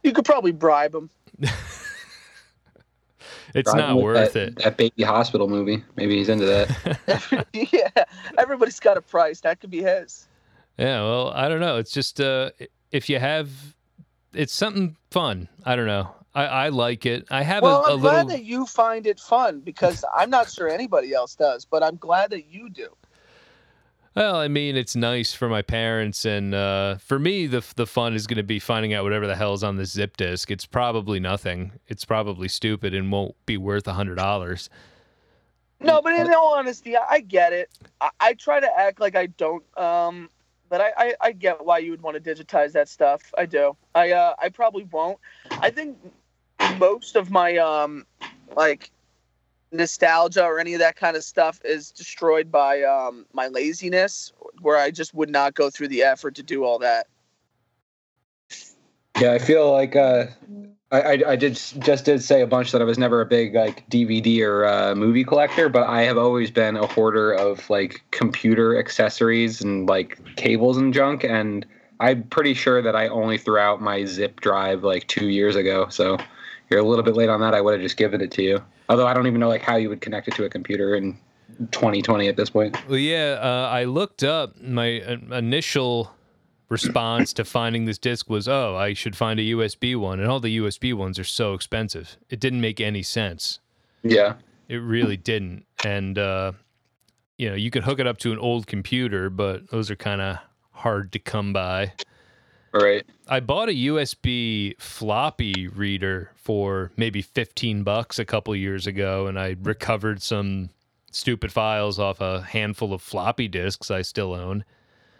You 0.02 0.12
could 0.12 0.24
probably 0.24 0.52
bribe 0.52 0.94
him. 0.94 1.10
It's 3.54 3.70
Driving 3.70 3.86
not 3.86 3.96
with 3.96 4.04
worth 4.04 4.32
that, 4.32 4.48
it. 4.48 4.56
That 4.56 4.76
baby 4.76 5.02
hospital 5.02 5.48
movie. 5.48 5.84
Maybe 5.96 6.16
he's 6.16 6.28
into 6.28 6.46
that. 6.46 7.46
yeah, 7.52 8.04
everybody's 8.38 8.80
got 8.80 8.96
a 8.96 9.02
price. 9.02 9.40
That 9.40 9.60
could 9.60 9.70
be 9.70 9.82
his. 9.82 10.26
Yeah, 10.78 11.02
well, 11.02 11.30
I 11.34 11.48
don't 11.48 11.60
know. 11.60 11.76
It's 11.76 11.92
just 11.92 12.20
uh, 12.20 12.50
if 12.90 13.10
you 13.10 13.18
have, 13.18 13.50
it's 14.32 14.54
something 14.54 14.96
fun. 15.10 15.48
I 15.66 15.76
don't 15.76 15.86
know. 15.86 16.14
I, 16.34 16.44
I 16.46 16.68
like 16.70 17.04
it. 17.04 17.26
I 17.30 17.42
have 17.42 17.62
a 17.62 17.66
Well, 17.66 17.84
a, 17.84 17.90
a 17.90 17.94
I'm 17.94 18.00
glad 18.00 18.12
little. 18.26 18.30
that 18.30 18.44
you 18.44 18.64
find 18.64 19.06
it 19.06 19.20
fun 19.20 19.60
because 19.60 20.02
I'm 20.16 20.30
not 20.30 20.50
sure 20.50 20.68
anybody 20.68 21.12
else 21.12 21.34
does, 21.34 21.66
but 21.66 21.82
I'm 21.82 21.96
glad 21.96 22.30
that 22.30 22.46
you 22.46 22.70
do. 22.70 22.88
Well, 24.14 24.36
I 24.36 24.48
mean, 24.48 24.76
it's 24.76 24.94
nice 24.94 25.32
for 25.32 25.48
my 25.48 25.62
parents, 25.62 26.26
and 26.26 26.54
uh, 26.54 26.96
for 26.96 27.18
me, 27.18 27.46
the 27.46 27.64
the 27.76 27.86
fun 27.86 28.14
is 28.14 28.26
going 28.26 28.36
to 28.36 28.42
be 28.42 28.58
finding 28.58 28.92
out 28.92 29.04
whatever 29.04 29.26
the 29.26 29.36
hell's 29.36 29.64
on 29.64 29.76
this 29.76 29.92
zip 29.92 30.18
disk. 30.18 30.50
It's 30.50 30.66
probably 30.66 31.18
nothing. 31.18 31.72
It's 31.88 32.04
probably 32.04 32.48
stupid 32.48 32.92
and 32.92 33.10
won't 33.10 33.34
be 33.46 33.56
worth 33.56 33.88
a 33.88 33.94
hundred 33.94 34.16
dollars. 34.16 34.68
No, 35.80 36.00
but 36.02 36.12
in 36.12 36.32
all 36.32 36.54
honesty, 36.54 36.96
I, 36.96 37.20
get 37.20 37.52
it. 37.52 37.70
I, 38.00 38.10
I 38.20 38.34
try 38.34 38.60
to 38.60 38.78
act 38.78 39.00
like 39.00 39.16
I 39.16 39.26
don't, 39.26 39.64
um, 39.76 40.30
but 40.68 40.80
I, 40.80 40.92
I, 40.96 41.14
I 41.20 41.32
get 41.32 41.64
why 41.64 41.78
you 41.78 41.90
would 41.90 42.02
want 42.02 42.22
to 42.22 42.34
digitize 42.34 42.70
that 42.72 42.88
stuff. 42.88 43.22
I 43.36 43.46
do. 43.46 43.76
I 43.94 44.12
uh, 44.12 44.34
I 44.38 44.50
probably 44.50 44.84
won't. 44.84 45.18
I 45.50 45.70
think 45.70 45.96
most 46.78 47.16
of 47.16 47.30
my 47.30 47.56
um, 47.56 48.06
like 48.56 48.90
nostalgia 49.72 50.44
or 50.44 50.58
any 50.58 50.74
of 50.74 50.80
that 50.80 50.96
kind 50.96 51.16
of 51.16 51.24
stuff 51.24 51.60
is 51.64 51.90
destroyed 51.90 52.52
by 52.52 52.82
um, 52.82 53.26
my 53.32 53.48
laziness, 53.48 54.32
where 54.60 54.78
I 54.78 54.90
just 54.90 55.14
would 55.14 55.30
not 55.30 55.54
go 55.54 55.70
through 55.70 55.88
the 55.88 56.02
effort 56.02 56.34
to 56.36 56.42
do 56.42 56.64
all 56.64 56.78
that. 56.80 57.06
Yeah, 59.20 59.32
I 59.32 59.38
feel 59.38 59.70
like 59.70 59.94
uh, 59.94 60.26
I, 60.90 61.00
I 61.00 61.22
I 61.28 61.36
did 61.36 61.54
just 61.54 62.04
did 62.04 62.22
say 62.22 62.40
a 62.40 62.46
bunch 62.46 62.72
that 62.72 62.80
I 62.80 62.84
was 62.84 62.98
never 62.98 63.20
a 63.20 63.26
big 63.26 63.54
like 63.54 63.88
DVD 63.88 64.42
or 64.42 64.66
uh, 64.66 64.94
movie 64.94 65.24
collector, 65.24 65.68
but 65.68 65.86
I 65.86 66.02
have 66.02 66.18
always 66.18 66.50
been 66.50 66.76
a 66.76 66.86
hoarder 66.86 67.32
of 67.32 67.68
like 67.70 68.02
computer 68.10 68.78
accessories 68.78 69.60
and 69.60 69.88
like 69.88 70.18
cables 70.36 70.76
and 70.76 70.92
junk. 70.92 71.24
And 71.24 71.66
I'm 72.00 72.24
pretty 72.24 72.54
sure 72.54 72.82
that 72.82 72.96
I 72.96 73.08
only 73.08 73.38
threw 73.38 73.58
out 73.58 73.80
my 73.80 74.04
zip 74.04 74.40
drive 74.40 74.82
like 74.82 75.06
two 75.08 75.28
years 75.28 75.56
ago. 75.56 75.88
So 75.88 76.18
you're 76.72 76.80
a 76.80 76.88
little 76.88 77.04
bit 77.04 77.14
late 77.14 77.28
on 77.28 77.40
that. 77.40 77.54
I 77.54 77.60
would 77.60 77.72
have 77.72 77.82
just 77.82 77.96
given 77.96 78.20
it 78.20 78.30
to 78.32 78.42
you. 78.42 78.62
Although 78.88 79.06
I 79.06 79.14
don't 79.14 79.26
even 79.26 79.40
know 79.40 79.48
like 79.48 79.62
how 79.62 79.76
you 79.76 79.88
would 79.88 80.00
connect 80.00 80.28
it 80.28 80.34
to 80.34 80.44
a 80.44 80.48
computer 80.48 80.96
in 80.96 81.18
2020 81.70 82.28
at 82.28 82.36
this 82.36 82.50
point. 82.50 82.76
Well, 82.88 82.98
yeah, 82.98 83.38
uh, 83.40 83.68
I 83.70 83.84
looked 83.84 84.24
up 84.24 84.60
my 84.60 85.00
uh, 85.00 85.36
initial 85.36 86.12
response 86.68 87.32
to 87.34 87.44
finding 87.44 87.84
this 87.84 87.98
disc 87.98 88.28
was, 88.30 88.48
"Oh, 88.48 88.74
I 88.74 88.94
should 88.94 89.14
find 89.14 89.38
a 89.38 89.42
USB 89.42 89.94
one," 89.94 90.18
and 90.18 90.28
all 90.28 90.40
the 90.40 90.56
USB 90.58 90.94
ones 90.94 91.18
are 91.18 91.24
so 91.24 91.54
expensive. 91.54 92.16
It 92.30 92.40
didn't 92.40 92.60
make 92.60 92.80
any 92.80 93.02
sense. 93.02 93.60
Yeah. 94.02 94.34
It 94.68 94.76
really 94.76 95.18
didn't. 95.18 95.66
And 95.84 96.18
uh, 96.18 96.52
you 97.36 97.50
know, 97.50 97.54
you 97.54 97.70
could 97.70 97.84
hook 97.84 98.00
it 98.00 98.06
up 98.06 98.18
to 98.18 98.32
an 98.32 98.38
old 98.38 98.66
computer, 98.66 99.28
but 99.28 99.70
those 99.70 99.90
are 99.90 99.96
kind 99.96 100.20
of 100.20 100.38
hard 100.70 101.12
to 101.12 101.18
come 101.18 101.52
by. 101.52 101.92
All 102.74 102.80
right. 102.80 103.04
I 103.28 103.40
bought 103.40 103.68
a 103.68 103.72
USB 103.72 104.80
floppy 104.80 105.68
reader 105.68 106.30
for 106.36 106.90
maybe 106.96 107.20
15 107.20 107.82
bucks 107.82 108.18
a 108.18 108.24
couple 108.24 108.56
years 108.56 108.86
ago 108.86 109.26
and 109.26 109.38
I 109.38 109.56
recovered 109.62 110.22
some 110.22 110.70
stupid 111.10 111.52
files 111.52 111.98
off 111.98 112.20
a 112.20 112.40
handful 112.40 112.94
of 112.94 113.02
floppy 113.02 113.48
disks 113.48 113.90
I 113.90 114.02
still 114.02 114.32
own. 114.32 114.64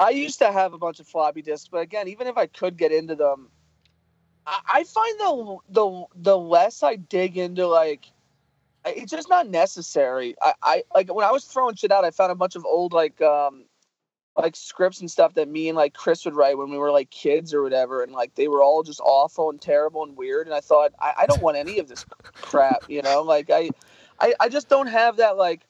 I 0.01 0.11
used 0.11 0.39
to 0.39 0.51
have 0.51 0.73
a 0.73 0.79
bunch 0.79 0.99
of 0.99 1.07
floppy 1.07 1.43
disks, 1.43 1.69
but 1.71 1.79
again, 1.79 2.09
even 2.09 2.27
if 2.27 2.37
I 2.37 2.47
could 2.47 2.77
get 2.77 2.91
into 2.91 3.15
them, 3.15 3.51
I, 4.47 4.61
I 4.75 4.85
find 4.85 5.21
the 5.21 5.57
the 5.69 6.05
the 6.17 6.39
less 6.39 6.83
I 6.83 6.97
dig 6.97 7.37
into 7.37 7.69
like, 7.69 8.07
it's 8.85 9.13
just 9.13 9.29
not 9.29 9.49
necessary. 9.49 10.35
I, 10.43 10.55
I 10.63 10.83
like 10.95 11.15
when 11.15 11.25
I 11.25 11.31
was 11.31 11.45
throwing 11.45 11.77
shit 11.77 11.93
out, 11.93 12.05
I 12.05 12.11
found 12.11 12.33
a 12.33 12.35
bunch 12.35 12.57
of 12.57 12.65
old 12.65 12.93
like 12.93 13.21
um 13.23 13.67
like 14.37 14.57
scripts 14.57 15.01
and 15.01 15.11
stuff 15.11 15.35
that 15.35 15.49
me 15.49 15.69
and 15.69 15.77
like 15.77 15.95
Chris 15.95 16.25
would 16.25 16.35
write 16.35 16.57
when 16.57 16.71
we 16.71 16.79
were 16.79 16.91
like 16.91 17.11
kids 17.11 17.53
or 17.53 17.63
whatever, 17.63 18.03
and 18.03 18.13
like 18.13 18.35
they 18.35 18.49
were 18.49 18.63
all 18.63 18.83
just 18.83 19.01
awful 19.01 19.51
and 19.51 19.61
terrible 19.61 20.03
and 20.03 20.17
weird. 20.17 20.47
And 20.47 20.55
I 20.55 20.61
thought 20.61 20.93
I, 20.99 21.13
I 21.21 21.27
don't 21.27 21.43
want 21.43 21.57
any 21.57 21.79
of 21.79 21.89
this 21.89 22.05
crap, 22.35 22.89
you 22.89 23.03
know. 23.03 23.23
Like 23.23 23.51
I, 23.51 23.71
I 24.21 24.35
I 24.41 24.49
just 24.49 24.69
don't 24.69 24.89
have 24.89 25.17
that 25.19 25.37
like. 25.37 25.63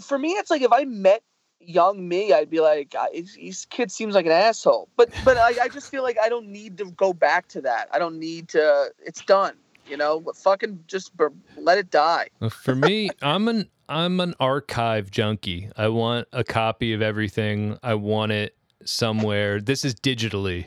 For 0.00 0.18
me, 0.18 0.32
it's 0.32 0.50
like 0.50 0.60
if 0.60 0.72
I 0.72 0.84
met 0.84 1.22
young 1.60 2.06
me, 2.06 2.32
I'd 2.32 2.50
be 2.50 2.60
like, 2.60 2.94
this 3.12 3.64
kid 3.64 3.90
seems 3.90 4.14
like 4.14 4.26
an 4.26 4.32
asshole. 4.32 4.88
But 4.96 5.10
but 5.24 5.36
I, 5.36 5.54
I 5.62 5.68
just 5.68 5.90
feel 5.90 6.02
like 6.02 6.18
I 6.22 6.28
don't 6.28 6.48
need 6.48 6.76
to 6.78 6.90
go 6.92 7.12
back 7.12 7.48
to 7.48 7.60
that. 7.62 7.88
I 7.92 7.98
don't 7.98 8.18
need 8.18 8.48
to. 8.50 8.88
It's 9.04 9.24
done. 9.24 9.54
You 9.88 9.96
know, 9.96 10.24
fucking 10.34 10.82
just 10.88 11.12
let 11.56 11.78
it 11.78 11.90
die. 11.90 12.28
For 12.50 12.74
me, 12.74 13.08
I'm 13.22 13.46
an 13.46 13.70
I'm 13.88 14.20
an 14.20 14.34
archive 14.40 15.10
junkie. 15.10 15.70
I 15.76 15.88
want 15.88 16.28
a 16.32 16.42
copy 16.44 16.92
of 16.92 17.02
everything. 17.02 17.78
I 17.82 17.94
want 17.94 18.32
it 18.32 18.56
somewhere. 18.84 19.60
This 19.60 19.84
is 19.84 19.94
digitally. 19.94 20.66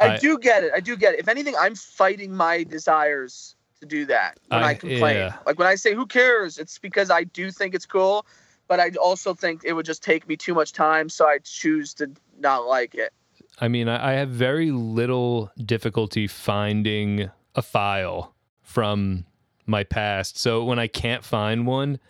I, 0.00 0.14
I- 0.14 0.16
do 0.18 0.38
get 0.38 0.64
it. 0.64 0.72
I 0.74 0.80
do 0.80 0.96
get 0.96 1.14
it. 1.14 1.20
If 1.20 1.28
anything, 1.28 1.54
I'm 1.58 1.74
fighting 1.74 2.34
my 2.34 2.64
desires 2.64 3.54
to 3.80 3.86
do 3.86 4.04
that 4.06 4.38
when 4.48 4.62
I, 4.62 4.68
I- 4.70 4.74
complain. 4.74 5.16
yeah. 5.16 5.36
Like 5.46 5.58
when 5.58 5.68
I 5.68 5.76
say 5.76 5.94
who 5.94 6.06
cares, 6.06 6.58
it's 6.58 6.78
because 6.78 7.10
I 7.10 7.24
do 7.24 7.50
think 7.50 7.74
it's 7.74 7.86
cool, 7.86 8.26
but 8.66 8.80
I 8.80 8.90
also 9.00 9.34
think 9.34 9.62
it 9.64 9.72
would 9.74 9.86
just 9.86 10.02
take 10.02 10.26
me 10.28 10.36
too 10.36 10.54
much 10.54 10.72
time, 10.72 11.08
so 11.08 11.26
I 11.26 11.38
choose 11.44 11.94
to 11.94 12.10
not 12.38 12.66
like 12.66 12.94
it. 12.94 13.12
I 13.60 13.68
mean, 13.68 13.88
I, 13.88 14.10
I 14.10 14.12
have 14.14 14.30
very 14.30 14.72
little 14.72 15.52
difficulty 15.64 16.26
finding 16.26 17.30
a 17.54 17.62
file 17.62 18.34
from 18.62 19.26
my 19.66 19.84
past. 19.84 20.36
So 20.38 20.64
when 20.64 20.80
I 20.80 20.88
can't 20.88 21.22
find 21.24 21.64
one, 21.66 22.00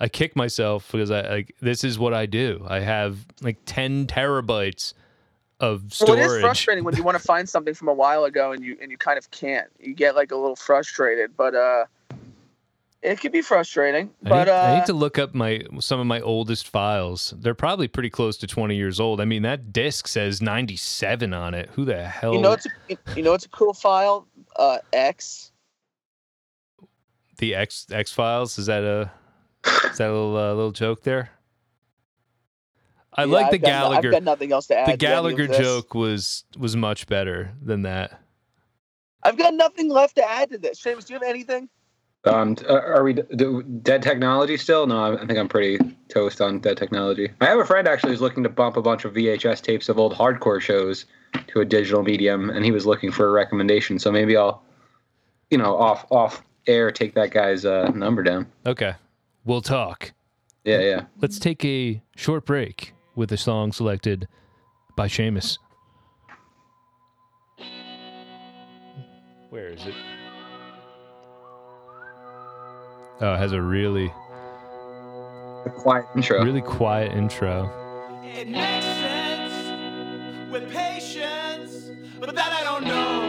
I 0.00 0.08
kick 0.08 0.34
myself 0.36 0.90
because 0.90 1.10
I 1.10 1.28
like 1.28 1.54
this 1.60 1.84
is 1.84 1.98
what 1.98 2.12
I 2.14 2.26
do. 2.26 2.64
I 2.68 2.80
have 2.80 3.18
like 3.42 3.58
10 3.66 4.06
terabytes 4.06 4.92
of 5.60 5.82
Well, 5.82 5.90
storage. 5.90 6.20
it 6.20 6.24
is 6.26 6.40
frustrating 6.40 6.84
when 6.84 6.96
you 6.96 7.02
want 7.04 7.16
to 7.16 7.22
find 7.22 7.48
something 7.48 7.74
from 7.74 7.88
a 7.88 7.94
while 7.94 8.24
ago 8.24 8.52
and 8.52 8.62
you 8.64 8.76
and 8.82 8.90
you 8.90 8.98
kind 8.98 9.18
of 9.18 9.30
can't. 9.30 9.68
You 9.78 9.94
get 9.94 10.16
like 10.16 10.32
a 10.32 10.36
little 10.36 10.56
frustrated, 10.56 11.36
but 11.36 11.54
uh, 11.54 11.84
it 13.02 13.20
could 13.20 13.30
be 13.32 13.40
frustrating. 13.40 14.10
I 14.24 14.28
But 14.28 14.44
need, 14.46 14.50
I 14.50 14.72
uh, 14.72 14.76
need 14.78 14.86
to 14.86 14.92
look 14.94 15.16
up 15.18 15.32
my 15.32 15.62
some 15.78 16.00
of 16.00 16.06
my 16.06 16.20
oldest 16.20 16.66
files. 16.68 17.32
They're 17.38 17.54
probably 17.54 17.86
pretty 17.86 18.10
close 18.10 18.36
to 18.38 18.46
20 18.48 18.74
years 18.74 18.98
old. 18.98 19.20
I 19.20 19.26
mean, 19.26 19.42
that 19.42 19.72
disc 19.72 20.08
says 20.08 20.42
97 20.42 21.32
on 21.32 21.54
it. 21.54 21.70
Who 21.74 21.84
the 21.84 22.04
hell? 22.04 22.34
you 22.34 22.40
know 22.40 22.52
it's 22.52 22.66
a, 22.66 22.96
you 23.16 23.22
know 23.22 23.34
it's 23.34 23.46
a 23.46 23.50
cool 23.50 23.72
file. 23.74 24.26
Uh, 24.56 24.78
X. 24.92 25.52
the 27.38 27.54
X 27.54 27.86
X 27.90 28.12
Files 28.12 28.58
is 28.58 28.66
that 28.66 28.82
a 28.84 29.10
is 29.90 29.98
that 29.98 30.08
a 30.08 30.12
little 30.12 30.36
uh, 30.36 30.54
little 30.54 30.72
joke 30.72 31.02
there? 31.02 31.30
I 33.12 33.22
Yeah, 33.24 33.32
like 33.32 33.50
the 33.50 33.56
I've 33.56 33.62
got 33.62 33.68
no- 33.68 33.72
Gallagher. 33.90 34.08
I've 34.08 34.12
got 34.14 34.22
nothing 34.24 34.52
else 34.52 34.66
to 34.68 34.76
add. 34.78 34.82
the 34.82 34.86
to 34.86 34.90
any 34.90 34.94
of 34.94 34.98
Gallagher 35.36 35.46
this. 35.46 35.58
joke 35.58 35.94
was 35.94 36.44
was 36.58 36.76
much 36.76 37.06
better 37.06 37.52
than 37.62 37.82
that. 37.82 38.20
I've 39.22 39.38
got 39.38 39.54
nothing 39.54 39.88
left 39.88 40.16
to 40.16 40.28
add 40.28 40.50
to 40.50 40.58
this. 40.58 40.80
Shamus, 40.82 41.06
do 41.06 41.14
you 41.14 41.20
have 41.20 41.28
anything? 41.28 41.68
Um, 42.26 42.56
uh, 42.68 42.74
are 42.74 43.02
we 43.04 43.12
d- 43.14 43.22
d- 43.36 43.62
dead 43.82 44.02
technology 44.02 44.56
still? 44.56 44.86
No, 44.86 44.98
I 44.98 45.22
I 45.22 45.26
think 45.26 45.38
I'm 45.38 45.48
pretty 45.48 45.78
toast 46.08 46.40
on 46.40 46.58
dead 46.58 46.76
technology. 46.76 47.30
I 47.40 47.46
have 47.46 47.58
a 47.58 47.64
friend 47.64 47.86
actually 47.86 48.10
who's 48.12 48.20
looking 48.22 48.42
to 48.44 48.48
bump 48.48 48.76
a 48.76 48.82
bunch 48.82 49.04
of 49.04 49.12
VHS 49.12 49.60
tapes 49.62 49.88
of 49.88 49.98
old 49.98 50.14
hardcore 50.14 50.60
shows 50.60 51.04
to 51.48 51.60
a 51.60 51.64
digital 51.64 52.02
medium, 52.02 52.48
and 52.50 52.64
he 52.64 52.70
was 52.70 52.86
looking 52.86 53.12
for 53.12 53.28
a 53.28 53.30
recommendation. 53.30 53.98
So 53.98 54.10
maybe 54.10 54.36
I'll, 54.36 54.62
you 55.50 55.58
know, 55.58 55.76
off 55.76 56.06
off 56.10 56.42
air, 56.66 56.90
take 56.90 57.14
that 57.14 57.30
guy's 57.30 57.64
uh, 57.66 57.90
number 57.94 58.22
down. 58.22 58.46
Okay, 58.66 58.94
we'll 59.44 59.60
talk. 59.62 60.12
Yeah, 60.64 60.80
yeah. 60.80 61.04
Let's 61.20 61.38
take 61.38 61.64
a 61.64 62.00
short 62.16 62.46
break 62.46 62.94
with 63.14 63.30
a 63.32 63.36
song 63.36 63.72
selected 63.72 64.26
by 64.96 65.08
Shamus. 65.08 65.58
Where 69.50 69.68
is 69.68 69.84
it? 69.86 69.94
Oh, 73.20 73.34
it 73.34 73.38
has 73.38 73.52
a 73.52 73.62
really, 73.62 74.06
A 74.06 75.70
quiet 75.70 76.06
intro. 76.16 76.42
really 76.44 76.60
quiet 76.62 77.12
intro. 77.12 77.70
It 78.24 78.48
makes 78.48 78.84
sense 78.84 80.50
with 80.50 80.68
patience, 80.72 81.90
but 82.18 82.34
that 82.34 82.52
I 82.52 82.64
don't 82.64 82.84
know. 82.84 83.20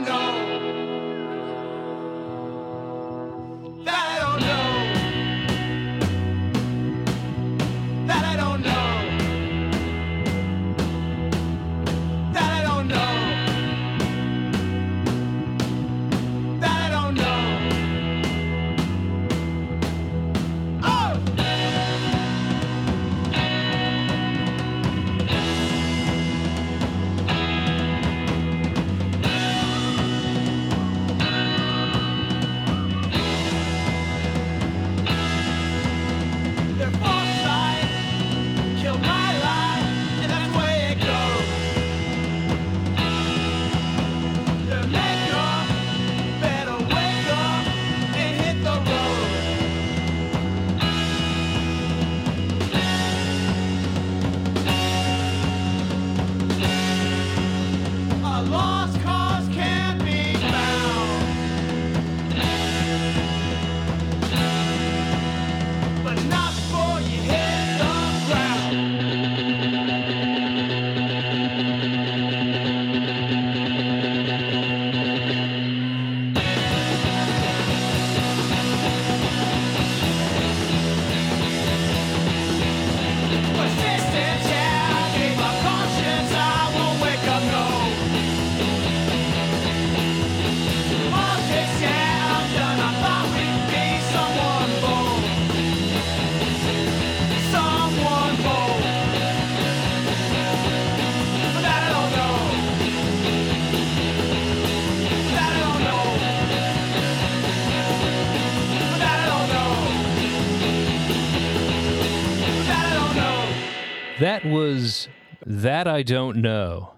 That 115.62 115.86
I 115.86 116.02
Don't 116.02 116.38
Know 116.38 116.94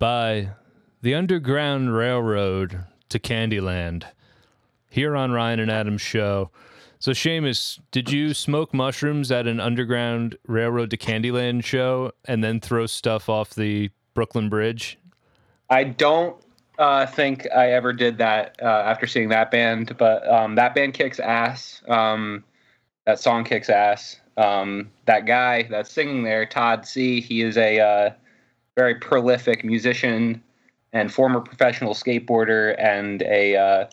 by 0.00 0.48
the 1.00 1.14
Underground 1.14 1.94
Railroad 1.94 2.86
to 3.08 3.20
Candyland 3.20 4.02
here 4.90 5.14
on 5.14 5.30
Ryan 5.30 5.60
and 5.60 5.70
Adam's 5.70 6.02
show. 6.02 6.50
So, 6.98 7.12
Shamus, 7.12 7.78
did 7.92 8.10
you 8.10 8.34
smoke 8.34 8.74
mushrooms 8.74 9.30
at 9.30 9.46
an 9.46 9.60
Underground 9.60 10.36
Railroad 10.48 10.90
to 10.90 10.96
Candyland 10.96 11.64
show 11.64 12.10
and 12.24 12.42
then 12.42 12.58
throw 12.58 12.86
stuff 12.86 13.28
off 13.28 13.50
the 13.50 13.92
Brooklyn 14.12 14.48
Bridge? 14.48 14.98
I 15.70 15.84
don't 15.84 16.36
uh, 16.80 17.06
think 17.06 17.46
I 17.54 17.70
ever 17.70 17.92
did 17.92 18.18
that 18.18 18.56
uh, 18.60 18.64
after 18.64 19.06
seeing 19.06 19.28
that 19.28 19.52
band, 19.52 19.96
but 19.98 20.28
um, 20.28 20.56
that 20.56 20.74
band 20.74 20.94
kicks 20.94 21.20
ass. 21.20 21.80
Um, 21.86 22.42
that 23.06 23.20
song 23.20 23.44
kicks 23.44 23.70
ass. 23.70 24.16
Um, 24.36 24.90
that 25.06 25.26
guy 25.26 25.64
that's 25.64 25.92
singing 25.92 26.24
there, 26.24 26.44
Todd 26.46 26.86
C. 26.86 27.20
He 27.20 27.42
is 27.42 27.56
a 27.56 27.80
uh, 27.80 28.10
very 28.76 28.96
prolific 28.96 29.64
musician 29.64 30.42
and 30.92 31.12
former 31.12 31.40
professional 31.40 31.94
skateboarder 31.94 32.74
and 32.78 33.22
a 33.22 33.56
uh, 33.56 33.86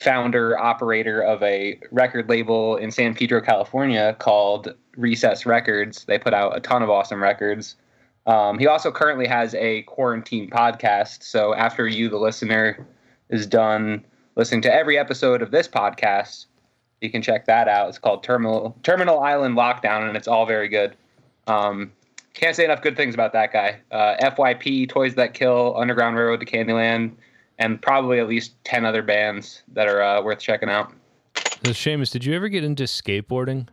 founder 0.00 0.58
operator 0.58 1.20
of 1.20 1.42
a 1.42 1.80
record 1.90 2.28
label 2.28 2.76
in 2.76 2.90
San 2.90 3.14
Pedro, 3.14 3.40
California 3.40 4.16
called 4.18 4.74
Recess 4.96 5.46
Records. 5.46 6.04
They 6.04 6.18
put 6.18 6.34
out 6.34 6.56
a 6.56 6.60
ton 6.60 6.82
of 6.82 6.90
awesome 6.90 7.22
records. 7.22 7.76
Um, 8.26 8.58
he 8.58 8.66
also 8.66 8.92
currently 8.92 9.26
has 9.26 9.54
a 9.54 9.82
quarantine 9.82 10.50
podcast. 10.50 11.22
So 11.22 11.54
after 11.54 11.88
you, 11.88 12.08
the 12.08 12.18
listener, 12.18 12.86
is 13.30 13.46
done 13.46 14.04
listening 14.36 14.62
to 14.62 14.72
every 14.72 14.98
episode 14.98 15.42
of 15.42 15.50
this 15.50 15.66
podcast, 15.66 16.46
you 17.02 17.10
can 17.10 17.22
check 17.22 17.46
that 17.46 17.68
out. 17.68 17.88
It's 17.88 17.98
called 17.98 18.22
Terminal 18.22 18.76
Terminal 18.82 19.20
Island 19.20 19.56
Lockdown, 19.56 20.08
and 20.08 20.16
it's 20.16 20.28
all 20.28 20.46
very 20.46 20.68
good. 20.68 20.96
Um, 21.46 21.92
can't 22.34 22.56
say 22.56 22.64
enough 22.64 22.82
good 22.82 22.96
things 22.96 23.14
about 23.14 23.32
that 23.32 23.52
guy. 23.52 23.80
Uh, 23.90 24.16
FYP, 24.22 24.88
Toys 24.88 25.14
That 25.16 25.34
Kill, 25.34 25.74
Underground 25.76 26.16
Railroad 26.16 26.40
to 26.40 26.46
Candyland, 26.46 27.12
and 27.58 27.80
probably 27.80 28.20
at 28.20 28.28
least 28.28 28.52
ten 28.64 28.84
other 28.84 29.02
bands 29.02 29.62
that 29.72 29.88
are 29.88 30.02
uh, 30.02 30.22
worth 30.22 30.38
checking 30.38 30.68
out. 30.68 30.92
So, 31.64 31.70
Shamus, 31.70 32.10
did 32.10 32.24
you 32.24 32.34
ever 32.34 32.48
get 32.48 32.64
into 32.64 32.84
skateboarding? 32.84 33.68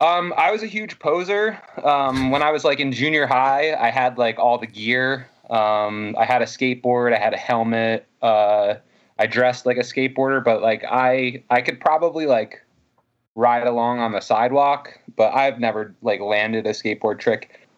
Um, 0.00 0.32
I 0.36 0.52
was 0.52 0.62
a 0.62 0.66
huge 0.66 0.98
poser. 1.00 1.60
Um, 1.82 2.30
when 2.30 2.42
I 2.42 2.52
was 2.52 2.64
like 2.64 2.78
in 2.78 2.92
junior 2.92 3.26
high, 3.26 3.74
I 3.74 3.90
had 3.90 4.16
like 4.16 4.38
all 4.38 4.58
the 4.58 4.66
gear. 4.66 5.28
Um, 5.50 6.14
I 6.16 6.24
had 6.24 6.40
a 6.40 6.44
skateboard, 6.44 7.14
I 7.14 7.18
had 7.18 7.34
a 7.34 7.38
helmet. 7.38 8.06
Uh, 8.22 8.74
I 9.18 9.26
dressed 9.26 9.66
like 9.66 9.76
a 9.76 9.80
skateboarder, 9.80 10.42
but 10.42 10.62
like 10.62 10.84
I, 10.84 11.42
I 11.50 11.60
could 11.60 11.80
probably 11.80 12.26
like 12.26 12.64
ride 13.34 13.66
along 13.66 14.00
on 14.00 14.12
the 14.12 14.20
sidewalk, 14.20 14.98
but 15.16 15.34
I've 15.34 15.58
never 15.60 15.94
like 16.02 16.20
landed 16.20 16.66
a 16.66 16.70
skateboard 16.70 17.18
trick. 17.18 17.68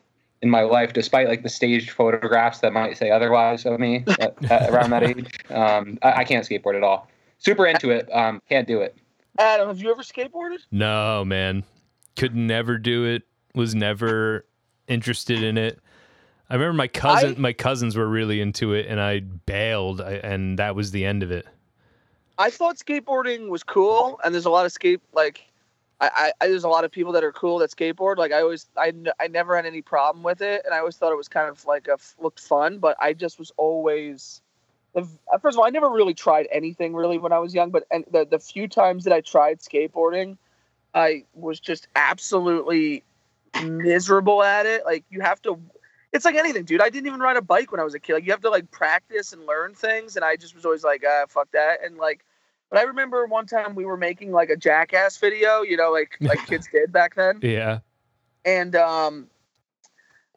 in 0.43 0.51
my 0.51 0.62
life, 0.62 0.93
despite 0.93 1.28
like 1.28 1.43
the 1.43 1.49
staged 1.49 1.91
photographs 1.91 2.61
that 2.61 2.72
might 2.72 2.97
say 2.97 3.11
otherwise 3.11 3.66
of 3.66 3.78
me 3.78 4.05
at, 4.20 4.51
at, 4.51 4.70
around 4.70 4.91
that 4.91 5.03
age. 5.03 5.38
Um, 5.51 5.99
I, 6.03 6.12
I 6.12 6.24
can't 6.24 6.47
skateboard 6.47 6.76
at 6.76 6.82
all. 6.82 7.09
Super 7.38 7.66
into 7.66 7.91
it. 7.91 8.09
Um, 8.12 8.41
can't 8.49 8.66
do 8.66 8.80
it. 8.80 8.97
Adam, 9.38 9.68
have 9.68 9.78
you 9.80 9.91
ever 9.91 10.03
skateboarded? 10.03 10.59
No, 10.70 11.24
man. 11.24 11.64
Could 12.16 12.34
never 12.34 12.78
do 12.78 13.05
it. 13.05 13.22
Was 13.55 13.74
never 13.74 14.47
interested 14.88 15.43
in 15.43 15.59
it. 15.59 15.80
I 16.51 16.55
remember 16.55 16.76
my 16.76 16.88
cousin, 16.88 17.34
I- 17.36 17.40
my 17.40 17.53
cousins 17.53 17.96
were 17.96 18.09
really 18.09 18.40
into 18.40 18.74
it, 18.74 18.86
and 18.88 19.01
I 19.01 19.20
bailed, 19.20 20.01
and 20.01 20.59
that 20.59 20.74
was 20.74 20.90
the 20.90 21.05
end 21.05 21.22
of 21.22 21.30
it. 21.30 21.46
I 22.38 22.51
thought 22.51 22.76
skateboarding 22.76 23.48
was 23.48 23.62
cool, 23.62 24.18
and 24.24 24.34
there's 24.34 24.46
a 24.46 24.51
lot 24.51 24.66
of 24.66 24.72
skate 24.72 25.01
like, 25.12 25.46
I, 26.01 26.32
I, 26.40 26.48
there's 26.48 26.64
a 26.64 26.68
lot 26.68 26.84
of 26.84 26.90
people 26.90 27.12
that 27.12 27.22
are 27.22 27.32
cool 27.32 27.59
that 27.59 27.70
skateboard. 27.70 28.16
Like 28.16 28.32
I 28.32 28.40
always, 28.40 28.66
I, 28.76 28.92
I 29.20 29.28
never 29.28 29.55
had 29.55 29.66
any 29.66 29.82
problem 29.82 30.24
with 30.24 30.40
it, 30.40 30.62
and 30.64 30.74
I 30.74 30.78
always 30.78 30.96
thought 30.96 31.12
it 31.12 31.16
was 31.16 31.28
kind 31.28 31.48
of 31.48 31.64
like 31.66 31.86
a 31.86 31.98
looked 32.18 32.40
fun. 32.40 32.78
But 32.78 32.96
I 32.98 33.12
just 33.12 33.38
was 33.38 33.53
always, 33.59 34.40
first 34.94 35.55
of 35.55 35.59
all, 35.59 35.66
I 35.66 35.70
never 35.70 35.90
really 35.90 36.14
tried 36.14 36.48
anything 36.51 36.94
really 36.94 37.18
when 37.18 37.32
I 37.32 37.38
was 37.38 37.55
young. 37.55 37.70
But 37.70 37.84
and 37.90 38.05
the 38.11 38.24
the 38.24 38.38
few 38.38 38.66
times 38.66 39.05
that 39.05 39.12
I 39.12 39.20
tried 39.20 39.61
skateboarding, 39.61 40.38
I 40.94 41.24
was 41.34 41.61
just 41.61 41.86
absolutely 41.94 43.05
miserable 43.62 44.42
at 44.42 44.64
it. 44.64 44.84
Like 44.86 45.05
you 45.11 45.20
have 45.20 45.40
to. 45.42 45.61
It's 46.12 46.24
like 46.24 46.34
anything, 46.34 46.64
dude. 46.64 46.82
I 46.82 46.90
didn't 46.90 47.06
even 47.06 47.20
ride 47.20 47.36
a 47.36 47.42
bike 47.42 47.70
when 47.70 47.80
I 47.80 47.84
was 47.84 47.94
a 47.94 48.00
kid. 48.00 48.14
Like 48.14 48.24
you 48.26 48.32
have 48.32 48.40
to 48.40 48.50
like 48.50 48.70
practice 48.72 49.32
and 49.32 49.46
learn 49.46 49.74
things, 49.74 50.16
and 50.16 50.24
I 50.24 50.36
just 50.36 50.54
was 50.54 50.64
always 50.64 50.82
like, 50.82 51.04
ah, 51.06 51.24
fuck 51.28 51.50
that. 51.52 51.84
And 51.84 51.96
like, 51.98 52.24
but 52.68 52.78
I 52.80 52.82
remember 52.82 53.26
one 53.26 53.46
time 53.46 53.74
we 53.76 53.84
were 53.84 53.96
making 53.96 54.32
like 54.32 54.50
a 54.50 54.56
jackass 54.56 55.16
video, 55.18 55.62
you 55.62 55.76
know, 55.76 55.90
like 55.92 56.16
like 56.20 56.44
kids 56.46 56.68
did 56.72 56.92
back 56.92 57.14
then, 57.14 57.38
Yeah. 57.42 57.78
and 58.44 58.74
um, 58.74 59.28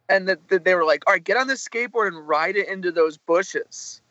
and 0.09 0.27
that 0.27 0.47
that 0.49 0.63
they 0.63 0.75
were 0.75 0.85
like, 0.85 1.03
all 1.07 1.13
right, 1.13 1.23
get 1.23 1.37
on 1.37 1.47
this 1.47 1.67
skateboard 1.67 2.07
and 2.09 2.27
ride 2.27 2.55
it 2.55 2.67
into 2.67 2.91
those 2.91 3.17
bushes. 3.17 4.01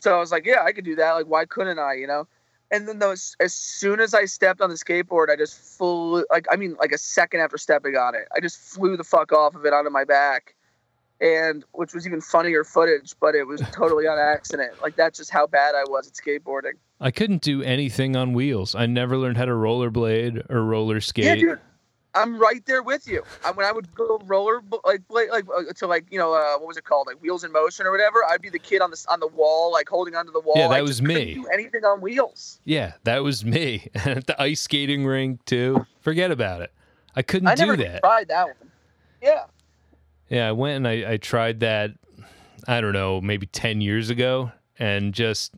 So 0.00 0.16
I 0.16 0.18
was 0.18 0.32
like, 0.32 0.44
yeah, 0.44 0.64
I 0.64 0.72
could 0.72 0.84
do 0.84 0.96
that. 0.96 1.12
Like, 1.12 1.26
why 1.26 1.44
couldn't 1.44 1.78
I? 1.78 1.94
You 1.94 2.06
know. 2.08 2.26
And 2.72 2.88
then 2.88 3.00
those, 3.00 3.36
as 3.38 3.52
soon 3.52 4.00
as 4.00 4.14
I 4.14 4.24
stepped 4.24 4.62
on 4.62 4.70
the 4.70 4.76
skateboard, 4.76 5.28
I 5.28 5.36
just 5.36 5.58
flew 5.60 6.24
like 6.32 6.46
I 6.50 6.56
mean, 6.56 6.74
like 6.80 6.90
a 6.90 6.98
second 6.98 7.40
after 7.40 7.58
stepping 7.58 7.94
on 7.96 8.16
it, 8.16 8.26
I 8.34 8.40
just 8.40 8.58
flew 8.58 8.96
the 8.96 9.04
fuck 9.04 9.30
off 9.30 9.54
of 9.54 9.64
it 9.66 9.72
onto 9.72 9.90
my 9.90 10.02
back 10.04 10.56
and 11.22 11.64
which 11.72 11.94
was 11.94 12.06
even 12.06 12.20
funnier 12.20 12.64
footage, 12.64 13.14
but 13.20 13.34
it 13.34 13.46
was 13.46 13.62
totally 13.72 14.06
on 14.06 14.18
accident. 14.18 14.82
Like 14.82 14.96
that's 14.96 15.18
just 15.18 15.30
how 15.30 15.46
bad 15.46 15.74
I 15.74 15.84
was 15.88 16.08
at 16.08 16.14
skateboarding. 16.14 16.72
I 17.00 17.10
couldn't 17.10 17.42
do 17.42 17.62
anything 17.62 18.16
on 18.16 18.32
wheels. 18.32 18.74
I 18.74 18.86
never 18.86 19.16
learned 19.16 19.36
how 19.36 19.46
to 19.46 19.52
rollerblade 19.52 20.50
or 20.50 20.64
roller 20.64 21.00
skate. 21.00 21.24
Yeah, 21.24 21.34
dude. 21.36 21.60
I'm 22.14 22.38
right 22.38 22.64
there 22.66 22.82
with 22.82 23.08
you. 23.08 23.22
I, 23.42 23.52
when 23.52 23.64
I 23.64 23.72
would 23.72 23.94
go 23.94 24.20
roller 24.26 24.62
like 24.84 25.00
like 25.08 25.30
like 25.30 25.44
uh, 25.48 25.72
to 25.76 25.86
like 25.86 26.04
you 26.10 26.18
know 26.18 26.34
uh, 26.34 26.58
what 26.58 26.66
was 26.66 26.76
it 26.76 26.84
called 26.84 27.06
like 27.06 27.22
wheels 27.22 27.42
in 27.42 27.52
motion 27.52 27.86
or 27.86 27.90
whatever, 27.90 28.18
I'd 28.28 28.42
be 28.42 28.50
the 28.50 28.58
kid 28.58 28.82
on 28.82 28.90
the 28.90 29.02
on 29.08 29.20
the 29.20 29.28
wall 29.28 29.72
like 29.72 29.88
holding 29.88 30.14
onto 30.14 30.30
the 30.30 30.40
wall. 30.40 30.54
Yeah, 30.56 30.68
that 30.68 30.78
I 30.78 30.82
was 30.82 31.00
me. 31.00 31.34
Do 31.34 31.46
anything 31.46 31.84
on 31.84 32.02
wheels? 32.02 32.60
Yeah, 32.64 32.92
that 33.04 33.22
was 33.22 33.44
me. 33.46 33.88
At 33.94 34.26
the 34.26 34.40
ice 34.40 34.60
skating 34.60 35.06
rink 35.06 35.42
too. 35.46 35.86
Forget 36.00 36.30
about 36.30 36.60
it. 36.60 36.70
I 37.16 37.22
couldn't 37.22 37.48
do 37.48 37.56
that. 37.56 37.62
I 37.62 37.64
do 37.64 37.70
never 37.78 37.92
that. 37.92 38.00
tried 38.00 38.28
that 38.28 38.46
one. 38.46 38.70
Yeah, 39.22 39.44
Yeah, 40.32 40.48
I 40.48 40.52
went 40.52 40.76
and 40.78 40.88
I, 40.88 41.12
I 41.12 41.16
tried 41.18 41.60
that, 41.60 41.90
I 42.66 42.80
don't 42.80 42.94
know, 42.94 43.20
maybe 43.20 43.44
10 43.44 43.82
years 43.82 44.08
ago, 44.08 44.50
and 44.78 45.12
just, 45.12 45.52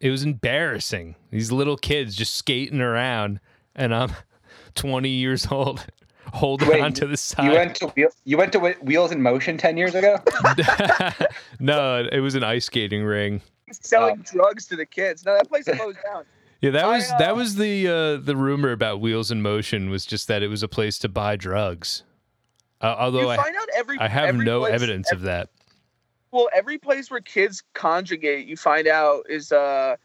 it 0.00 0.10
was 0.10 0.22
embarrassing. 0.22 1.14
These 1.30 1.50
little 1.50 1.78
kids 1.78 2.14
just 2.14 2.34
skating 2.34 2.82
around, 2.82 3.40
and 3.74 3.94
I'm 3.94 4.12
20 4.74 5.08
years 5.08 5.46
old 5.50 5.86
holding 6.34 6.68
Wait, 6.68 6.82
on 6.82 6.92
to 6.92 7.06
the 7.06 7.16
side. 7.16 7.46
You 7.46 7.52
went 7.52 7.74
to 7.76 8.10
you 8.26 8.36
went 8.36 8.52
to 8.52 8.58
Wheels 8.82 9.12
in 9.12 9.22
Motion 9.22 9.56
ten 9.56 9.78
years 9.78 9.94
ago. 9.94 10.18
no, 11.58 12.06
it 12.12 12.20
was 12.20 12.34
an 12.34 12.44
ice 12.44 12.66
skating 12.66 13.04
ring. 13.04 13.40
selling 13.72 14.18
drugs 14.30 14.66
to 14.66 14.76
the 14.76 14.84
kids. 14.84 15.24
No, 15.24 15.34
that 15.36 15.48
place 15.48 15.64
closed 15.64 15.98
down. 16.04 16.24
Yeah, 16.60 16.72
that 16.72 16.86
was 16.86 17.10
uh, 17.10 17.16
that 17.16 17.34
was 17.34 17.54
the 17.54 17.88
uh, 17.88 18.16
the 18.18 18.36
rumor 18.36 18.72
about 18.72 19.00
Wheels 19.00 19.30
in 19.30 19.40
Motion 19.40 19.88
was 19.88 20.04
just 20.04 20.28
that 20.28 20.42
it 20.42 20.48
was 20.48 20.62
a 20.62 20.68
place 20.68 20.98
to 20.98 21.08
buy 21.08 21.36
drugs. 21.36 22.02
Uh, 22.80 22.94
although 22.98 23.22
you 23.22 23.28
I, 23.28 23.36
find 23.36 23.56
out 23.56 23.68
every. 23.74 23.98
I 23.98 24.08
have 24.08 24.28
every 24.28 24.44
no 24.44 24.60
place- 24.60 24.74
evidence 24.74 25.12
of 25.12 25.22
that. 25.22 25.50
Well, 26.30 26.48
every 26.54 26.78
place 26.78 27.10
where 27.10 27.20
kids 27.20 27.62
conjugate, 27.72 28.46
you 28.46 28.56
find 28.56 28.86
out 28.86 29.24
is 29.30 29.50
uh 29.50 29.96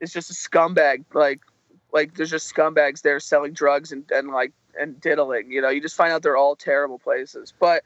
is 0.00 0.12
just 0.12 0.30
a 0.30 0.34
scumbag. 0.34 1.04
Like 1.14 1.40
like 1.92 2.14
there's 2.14 2.30
just 2.30 2.52
scumbags 2.52 3.02
there 3.02 3.20
selling 3.20 3.52
drugs 3.52 3.92
and, 3.92 4.04
and 4.10 4.28
like 4.28 4.52
and 4.78 5.00
diddling. 5.00 5.50
You 5.50 5.60
know, 5.60 5.68
you 5.68 5.80
just 5.80 5.96
find 5.96 6.12
out 6.12 6.22
they're 6.22 6.36
all 6.36 6.56
terrible 6.56 6.98
places. 6.98 7.52
But 7.58 7.84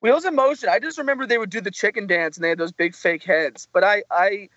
Wheels 0.00 0.24
in 0.24 0.34
Motion, 0.34 0.68
I 0.68 0.78
just 0.78 0.98
remember 0.98 1.26
they 1.26 1.38
would 1.38 1.50
do 1.50 1.60
the 1.60 1.70
chicken 1.70 2.06
dance 2.06 2.36
and 2.36 2.44
they 2.44 2.48
had 2.48 2.58
those 2.58 2.72
big 2.72 2.94
fake 2.94 3.24
heads. 3.24 3.68
But 3.72 3.84
I 3.84 4.02
I 4.10 4.48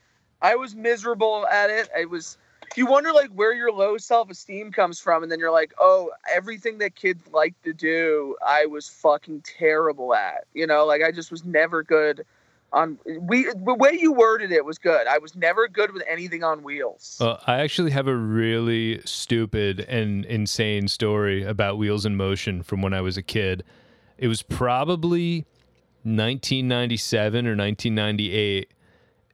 I 0.41 0.55
was 0.55 0.75
miserable 0.75 1.45
at 1.47 1.69
it. 1.69 1.89
I 1.97 2.05
was 2.05 2.37
you 2.75 2.85
wonder 2.85 3.11
like 3.13 3.29
where 3.29 3.53
your 3.53 3.71
low 3.71 3.97
self-esteem 3.97 4.71
comes 4.71 4.99
from 4.99 5.23
and 5.23 5.31
then 5.31 5.39
you're 5.39 5.51
like 5.51 5.73
oh 5.79 6.09
everything 6.33 6.77
that 6.77 6.95
kids 6.95 7.23
like 7.31 7.53
to 7.63 7.73
do 7.73 8.35
i 8.45 8.65
was 8.65 8.87
fucking 8.87 9.41
terrible 9.41 10.13
at 10.13 10.45
you 10.53 10.67
know 10.67 10.85
like 10.85 11.01
i 11.01 11.11
just 11.11 11.31
was 11.31 11.43
never 11.45 11.83
good 11.83 12.25
on 12.73 12.99
we 13.21 13.45
the 13.45 13.73
way 13.73 13.97
you 13.97 14.11
worded 14.11 14.51
it 14.51 14.65
was 14.65 14.77
good 14.77 15.07
i 15.07 15.17
was 15.17 15.35
never 15.35 15.67
good 15.69 15.93
with 15.93 16.03
anything 16.07 16.43
on 16.43 16.61
wheels 16.63 17.17
Well, 17.21 17.41
I 17.47 17.61
actually 17.61 17.91
have 17.91 18.07
a 18.07 18.15
really 18.15 19.01
stupid 19.05 19.79
and 19.81 20.25
insane 20.25 20.89
story 20.89 21.43
about 21.43 21.77
Wheels 21.77 22.05
in 22.05 22.17
Motion 22.17 22.63
from 22.63 22.81
when 22.81 22.93
I 22.93 22.99
was 22.99 23.15
a 23.15 23.21
kid. 23.21 23.63
It 24.17 24.27
was 24.27 24.41
probably 24.41 25.45
1997 26.03 27.47
or 27.47 27.55
1998. 27.55 28.73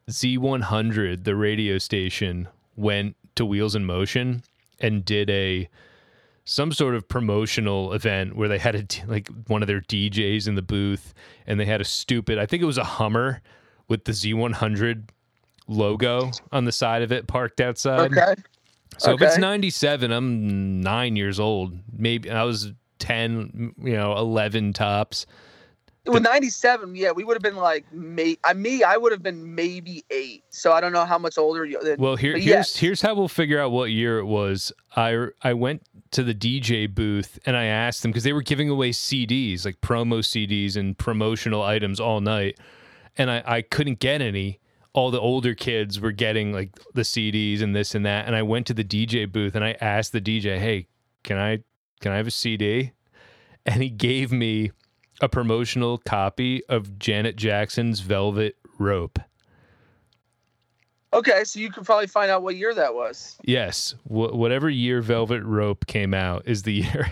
Z100, 0.10 1.24
the 1.24 1.36
radio 1.36 1.78
station, 1.78 2.48
went 2.76 3.16
to 3.36 3.46
Wheels 3.46 3.76
in 3.76 3.86
Motion 3.86 4.44
and 4.80 5.04
did 5.04 5.30
a 5.30 5.70
some 6.46 6.74
sort 6.74 6.94
of 6.94 7.08
promotional 7.08 7.94
event 7.94 8.36
where 8.36 8.50
they 8.50 8.58
had 8.58 8.76
a 8.76 8.86
like 9.08 9.30
one 9.48 9.62
of 9.62 9.68
their 9.68 9.82
DJs 9.82 10.48
in 10.48 10.56
the 10.56 10.62
booth 10.62 11.14
and 11.48 11.60
they 11.60 11.66
had 11.66 11.82
a 11.82 11.86
stupid 11.86 12.38
I 12.38 12.46
think 12.46 12.62
it 12.62 12.66
was 12.68 12.78
a 12.78 12.84
Hummer 12.84 13.42
with 13.88 14.06
the 14.06 14.12
Z100 14.12 15.10
logo 15.68 16.32
on 16.52 16.66
the 16.66 16.72
side 16.72 17.02
of 17.02 17.12
it 17.12 17.28
parked 17.28 17.62
outside. 17.62 18.12
okay 18.12 18.42
So 18.98 19.14
if 19.14 19.22
it's 19.22 19.38
97, 19.38 20.12
I'm 20.12 20.82
9 20.82 21.16
years 21.16 21.40
old. 21.40 21.78
Maybe 21.98 22.30
I 22.30 22.44
was 22.44 22.72
10, 23.00 23.74
you 23.82 23.94
know, 23.94 24.16
11 24.18 24.74
tops. 24.74 25.26
With 26.06 26.24
97 26.24 26.96
yeah 26.96 27.12
we 27.12 27.24
would 27.24 27.36
have 27.36 27.42
been 27.42 27.56
like 27.56 27.86
may, 27.94 28.38
I 28.44 28.54
me 28.54 28.84
i 28.84 28.98
would 28.98 29.12
have 29.12 29.24
been 29.24 29.56
maybe 29.56 30.04
eight 30.10 30.44
so 30.50 30.74
i 30.74 30.82
don't 30.82 30.92
know 30.92 31.06
how 31.06 31.18
much 31.18 31.38
older 31.38 31.64
you 31.66 31.80
Well, 31.98 32.16
here, 32.16 32.34
here's 32.34 32.46
yes. 32.46 32.76
here's 32.78 33.02
how 33.02 33.14
we'll 33.16 33.28
figure 33.28 33.60
out 33.60 33.72
what 33.72 33.86
year 33.92 34.20
it 34.20 34.26
was. 34.26 34.72
I 34.96 35.28
I 35.42 35.54
went 35.54 35.84
to 36.12 36.24
the 36.24 36.34
DJ 36.34 36.94
booth 36.94 37.40
and 37.46 37.56
I 37.56 37.66
asked 37.66 38.02
them 38.02 38.12
because 38.12 38.24
they 38.24 38.34
were 38.34 38.42
giving 38.42 38.70
away 38.70 38.92
CDs, 38.92 39.66
like 39.66 39.82
promo 39.82 40.20
CDs 40.20 40.76
and 40.76 40.98
promotional 40.98 41.64
items 41.64 42.00
all 42.00 42.22
night, 42.22 42.60
and 43.18 43.32
I 43.32 43.44
I 43.46 43.62
couldn't 43.62 44.00
get 44.00 44.22
any. 44.22 44.60
All 44.94 45.10
the 45.10 45.20
older 45.20 45.56
kids 45.56 46.00
were 46.00 46.12
getting 46.12 46.54
like 46.54 46.70
the 46.94 47.02
CDs 47.02 47.62
and 47.62 47.76
this 47.76 47.96
and 47.96 48.06
that, 48.06 48.28
and 48.28 48.36
I 48.36 48.44
went 48.44 48.68
to 48.68 48.74
the 48.74 48.84
DJ 48.84 49.32
booth 49.32 49.56
and 49.56 49.64
I 49.66 49.76
asked 49.82 50.12
the 50.12 50.22
DJ, 50.22 50.60
"Hey, 50.60 50.88
can 51.24 51.38
I 51.38 51.60
can 52.00 52.12
I 52.12 52.18
have 52.18 52.28
a 52.28 52.32
CD?" 52.32 52.92
And 53.66 53.82
he 53.82 53.90
gave 53.90 54.32
me 54.32 54.72
a 55.24 55.30
promotional 55.30 55.98
copy 56.00 56.64
of 56.68 57.00
Janet 57.00 57.36
Jackson's 57.38 58.02
Velvet 58.02 58.58
Rope. 58.78 59.20
okay 61.14 61.44
so 61.44 61.60
you 61.60 61.70
can 61.72 61.84
probably 61.84 62.08
find 62.08 62.30
out 62.32 62.44
what 62.44 62.56
year 62.56 62.74
that 62.74 62.94
was 62.94 63.38
Yes, 63.44 63.96
wh- 64.04 64.34
whatever 64.34 64.70
year 64.70 65.02
Velvet 65.02 65.44
Rope 65.44 65.86
came 65.86 66.14
out 66.14 66.44
is 66.46 66.64
the 66.64 66.74
year 66.74 67.12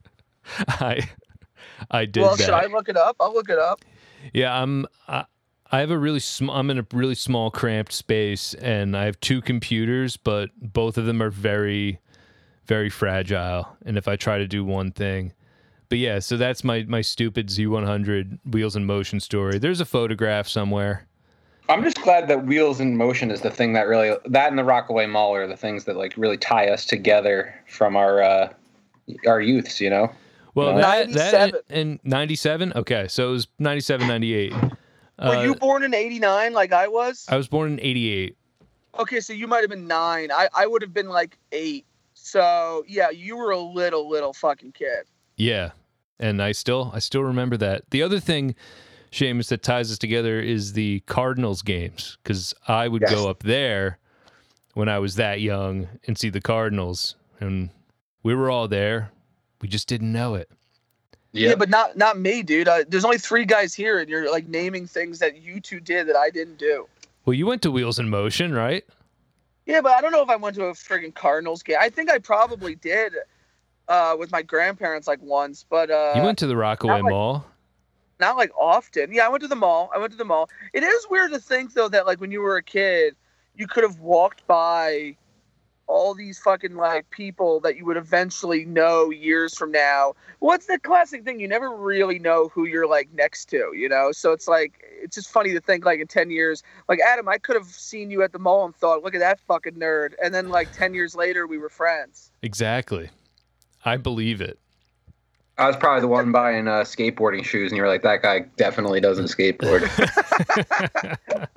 I 0.68 1.08
I 1.90 2.04
did 2.04 2.14
that. 2.14 2.20
well 2.20 2.36
that. 2.36 2.44
should 2.44 2.54
i 2.54 2.66
look 2.66 2.88
it 2.88 2.96
up 2.96 3.16
i'll 3.20 3.32
look 3.34 3.48
it 3.48 3.58
up 3.58 3.84
Yeah, 4.34 4.52
I'm. 4.60 4.86
I, 5.08 5.24
I 5.70 5.80
have 5.80 5.90
a 5.90 5.98
really 5.98 6.20
small. 6.20 6.56
I'm 6.56 6.70
in 6.70 6.78
a 6.78 6.86
really 6.92 7.14
small, 7.16 7.50
cramped 7.50 7.92
space, 7.92 8.54
and 8.54 8.96
I 8.96 9.04
have 9.06 9.18
two 9.20 9.40
computers, 9.42 10.16
but 10.16 10.50
both 10.60 10.96
of 10.96 11.06
them 11.06 11.20
are 11.20 11.30
very, 11.30 11.98
very 12.66 12.88
fragile. 12.88 13.68
And 13.84 13.96
if 13.98 14.06
I 14.08 14.14
try 14.16 14.38
to 14.38 14.46
do 14.46 14.64
one 14.64 14.92
thing, 14.92 15.32
but 15.88 15.98
yeah, 15.98 16.18
so 16.18 16.36
that's 16.36 16.64
my 16.64 16.84
my 16.88 17.00
stupid 17.00 17.48
Z100 17.48 18.38
wheels 18.50 18.76
in 18.76 18.84
motion 18.84 19.20
story. 19.20 19.58
There's 19.58 19.80
a 19.80 19.84
photograph 19.84 20.48
somewhere. 20.48 21.06
I'm 21.68 21.82
just 21.82 22.00
glad 22.02 22.28
that 22.28 22.46
Wheels 22.46 22.78
in 22.78 22.96
Motion 22.96 23.30
is 23.32 23.40
the 23.40 23.50
thing 23.50 23.72
that 23.72 23.88
really 23.88 24.16
that 24.26 24.50
and 24.50 24.58
the 24.58 24.64
Rockaway 24.64 25.06
Mall 25.06 25.34
are 25.34 25.46
the 25.48 25.56
things 25.56 25.84
that 25.86 25.96
like 25.96 26.14
really 26.16 26.36
tie 26.36 26.68
us 26.68 26.84
together 26.84 27.54
from 27.68 27.96
our 27.96 28.22
uh, 28.22 28.52
our 29.26 29.40
youths. 29.40 29.80
You 29.80 29.90
know. 29.90 30.12
Well, 30.54 30.72
No. 30.74 30.80
that 30.80 31.12
that 31.12 31.52
97. 31.52 31.60
in 31.70 32.00
'97. 32.04 32.72
Okay, 32.76 33.08
so 33.08 33.28
it 33.28 33.32
was 33.32 33.48
'97, 33.58 34.06
'98. 34.06 34.52
were 34.52 34.70
Uh, 35.18 35.42
you 35.42 35.54
born 35.54 35.82
in 35.82 35.94
89 35.94 36.52
like 36.52 36.72
i 36.72 36.86
was 36.86 37.26
I 37.28 37.36
was 37.36 37.48
born 37.48 37.72
in 37.72 37.80
'88. 37.80 38.36
Okay, 38.98 39.20
so 39.20 39.32
you 39.32 39.46
might 39.46 39.60
have 39.60 39.70
been 39.70 39.86
nine. 39.86 40.30
I, 40.30 40.48
I 40.54 40.66
would 40.66 40.82
have 40.82 40.94
been 40.94 41.08
like 41.08 41.36
eight. 41.52 41.84
So 42.14 42.84
yeah, 42.86 43.10
you 43.10 43.36
were 43.36 43.50
a 43.50 43.58
little 43.58 44.08
little 44.08 44.32
fucking 44.32 44.72
kid. 44.72 45.04
Yeah, 45.36 45.70
and 46.18 46.42
I 46.42 46.52
still 46.52 46.90
I 46.94 46.98
still 46.98 47.22
remember 47.22 47.56
that. 47.58 47.90
The 47.90 48.02
other 48.02 48.20
thing 48.20 48.54
Shamus, 49.12 49.48
that 49.48 49.62
ties 49.62 49.90
us 49.90 49.98
together 49.98 50.40
is 50.40 50.72
the 50.72 51.00
Cardinals 51.00 51.62
games 51.62 52.18
because 52.22 52.54
I 52.68 52.88
would 52.88 53.02
Yes. 53.02 53.12
go 53.12 53.28
up 53.30 53.42
there 53.42 53.98
when 54.74 54.88
I 54.88 54.98
was 54.98 55.14
that 55.16 55.40
young 55.40 55.88
and 56.06 56.18
see 56.18 56.28
the 56.28 56.40
Cardinals, 56.40 57.14
and 57.40 57.70
we 58.22 58.34
were 58.34 58.50
all 58.50 58.68
there. 58.68 59.10
We 59.62 59.68
just 59.68 59.88
didn't 59.88 60.12
know 60.12 60.34
it. 60.34 60.50
Yeah, 61.32 61.54
but 61.54 61.68
not 61.68 61.96
not 61.96 62.18
me, 62.18 62.42
dude. 62.42 62.68
Uh, 62.68 62.84
there's 62.88 63.04
only 63.04 63.18
three 63.18 63.44
guys 63.44 63.74
here, 63.74 63.98
and 64.00 64.08
you're 64.08 64.30
like 64.30 64.48
naming 64.48 64.86
things 64.86 65.18
that 65.18 65.42
you 65.42 65.60
two 65.60 65.80
did 65.80 66.08
that 66.08 66.16
I 66.16 66.30
didn't 66.30 66.58
do. 66.58 66.88
Well, 67.24 67.34
you 67.34 67.46
went 67.46 67.60
to 67.62 67.70
Wheels 67.70 67.98
in 67.98 68.08
Motion, 68.08 68.54
right? 68.54 68.84
Yeah, 69.66 69.80
but 69.80 69.92
I 69.92 70.00
don't 70.00 70.12
know 70.12 70.22
if 70.22 70.28
I 70.30 70.36
went 70.36 70.56
to 70.56 70.66
a 70.66 70.72
friggin' 70.72 71.14
Cardinals 71.14 71.62
game. 71.62 71.76
I 71.80 71.90
think 71.90 72.08
I 72.10 72.18
probably 72.18 72.76
did 72.76 73.14
uh, 73.88 74.16
with 74.18 74.30
my 74.32 74.42
grandparents 74.42 75.06
like 75.06 75.22
once, 75.22 75.64
but 75.68 75.90
uh, 75.90 76.12
you 76.16 76.22
went 76.22 76.38
to 76.38 76.46
the 76.46 76.56
Rockaway 76.56 77.00
like- 77.02 77.10
Mall. 77.10 77.44
not 78.20 78.36
like 78.36 78.50
often. 78.58 79.12
Yeah, 79.12 79.26
I 79.26 79.28
went 79.28 79.42
to 79.42 79.48
the 79.48 79.56
mall. 79.56 79.90
I 79.94 79.98
went 79.98 80.12
to 80.12 80.18
the 80.18 80.24
mall. 80.24 80.48
It 80.72 80.82
is 80.82 81.06
weird 81.10 81.32
to 81.32 81.38
think 81.38 81.74
though 81.74 81.88
that 81.88 82.06
like 82.06 82.20
when 82.20 82.30
you 82.30 82.40
were 82.40 82.56
a 82.56 82.62
kid, 82.62 83.14
you 83.54 83.66
could 83.66 83.82
have 83.84 84.00
walked 84.00 84.46
by 84.46 85.16
all 85.88 86.14
these 86.14 86.38
fucking 86.40 86.74
like 86.74 87.08
people 87.10 87.60
that 87.60 87.76
you 87.76 87.84
would 87.84 87.96
eventually 87.96 88.64
know 88.64 89.10
years 89.10 89.56
from 89.56 89.70
now. 89.70 90.14
What's 90.40 90.66
the 90.66 90.80
classic 90.80 91.24
thing? 91.24 91.38
You 91.38 91.46
never 91.46 91.70
really 91.70 92.18
know 92.18 92.48
who 92.48 92.64
you're 92.64 92.88
like 92.88 93.08
next 93.14 93.44
to, 93.50 93.70
you 93.72 93.88
know? 93.88 94.10
So 94.10 94.32
it's 94.32 94.48
like 94.48 94.82
it's 94.82 95.14
just 95.14 95.30
funny 95.30 95.52
to 95.52 95.60
think 95.60 95.84
like 95.84 96.00
in 96.00 96.08
10 96.08 96.30
years, 96.30 96.64
like 96.88 96.98
Adam, 96.98 97.28
I 97.28 97.38
could 97.38 97.54
have 97.54 97.66
seen 97.68 98.10
you 98.10 98.22
at 98.22 98.32
the 98.32 98.38
mall 98.40 98.64
and 98.64 98.74
thought, 98.74 99.04
"Look 99.04 99.14
at 99.14 99.20
that 99.20 99.38
fucking 99.40 99.74
nerd." 99.74 100.14
And 100.20 100.34
then 100.34 100.48
like 100.48 100.72
10 100.72 100.92
years 100.92 101.14
later 101.14 101.46
we 101.46 101.56
were 101.56 101.68
friends. 101.68 102.32
Exactly. 102.42 103.08
I 103.84 103.96
believe 103.96 104.40
it. 104.40 104.58
I 105.58 105.66
was 105.66 105.76
probably 105.76 106.02
the 106.02 106.08
one 106.08 106.32
buying 106.32 106.68
uh, 106.68 106.82
skateboarding 106.82 107.42
shoes, 107.44 107.70
and 107.72 107.76
you 107.76 107.82
were 107.82 107.88
like, 107.88 108.02
"That 108.02 108.20
guy 108.22 108.40
definitely 108.56 109.00
doesn't 109.00 109.26
skateboard." 109.26 109.86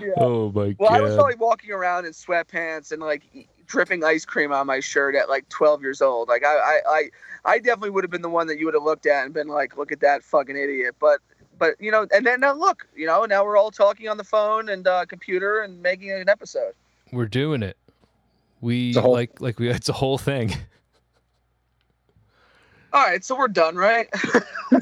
Yeah. 0.00 0.08
Oh 0.16 0.50
my 0.50 0.68
god. 0.70 0.76
Well, 0.80 0.92
I 0.92 1.00
was 1.00 1.14
probably 1.14 1.36
walking 1.36 1.70
around 1.70 2.04
in 2.04 2.12
sweatpants 2.12 2.90
and 2.90 3.00
like 3.00 3.22
dripping 3.66 4.02
ice 4.02 4.24
cream 4.24 4.52
on 4.52 4.66
my 4.66 4.80
shirt 4.80 5.14
at 5.14 5.28
like 5.28 5.48
12 5.48 5.80
years 5.82 6.02
old. 6.02 6.28
Like 6.28 6.44
I, 6.44 6.56
I, 6.56 6.80
I, 6.86 7.10
I 7.44 7.58
definitely 7.60 7.90
would 7.90 8.02
have 8.02 8.10
been 8.10 8.20
the 8.22 8.28
one 8.28 8.48
that 8.48 8.58
you 8.58 8.64
would 8.66 8.74
have 8.74 8.82
looked 8.82 9.06
at 9.06 9.24
and 9.24 9.32
been 9.32 9.46
like, 9.46 9.76
"Look 9.78 9.92
at 9.92 10.00
that 10.00 10.24
fucking 10.24 10.56
idiot." 10.56 10.96
But, 10.98 11.20
but 11.58 11.76
you 11.80 11.92
know, 11.92 12.06
and 12.12 12.26
then 12.26 12.40
now 12.40 12.52
look, 12.54 12.86
you 12.96 13.06
know, 13.06 13.24
now 13.24 13.44
we're 13.44 13.56
all 13.56 13.70
talking 13.70 14.08
on 14.08 14.16
the 14.16 14.24
phone 14.24 14.68
and 14.68 14.86
uh, 14.86 15.06
computer 15.06 15.60
and 15.60 15.80
making 15.80 16.10
an 16.10 16.28
episode. 16.28 16.72
We're 17.12 17.26
doing 17.26 17.62
it. 17.62 17.76
We 18.60 18.94
whole- 18.94 19.12
like 19.12 19.40
like 19.40 19.60
we 19.60 19.68
it's 19.70 19.88
a 19.88 19.92
whole 19.94 20.18
thing. 20.18 20.52
All 22.94 23.02
right, 23.02 23.24
so 23.24 23.36
we're 23.36 23.48
done, 23.48 23.74
right? 23.74 24.08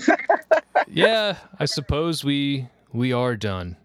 yeah, 0.87 1.39
I 1.59 1.65
suppose 1.65 2.23
we 2.23 2.69
we 2.93 3.15
are 3.15 3.37
done. 3.37 3.79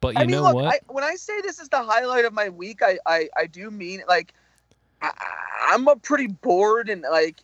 But 0.00 0.14
you 0.14 0.20
I 0.20 0.24
mean, 0.24 0.30
know 0.30 0.44
look, 0.44 0.54
what? 0.54 0.74
I, 0.74 0.80
when 0.88 1.04
I 1.04 1.14
say 1.16 1.42
this 1.42 1.60
is 1.60 1.68
the 1.68 1.82
highlight 1.82 2.24
of 2.24 2.32
my 2.32 2.48
week, 2.48 2.80
I, 2.82 2.98
I, 3.04 3.28
I 3.36 3.46
do 3.46 3.70
mean. 3.70 4.02
Like, 4.08 4.32
I, 5.02 5.10
I'm 5.72 5.86
a 5.88 5.96
pretty 5.96 6.26
bored 6.26 6.88
and 6.88 7.02
like 7.02 7.36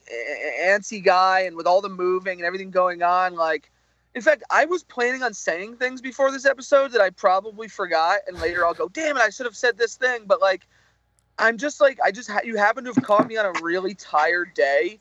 antsy 0.65 1.05
guy, 1.05 1.41
and 1.41 1.55
with 1.55 1.67
all 1.67 1.83
the 1.83 1.91
moving 1.91 2.39
and 2.39 2.47
everything 2.47 2.71
going 2.71 3.03
on, 3.03 3.35
like, 3.35 3.71
in 4.15 4.23
fact, 4.23 4.43
I 4.51 4.65
was 4.65 4.83
planning 4.83 5.23
on 5.23 5.35
saying 5.35 5.77
things 5.77 6.01
before 6.01 6.33
this 6.33 6.47
episode 6.47 6.93
that 6.93 7.03
I 7.03 7.11
probably 7.11 7.69
forgot, 7.69 8.21
and 8.27 8.41
later 8.41 8.65
I'll 8.65 8.73
go, 8.73 8.89
damn 8.89 9.19
it, 9.19 9.23
I 9.23 9.29
should 9.29 9.45
have 9.45 9.57
said 9.57 9.77
this 9.77 9.97
thing. 9.97 10.23
But 10.25 10.41
like, 10.41 10.67
I'm 11.39 11.59
just 11.59 11.79
like, 11.79 11.99
I 12.03 12.11
just 12.11 12.31
ha- 12.31 12.41
you 12.43 12.57
happen 12.57 12.85
to 12.85 12.93
have 12.95 13.05
caught 13.05 13.29
me 13.29 13.37
on 13.37 13.45
a 13.45 13.63
really 13.63 13.93
tired 13.93 14.55
day, 14.55 14.99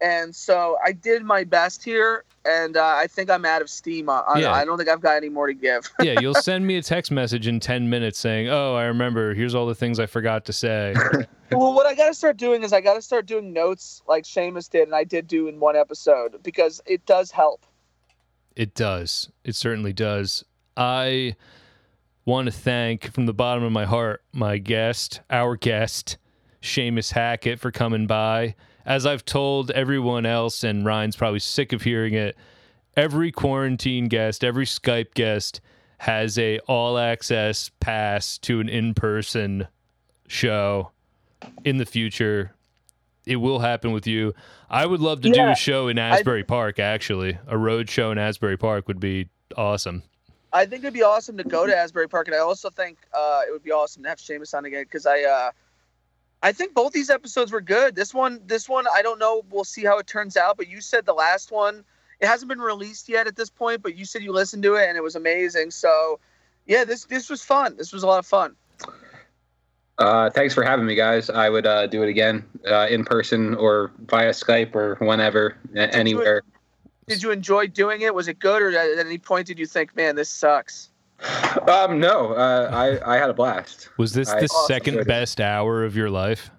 and 0.00 0.34
so 0.34 0.76
I 0.84 0.92
did 0.92 1.22
my 1.24 1.44
best 1.44 1.82
here, 1.84 2.24
and 2.44 2.76
uh, 2.76 2.84
I 2.84 3.06
think 3.06 3.30
I'm 3.30 3.44
out 3.44 3.62
of 3.62 3.70
steam. 3.70 4.08
On- 4.08 4.40
Yeah. 4.40 4.52
I 4.52 4.64
don't 4.64 4.76
think 4.76 4.88
I've 4.88 5.00
got 5.00 5.16
any 5.16 5.28
more 5.28 5.46
to 5.46 5.54
give. 5.54 5.90
yeah, 6.02 6.18
you'll 6.20 6.34
send 6.42 6.66
me 6.66 6.76
a 6.76 6.82
text 6.82 7.10
message 7.10 7.46
in 7.46 7.60
10 7.60 7.88
minutes 7.88 8.18
saying, 8.18 8.48
"Oh, 8.48 8.74
I 8.74 8.84
remember. 8.84 9.34
Here's 9.34 9.54
all 9.54 9.66
the 9.66 9.74
things 9.74 9.98
I 9.98 10.06
forgot 10.06 10.44
to 10.46 10.52
say." 10.52 10.94
Well, 11.52 11.72
what 11.74 11.86
I 11.86 11.94
got 11.94 12.08
to 12.08 12.14
start 12.14 12.36
doing 12.36 12.64
is 12.64 12.72
I 12.72 12.80
got 12.80 12.94
to 12.94 13.02
start 13.02 13.26
doing 13.26 13.52
notes 13.52 14.02
like 14.08 14.24
Shamus 14.24 14.68
did, 14.68 14.84
and 14.84 14.94
I 14.94 15.04
did 15.04 15.28
do 15.28 15.46
in 15.46 15.60
one 15.60 15.76
episode 15.76 16.42
because 16.42 16.80
it 16.84 17.06
does 17.06 17.30
help. 17.30 17.64
It 18.56 18.74
does. 18.74 19.30
It 19.44 19.54
certainly 19.54 19.92
does. 19.92 20.44
I 20.76 21.36
want 22.24 22.46
to 22.46 22.50
thank 22.52 23.12
from 23.12 23.26
the 23.26 23.34
bottom 23.34 23.62
of 23.62 23.70
my 23.70 23.84
heart 23.84 24.24
my 24.32 24.58
guest, 24.58 25.20
our 25.30 25.54
guest, 25.54 26.16
Shamus 26.60 27.12
Hackett, 27.12 27.60
for 27.60 27.70
coming 27.70 28.08
by. 28.08 28.56
As 28.86 29.06
I've 29.06 29.24
told 29.24 29.70
everyone 29.70 30.26
else, 30.26 30.62
and 30.62 30.84
Ryan's 30.84 31.16
probably 31.16 31.38
sick 31.40 31.72
of 31.72 31.82
hearing 31.82 32.14
it, 32.14 32.36
every 32.96 33.32
quarantine 33.32 34.08
guest, 34.08 34.44
every 34.44 34.66
Skype 34.66 35.14
guest 35.14 35.60
has 35.98 36.38
a 36.38 36.58
all 36.60 36.98
access 36.98 37.70
pass 37.80 38.36
to 38.38 38.60
an 38.60 38.68
in 38.68 38.94
person 38.94 39.66
show 40.28 40.90
in 41.64 41.78
the 41.78 41.86
future. 41.86 42.52
It 43.26 43.36
will 43.36 43.60
happen 43.60 43.92
with 43.92 44.06
you. 44.06 44.34
I 44.68 44.84
would 44.84 45.00
love 45.00 45.22
to 45.22 45.30
do 45.30 45.48
a 45.48 45.54
show 45.54 45.88
in 45.88 45.98
Asbury 45.98 46.44
Park, 46.44 46.78
actually. 46.78 47.38
A 47.46 47.56
road 47.56 47.88
show 47.88 48.10
in 48.10 48.18
Asbury 48.18 48.58
Park 48.58 48.86
would 48.86 49.00
be 49.00 49.28
awesome. 49.56 50.02
I 50.52 50.66
think 50.66 50.84
it'd 50.84 50.94
be 50.94 51.02
awesome 51.02 51.36
to 51.38 51.44
go 51.44 51.66
to 51.66 51.74
Asbury 51.74 52.08
Park, 52.08 52.28
and 52.28 52.36
I 52.36 52.40
also 52.40 52.70
think 52.70 52.98
uh, 53.12 53.40
it 53.48 53.50
would 53.50 53.64
be 53.64 53.72
awesome 53.72 54.02
to 54.02 54.08
have 54.10 54.18
Shamus 54.18 54.54
on 54.54 54.66
again 54.66 54.84
because 54.84 55.06
I, 55.06 55.22
uh, 55.22 55.50
I 56.44 56.52
think 56.52 56.74
both 56.74 56.92
these 56.92 57.08
episodes 57.08 57.50
were 57.50 57.62
good. 57.62 57.96
This 57.96 58.12
one, 58.12 58.38
this 58.44 58.68
one, 58.68 58.84
I 58.94 59.00
don't 59.00 59.18
know. 59.18 59.42
We'll 59.50 59.64
see 59.64 59.82
how 59.82 59.98
it 59.98 60.06
turns 60.06 60.36
out. 60.36 60.58
But 60.58 60.68
you 60.68 60.82
said 60.82 61.06
the 61.06 61.14
last 61.14 61.50
one, 61.50 61.84
it 62.20 62.26
hasn't 62.26 62.50
been 62.50 62.60
released 62.60 63.08
yet 63.08 63.26
at 63.26 63.34
this 63.34 63.48
point. 63.48 63.82
But 63.82 63.96
you 63.96 64.04
said 64.04 64.22
you 64.22 64.30
listened 64.30 64.62
to 64.64 64.74
it 64.74 64.86
and 64.86 64.96
it 64.98 65.02
was 65.02 65.16
amazing. 65.16 65.70
So, 65.70 66.20
yeah, 66.66 66.84
this 66.84 67.06
this 67.06 67.30
was 67.30 67.42
fun. 67.42 67.78
This 67.78 67.94
was 67.94 68.02
a 68.02 68.06
lot 68.06 68.18
of 68.18 68.26
fun. 68.26 68.56
uh, 69.98 70.28
thanks 70.30 70.52
for 70.52 70.62
having 70.62 70.84
me, 70.84 70.94
guys. 70.94 71.30
I 71.30 71.48
would 71.48 71.66
uh, 71.66 71.86
do 71.86 72.02
it 72.02 72.10
again 72.10 72.44
uh, 72.70 72.88
in 72.90 73.06
person 73.06 73.54
or 73.54 73.90
via 74.06 74.30
Skype 74.30 74.74
or 74.74 74.96
whenever, 74.96 75.56
a- 75.74 75.94
anywhere. 75.94 76.42
Did 77.06 77.22
you 77.22 77.30
enjoy 77.30 77.68
doing 77.68 78.02
it? 78.02 78.14
Was 78.14 78.28
it 78.28 78.38
good, 78.38 78.60
or 78.60 78.68
at 78.76 78.98
any 78.98 79.18
point 79.18 79.46
did 79.46 79.58
you 79.58 79.66
think, 79.66 79.96
man, 79.96 80.14
this 80.16 80.30
sucks? 80.30 80.90
Um, 81.68 81.98
no, 82.00 82.34
uh, 82.34 82.70
I 82.72 83.14
I 83.14 83.18
had 83.18 83.30
a 83.30 83.34
blast. 83.34 83.88
Was 83.98 84.12
this 84.12 84.28
I- 84.30 84.40
the 84.40 84.48
second 84.66 85.06
best 85.06 85.40
hour 85.40 85.84
of 85.84 85.96
your 85.96 86.10
life? 86.10 86.50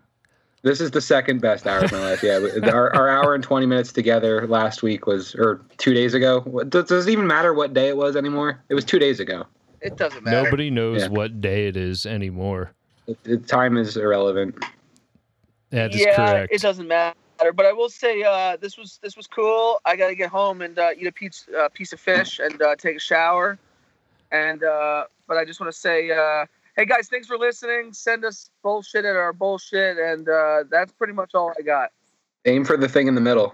This 0.64 0.82
is 0.82 0.90
the 0.90 1.02
second 1.02 1.42
best 1.42 1.68
hour 1.68 1.84
of 1.86 1.92
my 1.92 2.00
life. 2.00 2.24
Yeah, 2.24 2.40
our, 2.72 2.96
our 2.96 3.08
hour 3.08 3.36
and 3.36 3.44
twenty 3.44 3.68
minutes 3.68 3.94
together 3.94 4.48
last 4.48 4.82
week 4.82 5.06
was, 5.06 5.36
or 5.36 5.62
two 5.78 5.94
days 5.94 6.16
ago. 6.16 6.42
Does, 6.70 6.86
does 6.86 7.08
it 7.08 7.12
even 7.12 7.28
matter 7.28 7.54
what 7.54 7.76
day 7.76 7.90
it 7.90 7.98
was 7.98 8.16
anymore? 8.16 8.60
It 8.70 8.74
was 8.74 8.84
two 8.84 8.98
days 8.98 9.20
ago. 9.20 9.46
It 9.82 9.98
doesn't 9.98 10.24
matter. 10.24 10.42
Nobody 10.42 10.72
knows 10.72 11.04
Yeah. 11.04 11.10
what 11.10 11.40
day 11.40 11.68
it 11.68 11.78
is 11.78 12.08
anymore. 12.08 12.72
It, 13.06 13.20
it, 13.26 13.48
time 13.48 13.78
is 13.78 13.96
irrelevant. 13.96 14.58
That 15.70 15.94
is 15.94 16.02
yeah, 16.02 16.16
correct. 16.16 16.54
it 16.54 16.62
doesn't 16.62 16.88
matter. 16.88 17.14
But 17.54 17.68
I 17.68 17.74
will 17.74 17.90
say 17.90 18.24
uh, 18.24 18.58
this 18.58 18.76
was 18.76 18.98
this 19.04 19.16
was 19.16 19.28
cool. 19.28 19.80
I 19.86 19.96
got 19.96 20.08
to 20.08 20.16
get 20.16 20.32
home 20.32 20.64
and 20.64 20.80
uh, 20.80 20.90
eat 20.98 21.06
a 21.06 21.12
piece 21.12 21.46
uh, 21.56 21.70
piece 21.70 21.94
of 21.94 22.00
fish 22.00 22.40
and 22.40 22.60
uh, 22.60 22.76
take 22.76 22.96
a 22.98 23.00
shower. 23.00 23.60
And 24.32 24.64
uh, 24.64 25.06
but 25.28 25.38
I 25.38 25.46
just 25.46 25.60
want 25.60 25.72
to 25.72 25.80
say, 25.80 26.12
uh, 26.12 26.46
hey 26.76 26.86
guys, 26.86 27.08
thanks 27.08 27.28
for 27.28 27.38
listening. 27.38 27.94
Send 27.94 28.26
us 28.26 28.50
bullshit 28.64 29.06
at 29.06 29.16
our 29.16 29.34
bullshit, 29.34 29.98
and 29.98 30.28
uh, 30.28 30.64
that's 30.70 30.92
pretty 30.94 31.14
much 31.14 31.32
all 31.34 31.54
I 31.58 31.62
got. 31.62 31.92
Aim 32.46 32.66
for 32.66 32.78
the 32.78 32.88
thing 32.88 33.08
in 33.08 33.16
the 33.16 33.22
middle. 33.22 33.52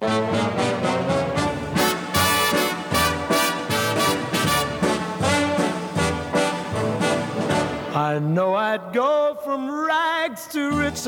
I 7.94 8.20
know 8.20 8.56
I'd 8.56 8.94
go 8.94 9.38
from 9.44 9.70
rags 9.70 10.48
to 10.48 10.72
riches 10.72 11.06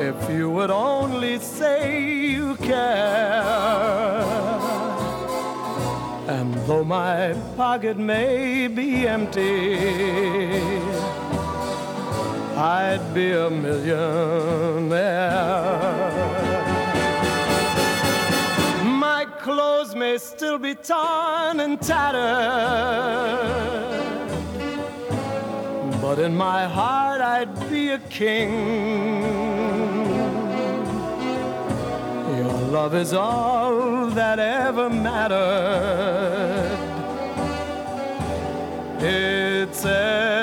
if 0.00 0.30
you 0.30 0.50
would 0.50 0.70
only 0.70 1.38
say 1.38 2.02
you 2.02 2.56
care. 2.56 4.01
And 6.32 6.54
though 6.66 6.82
my 6.82 7.34
pocket 7.58 7.98
may 7.98 8.66
be 8.66 9.06
empty, 9.06 9.76
I'd 12.56 13.04
be 13.12 13.32
a 13.32 13.50
millionaire. 13.50 14.88
My 18.82 19.26
clothes 19.40 19.94
may 19.94 20.16
still 20.16 20.58
be 20.58 20.74
torn 20.74 21.60
and 21.60 21.78
tattered, 21.78 22.22
but 26.00 26.18
in 26.18 26.34
my 26.34 26.64
heart 26.64 27.20
I'd 27.20 27.54
be 27.68 27.90
a 27.90 27.98
king. 28.08 29.42
Love 32.72 32.94
is 32.94 33.12
all 33.12 34.06
that 34.06 34.38
ever 34.38 34.88
mattered. 34.88 35.36
It's 38.98 39.84
everything. 39.84 40.41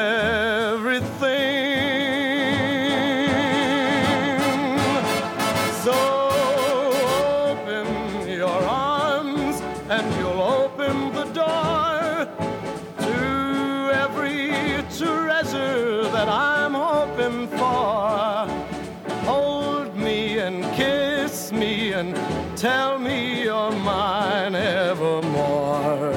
Tell 22.60 22.99
me 22.99 23.43
you're 23.43 23.72
mine 23.72 24.53
evermore. 24.53 26.12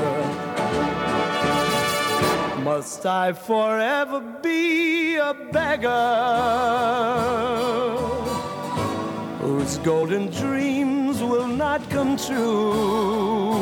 Must 2.64 3.06
I 3.06 3.32
forever 3.32 4.20
be 4.42 5.14
a 5.16 5.34
beggar 5.52 5.88
whose 9.40 9.78
golden 9.78 10.30
dreams 10.30 11.22
will 11.22 11.46
not 11.46 11.88
come 11.90 12.16
true? 12.16 13.52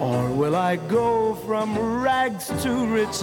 Or 0.00 0.30
will 0.30 0.56
I 0.56 0.76
go 0.76 1.34
from 1.46 1.78
rags 2.02 2.46
to 2.62 2.86
riches? 2.86 3.22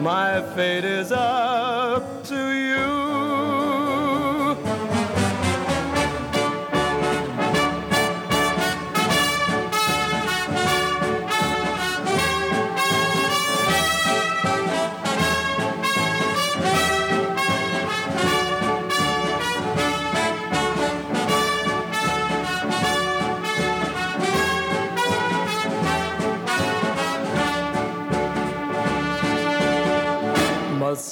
My 0.00 0.42
fate 0.56 0.84
is 0.84 1.12
up 1.12 1.71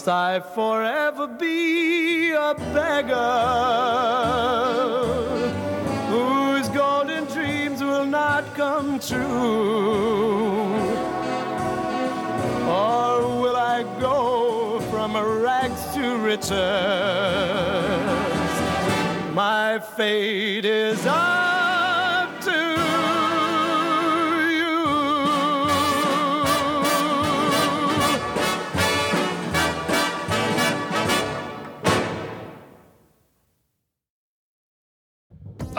Must 0.01 0.09
I 0.09 0.41
forever 0.41 1.27
be 1.27 2.33
a 2.33 2.55
beggar 2.73 3.13
whose 6.09 6.71
golden 6.71 7.27
dreams 7.27 7.83
will 7.83 8.07
not 8.07 8.55
come 8.55 8.99
true? 8.99 10.73
Or 12.67 13.43
will 13.43 13.57
I 13.57 13.83
go 14.01 14.81
from 14.91 15.19
rags 15.19 15.85
to 15.93 16.17
riches? 16.17 16.51
My 19.35 19.81
fate 19.81 20.65
is 20.65 21.05
up 21.05 21.40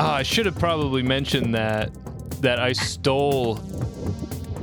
Ah, 0.03 0.15
I 0.15 0.23
should 0.23 0.47
have 0.47 0.57
probably 0.57 1.03
mentioned 1.03 1.53
that 1.53 1.91
that 2.41 2.57
I 2.57 2.73
stole 2.73 3.59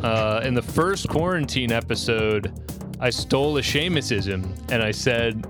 uh, 0.02 0.40
in 0.42 0.52
the 0.54 0.62
first 0.62 1.08
quarantine 1.08 1.70
episode. 1.70 2.52
I 2.98 3.10
stole 3.10 3.56
a 3.56 3.60
Shamusism, 3.62 4.42
and 4.72 4.82
I 4.82 4.90
said 4.90 5.46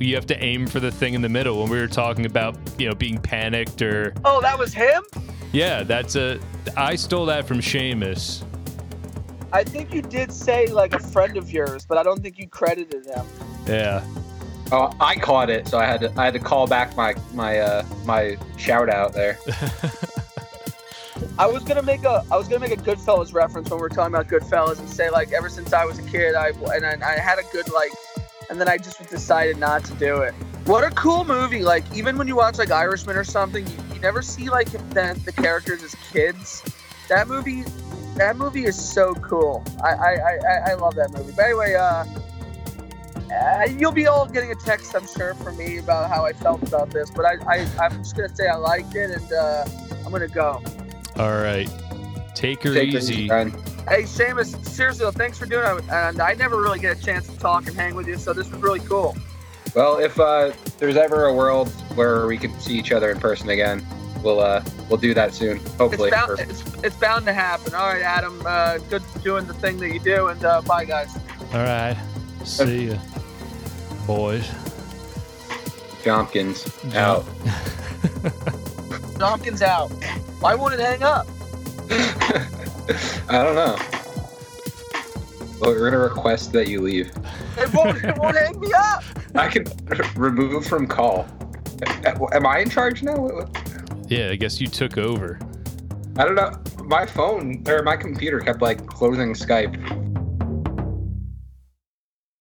you 0.00 0.14
have 0.14 0.24
to 0.26 0.42
aim 0.42 0.66
for 0.66 0.80
the 0.80 0.90
thing 0.90 1.12
in 1.12 1.20
the 1.20 1.28
middle 1.28 1.60
when 1.60 1.68
we 1.70 1.78
were 1.78 1.86
talking 1.86 2.24
about 2.24 2.56
you 2.78 2.88
know 2.88 2.94
being 2.94 3.18
panicked 3.18 3.82
or 3.82 4.14
Oh, 4.24 4.40
that 4.40 4.58
was 4.58 4.72
him? 4.72 5.02
yeah. 5.52 5.82
That's 5.82 6.16
a 6.16 6.40
I 6.74 6.96
stole 6.96 7.26
that 7.26 7.46
from 7.46 7.58
Shamus. 7.58 8.42
I 9.52 9.64
think 9.64 9.92
you 9.92 10.00
did 10.00 10.32
say 10.32 10.66
like 10.68 10.94
a 10.94 10.98
friend 10.98 11.36
of 11.36 11.50
yours, 11.50 11.84
but 11.84 11.98
I 11.98 12.02
don't 12.02 12.22
think 12.22 12.38
you 12.38 12.48
credited 12.48 13.04
him. 13.04 13.26
Yeah. 13.66 14.02
Oh, 14.72 14.92
I 14.98 15.14
caught 15.14 15.48
it, 15.48 15.68
so 15.68 15.78
I 15.78 15.84
had 15.84 16.00
to 16.00 16.12
I 16.16 16.24
had 16.24 16.34
to 16.34 16.40
call 16.40 16.66
back 16.66 16.96
my 16.96 17.14
my 17.32 17.58
uh 17.60 17.84
my 18.04 18.36
shout 18.56 18.88
out 18.88 19.12
there. 19.12 19.38
I 21.38 21.46
was 21.46 21.62
gonna 21.62 21.82
make 21.82 22.04
a 22.04 22.24
I 22.30 22.36
was 22.36 22.48
gonna 22.48 22.60
make 22.66 22.76
a 22.76 22.82
Goodfellas 22.82 23.32
reference 23.32 23.70
when 23.70 23.78
we 23.80 23.86
are 23.86 23.88
talking 23.88 24.14
about 24.14 24.28
Goodfellas 24.28 24.78
and 24.80 24.88
say 24.88 25.08
like 25.10 25.32
ever 25.32 25.48
since 25.48 25.72
I 25.72 25.84
was 25.84 25.98
a 25.98 26.02
kid 26.02 26.34
I 26.34 26.48
and 26.48 26.84
I, 26.84 27.14
I 27.14 27.18
had 27.18 27.38
a 27.38 27.44
good 27.52 27.70
like 27.72 27.92
and 28.50 28.60
then 28.60 28.68
I 28.68 28.76
just 28.76 29.08
decided 29.08 29.58
not 29.58 29.84
to 29.84 29.94
do 29.94 30.22
it. 30.22 30.34
What 30.66 30.82
a 30.82 30.90
cool 30.96 31.24
movie! 31.24 31.62
Like 31.62 31.84
even 31.94 32.18
when 32.18 32.26
you 32.26 32.34
watch 32.34 32.58
like 32.58 32.72
Irishman 32.72 33.16
or 33.16 33.24
something, 33.24 33.64
you, 33.66 33.76
you 33.94 34.00
never 34.00 34.20
see 34.20 34.50
like 34.50 34.70
the, 34.70 35.20
the 35.24 35.32
characters 35.32 35.82
as 35.84 35.94
kids. 36.12 36.62
That 37.08 37.28
movie, 37.28 37.62
that 38.16 38.36
movie 38.36 38.64
is 38.64 38.76
so 38.76 39.14
cool. 39.14 39.64
I 39.84 39.90
I, 39.90 40.12
I, 40.12 40.70
I 40.70 40.74
love 40.74 40.96
that 40.96 41.12
movie. 41.12 41.32
But 41.36 41.44
anyway, 41.44 41.74
uh, 41.74 42.04
uh, 43.30 43.68
you'll 43.78 43.92
be 43.92 44.06
all 44.06 44.26
getting 44.26 44.52
a 44.52 44.54
text, 44.54 44.94
I'm 44.94 45.06
sure, 45.06 45.34
from 45.34 45.56
me 45.56 45.78
about 45.78 46.10
how 46.10 46.24
I 46.24 46.32
felt 46.32 46.62
about 46.62 46.90
this. 46.90 47.10
But 47.10 47.24
I, 47.26 47.34
I 47.46 47.68
I'm 47.80 47.98
just 47.98 48.16
gonna 48.16 48.34
say 48.34 48.48
I 48.48 48.56
liked 48.56 48.94
it 48.94 49.10
and 49.10 49.32
uh, 49.32 49.64
I'm 50.04 50.12
gonna 50.12 50.28
go. 50.28 50.62
All 51.16 51.32
right. 51.32 51.68
Take 52.34 52.62
her 52.64 52.74
Take 52.74 52.90
it 52.90 52.96
easy. 52.96 53.28
Hey, 53.28 54.02
Shamus, 54.02 54.66
seriously, 54.66 55.04
though, 55.04 55.10
thanks 55.12 55.38
for 55.38 55.46
doing 55.46 55.78
it. 55.78 55.84
And 55.90 56.20
I 56.20 56.34
never 56.34 56.60
really 56.60 56.80
get 56.80 56.98
a 56.98 57.02
chance 57.02 57.28
to 57.28 57.38
talk 57.38 57.66
and 57.66 57.76
hang 57.76 57.94
with 57.94 58.08
you, 58.08 58.16
so 58.16 58.32
this 58.32 58.50
was 58.50 58.60
really 58.60 58.80
cool. 58.80 59.16
Well, 59.74 59.98
if 59.98 60.18
uh, 60.18 60.52
there's 60.78 60.96
ever 60.96 61.26
a 61.26 61.34
world 61.34 61.68
where 61.94 62.26
we 62.26 62.36
could 62.36 62.60
see 62.60 62.78
each 62.78 62.92
other 62.92 63.10
in 63.10 63.20
person 63.20 63.48
again, 63.48 63.86
we'll 64.22 64.40
uh, 64.40 64.62
we'll 64.88 64.98
do 64.98 65.14
that 65.14 65.34
soon. 65.34 65.58
Hopefully. 65.78 66.08
It's 66.08 66.16
bound, 66.16 66.30
Or- 66.30 66.42
it's, 66.42 66.84
it's 66.84 66.96
bound 66.96 67.26
to 67.26 67.32
happen. 67.32 67.74
All 67.74 67.86
right, 67.86 68.02
Adam, 68.02 68.42
uh, 68.44 68.78
good 68.90 69.02
doing 69.22 69.46
the 69.46 69.54
thing 69.54 69.78
that 69.78 69.92
you 69.92 70.00
do, 70.00 70.28
and 70.28 70.44
uh, 70.44 70.62
bye, 70.62 70.84
guys. 70.84 71.16
All 71.52 71.62
right. 71.62 71.96
See 72.46 72.88
ya, 72.90 72.98
boys. 74.06 74.48
Jompkins 76.04 76.94
out. 76.94 77.24
Tompkins 79.18 79.62
out. 79.62 79.88
Why 80.40 80.54
won't 80.54 80.74
it 80.74 80.80
hang 80.80 81.02
up? 81.02 81.26
I 83.28 83.42
don't 83.42 83.54
know. 83.56 83.76
Well, 85.60 85.70
we're 85.72 85.90
gonna 85.90 86.02
request 86.02 86.52
that 86.52 86.68
you 86.68 86.80
leave. 86.82 87.10
It 87.58 87.72
won't, 87.74 88.02
it 88.04 88.16
won't 88.18 88.36
hang 88.38 88.60
me 88.60 88.72
up. 88.72 89.02
I 89.34 89.48
can 89.48 89.64
remove 90.14 90.66
from 90.66 90.86
call. 90.86 91.26
Am 92.32 92.46
I 92.46 92.60
in 92.60 92.70
charge 92.70 93.02
now? 93.02 93.16
What- 93.16 93.34
what- 93.34 94.06
Yeah, 94.10 94.28
I 94.30 94.36
guess 94.36 94.60
you 94.60 94.68
took 94.68 94.98
over. 94.98 95.38
I 96.16 96.24
don't 96.24 96.36
know. 96.36 96.56
My 96.84 97.04
phone 97.04 97.64
or 97.66 97.82
my 97.82 97.96
computer 97.96 98.38
kept 98.38 98.62
like 98.62 98.86
closing 98.86 99.34
Skype 99.34 99.74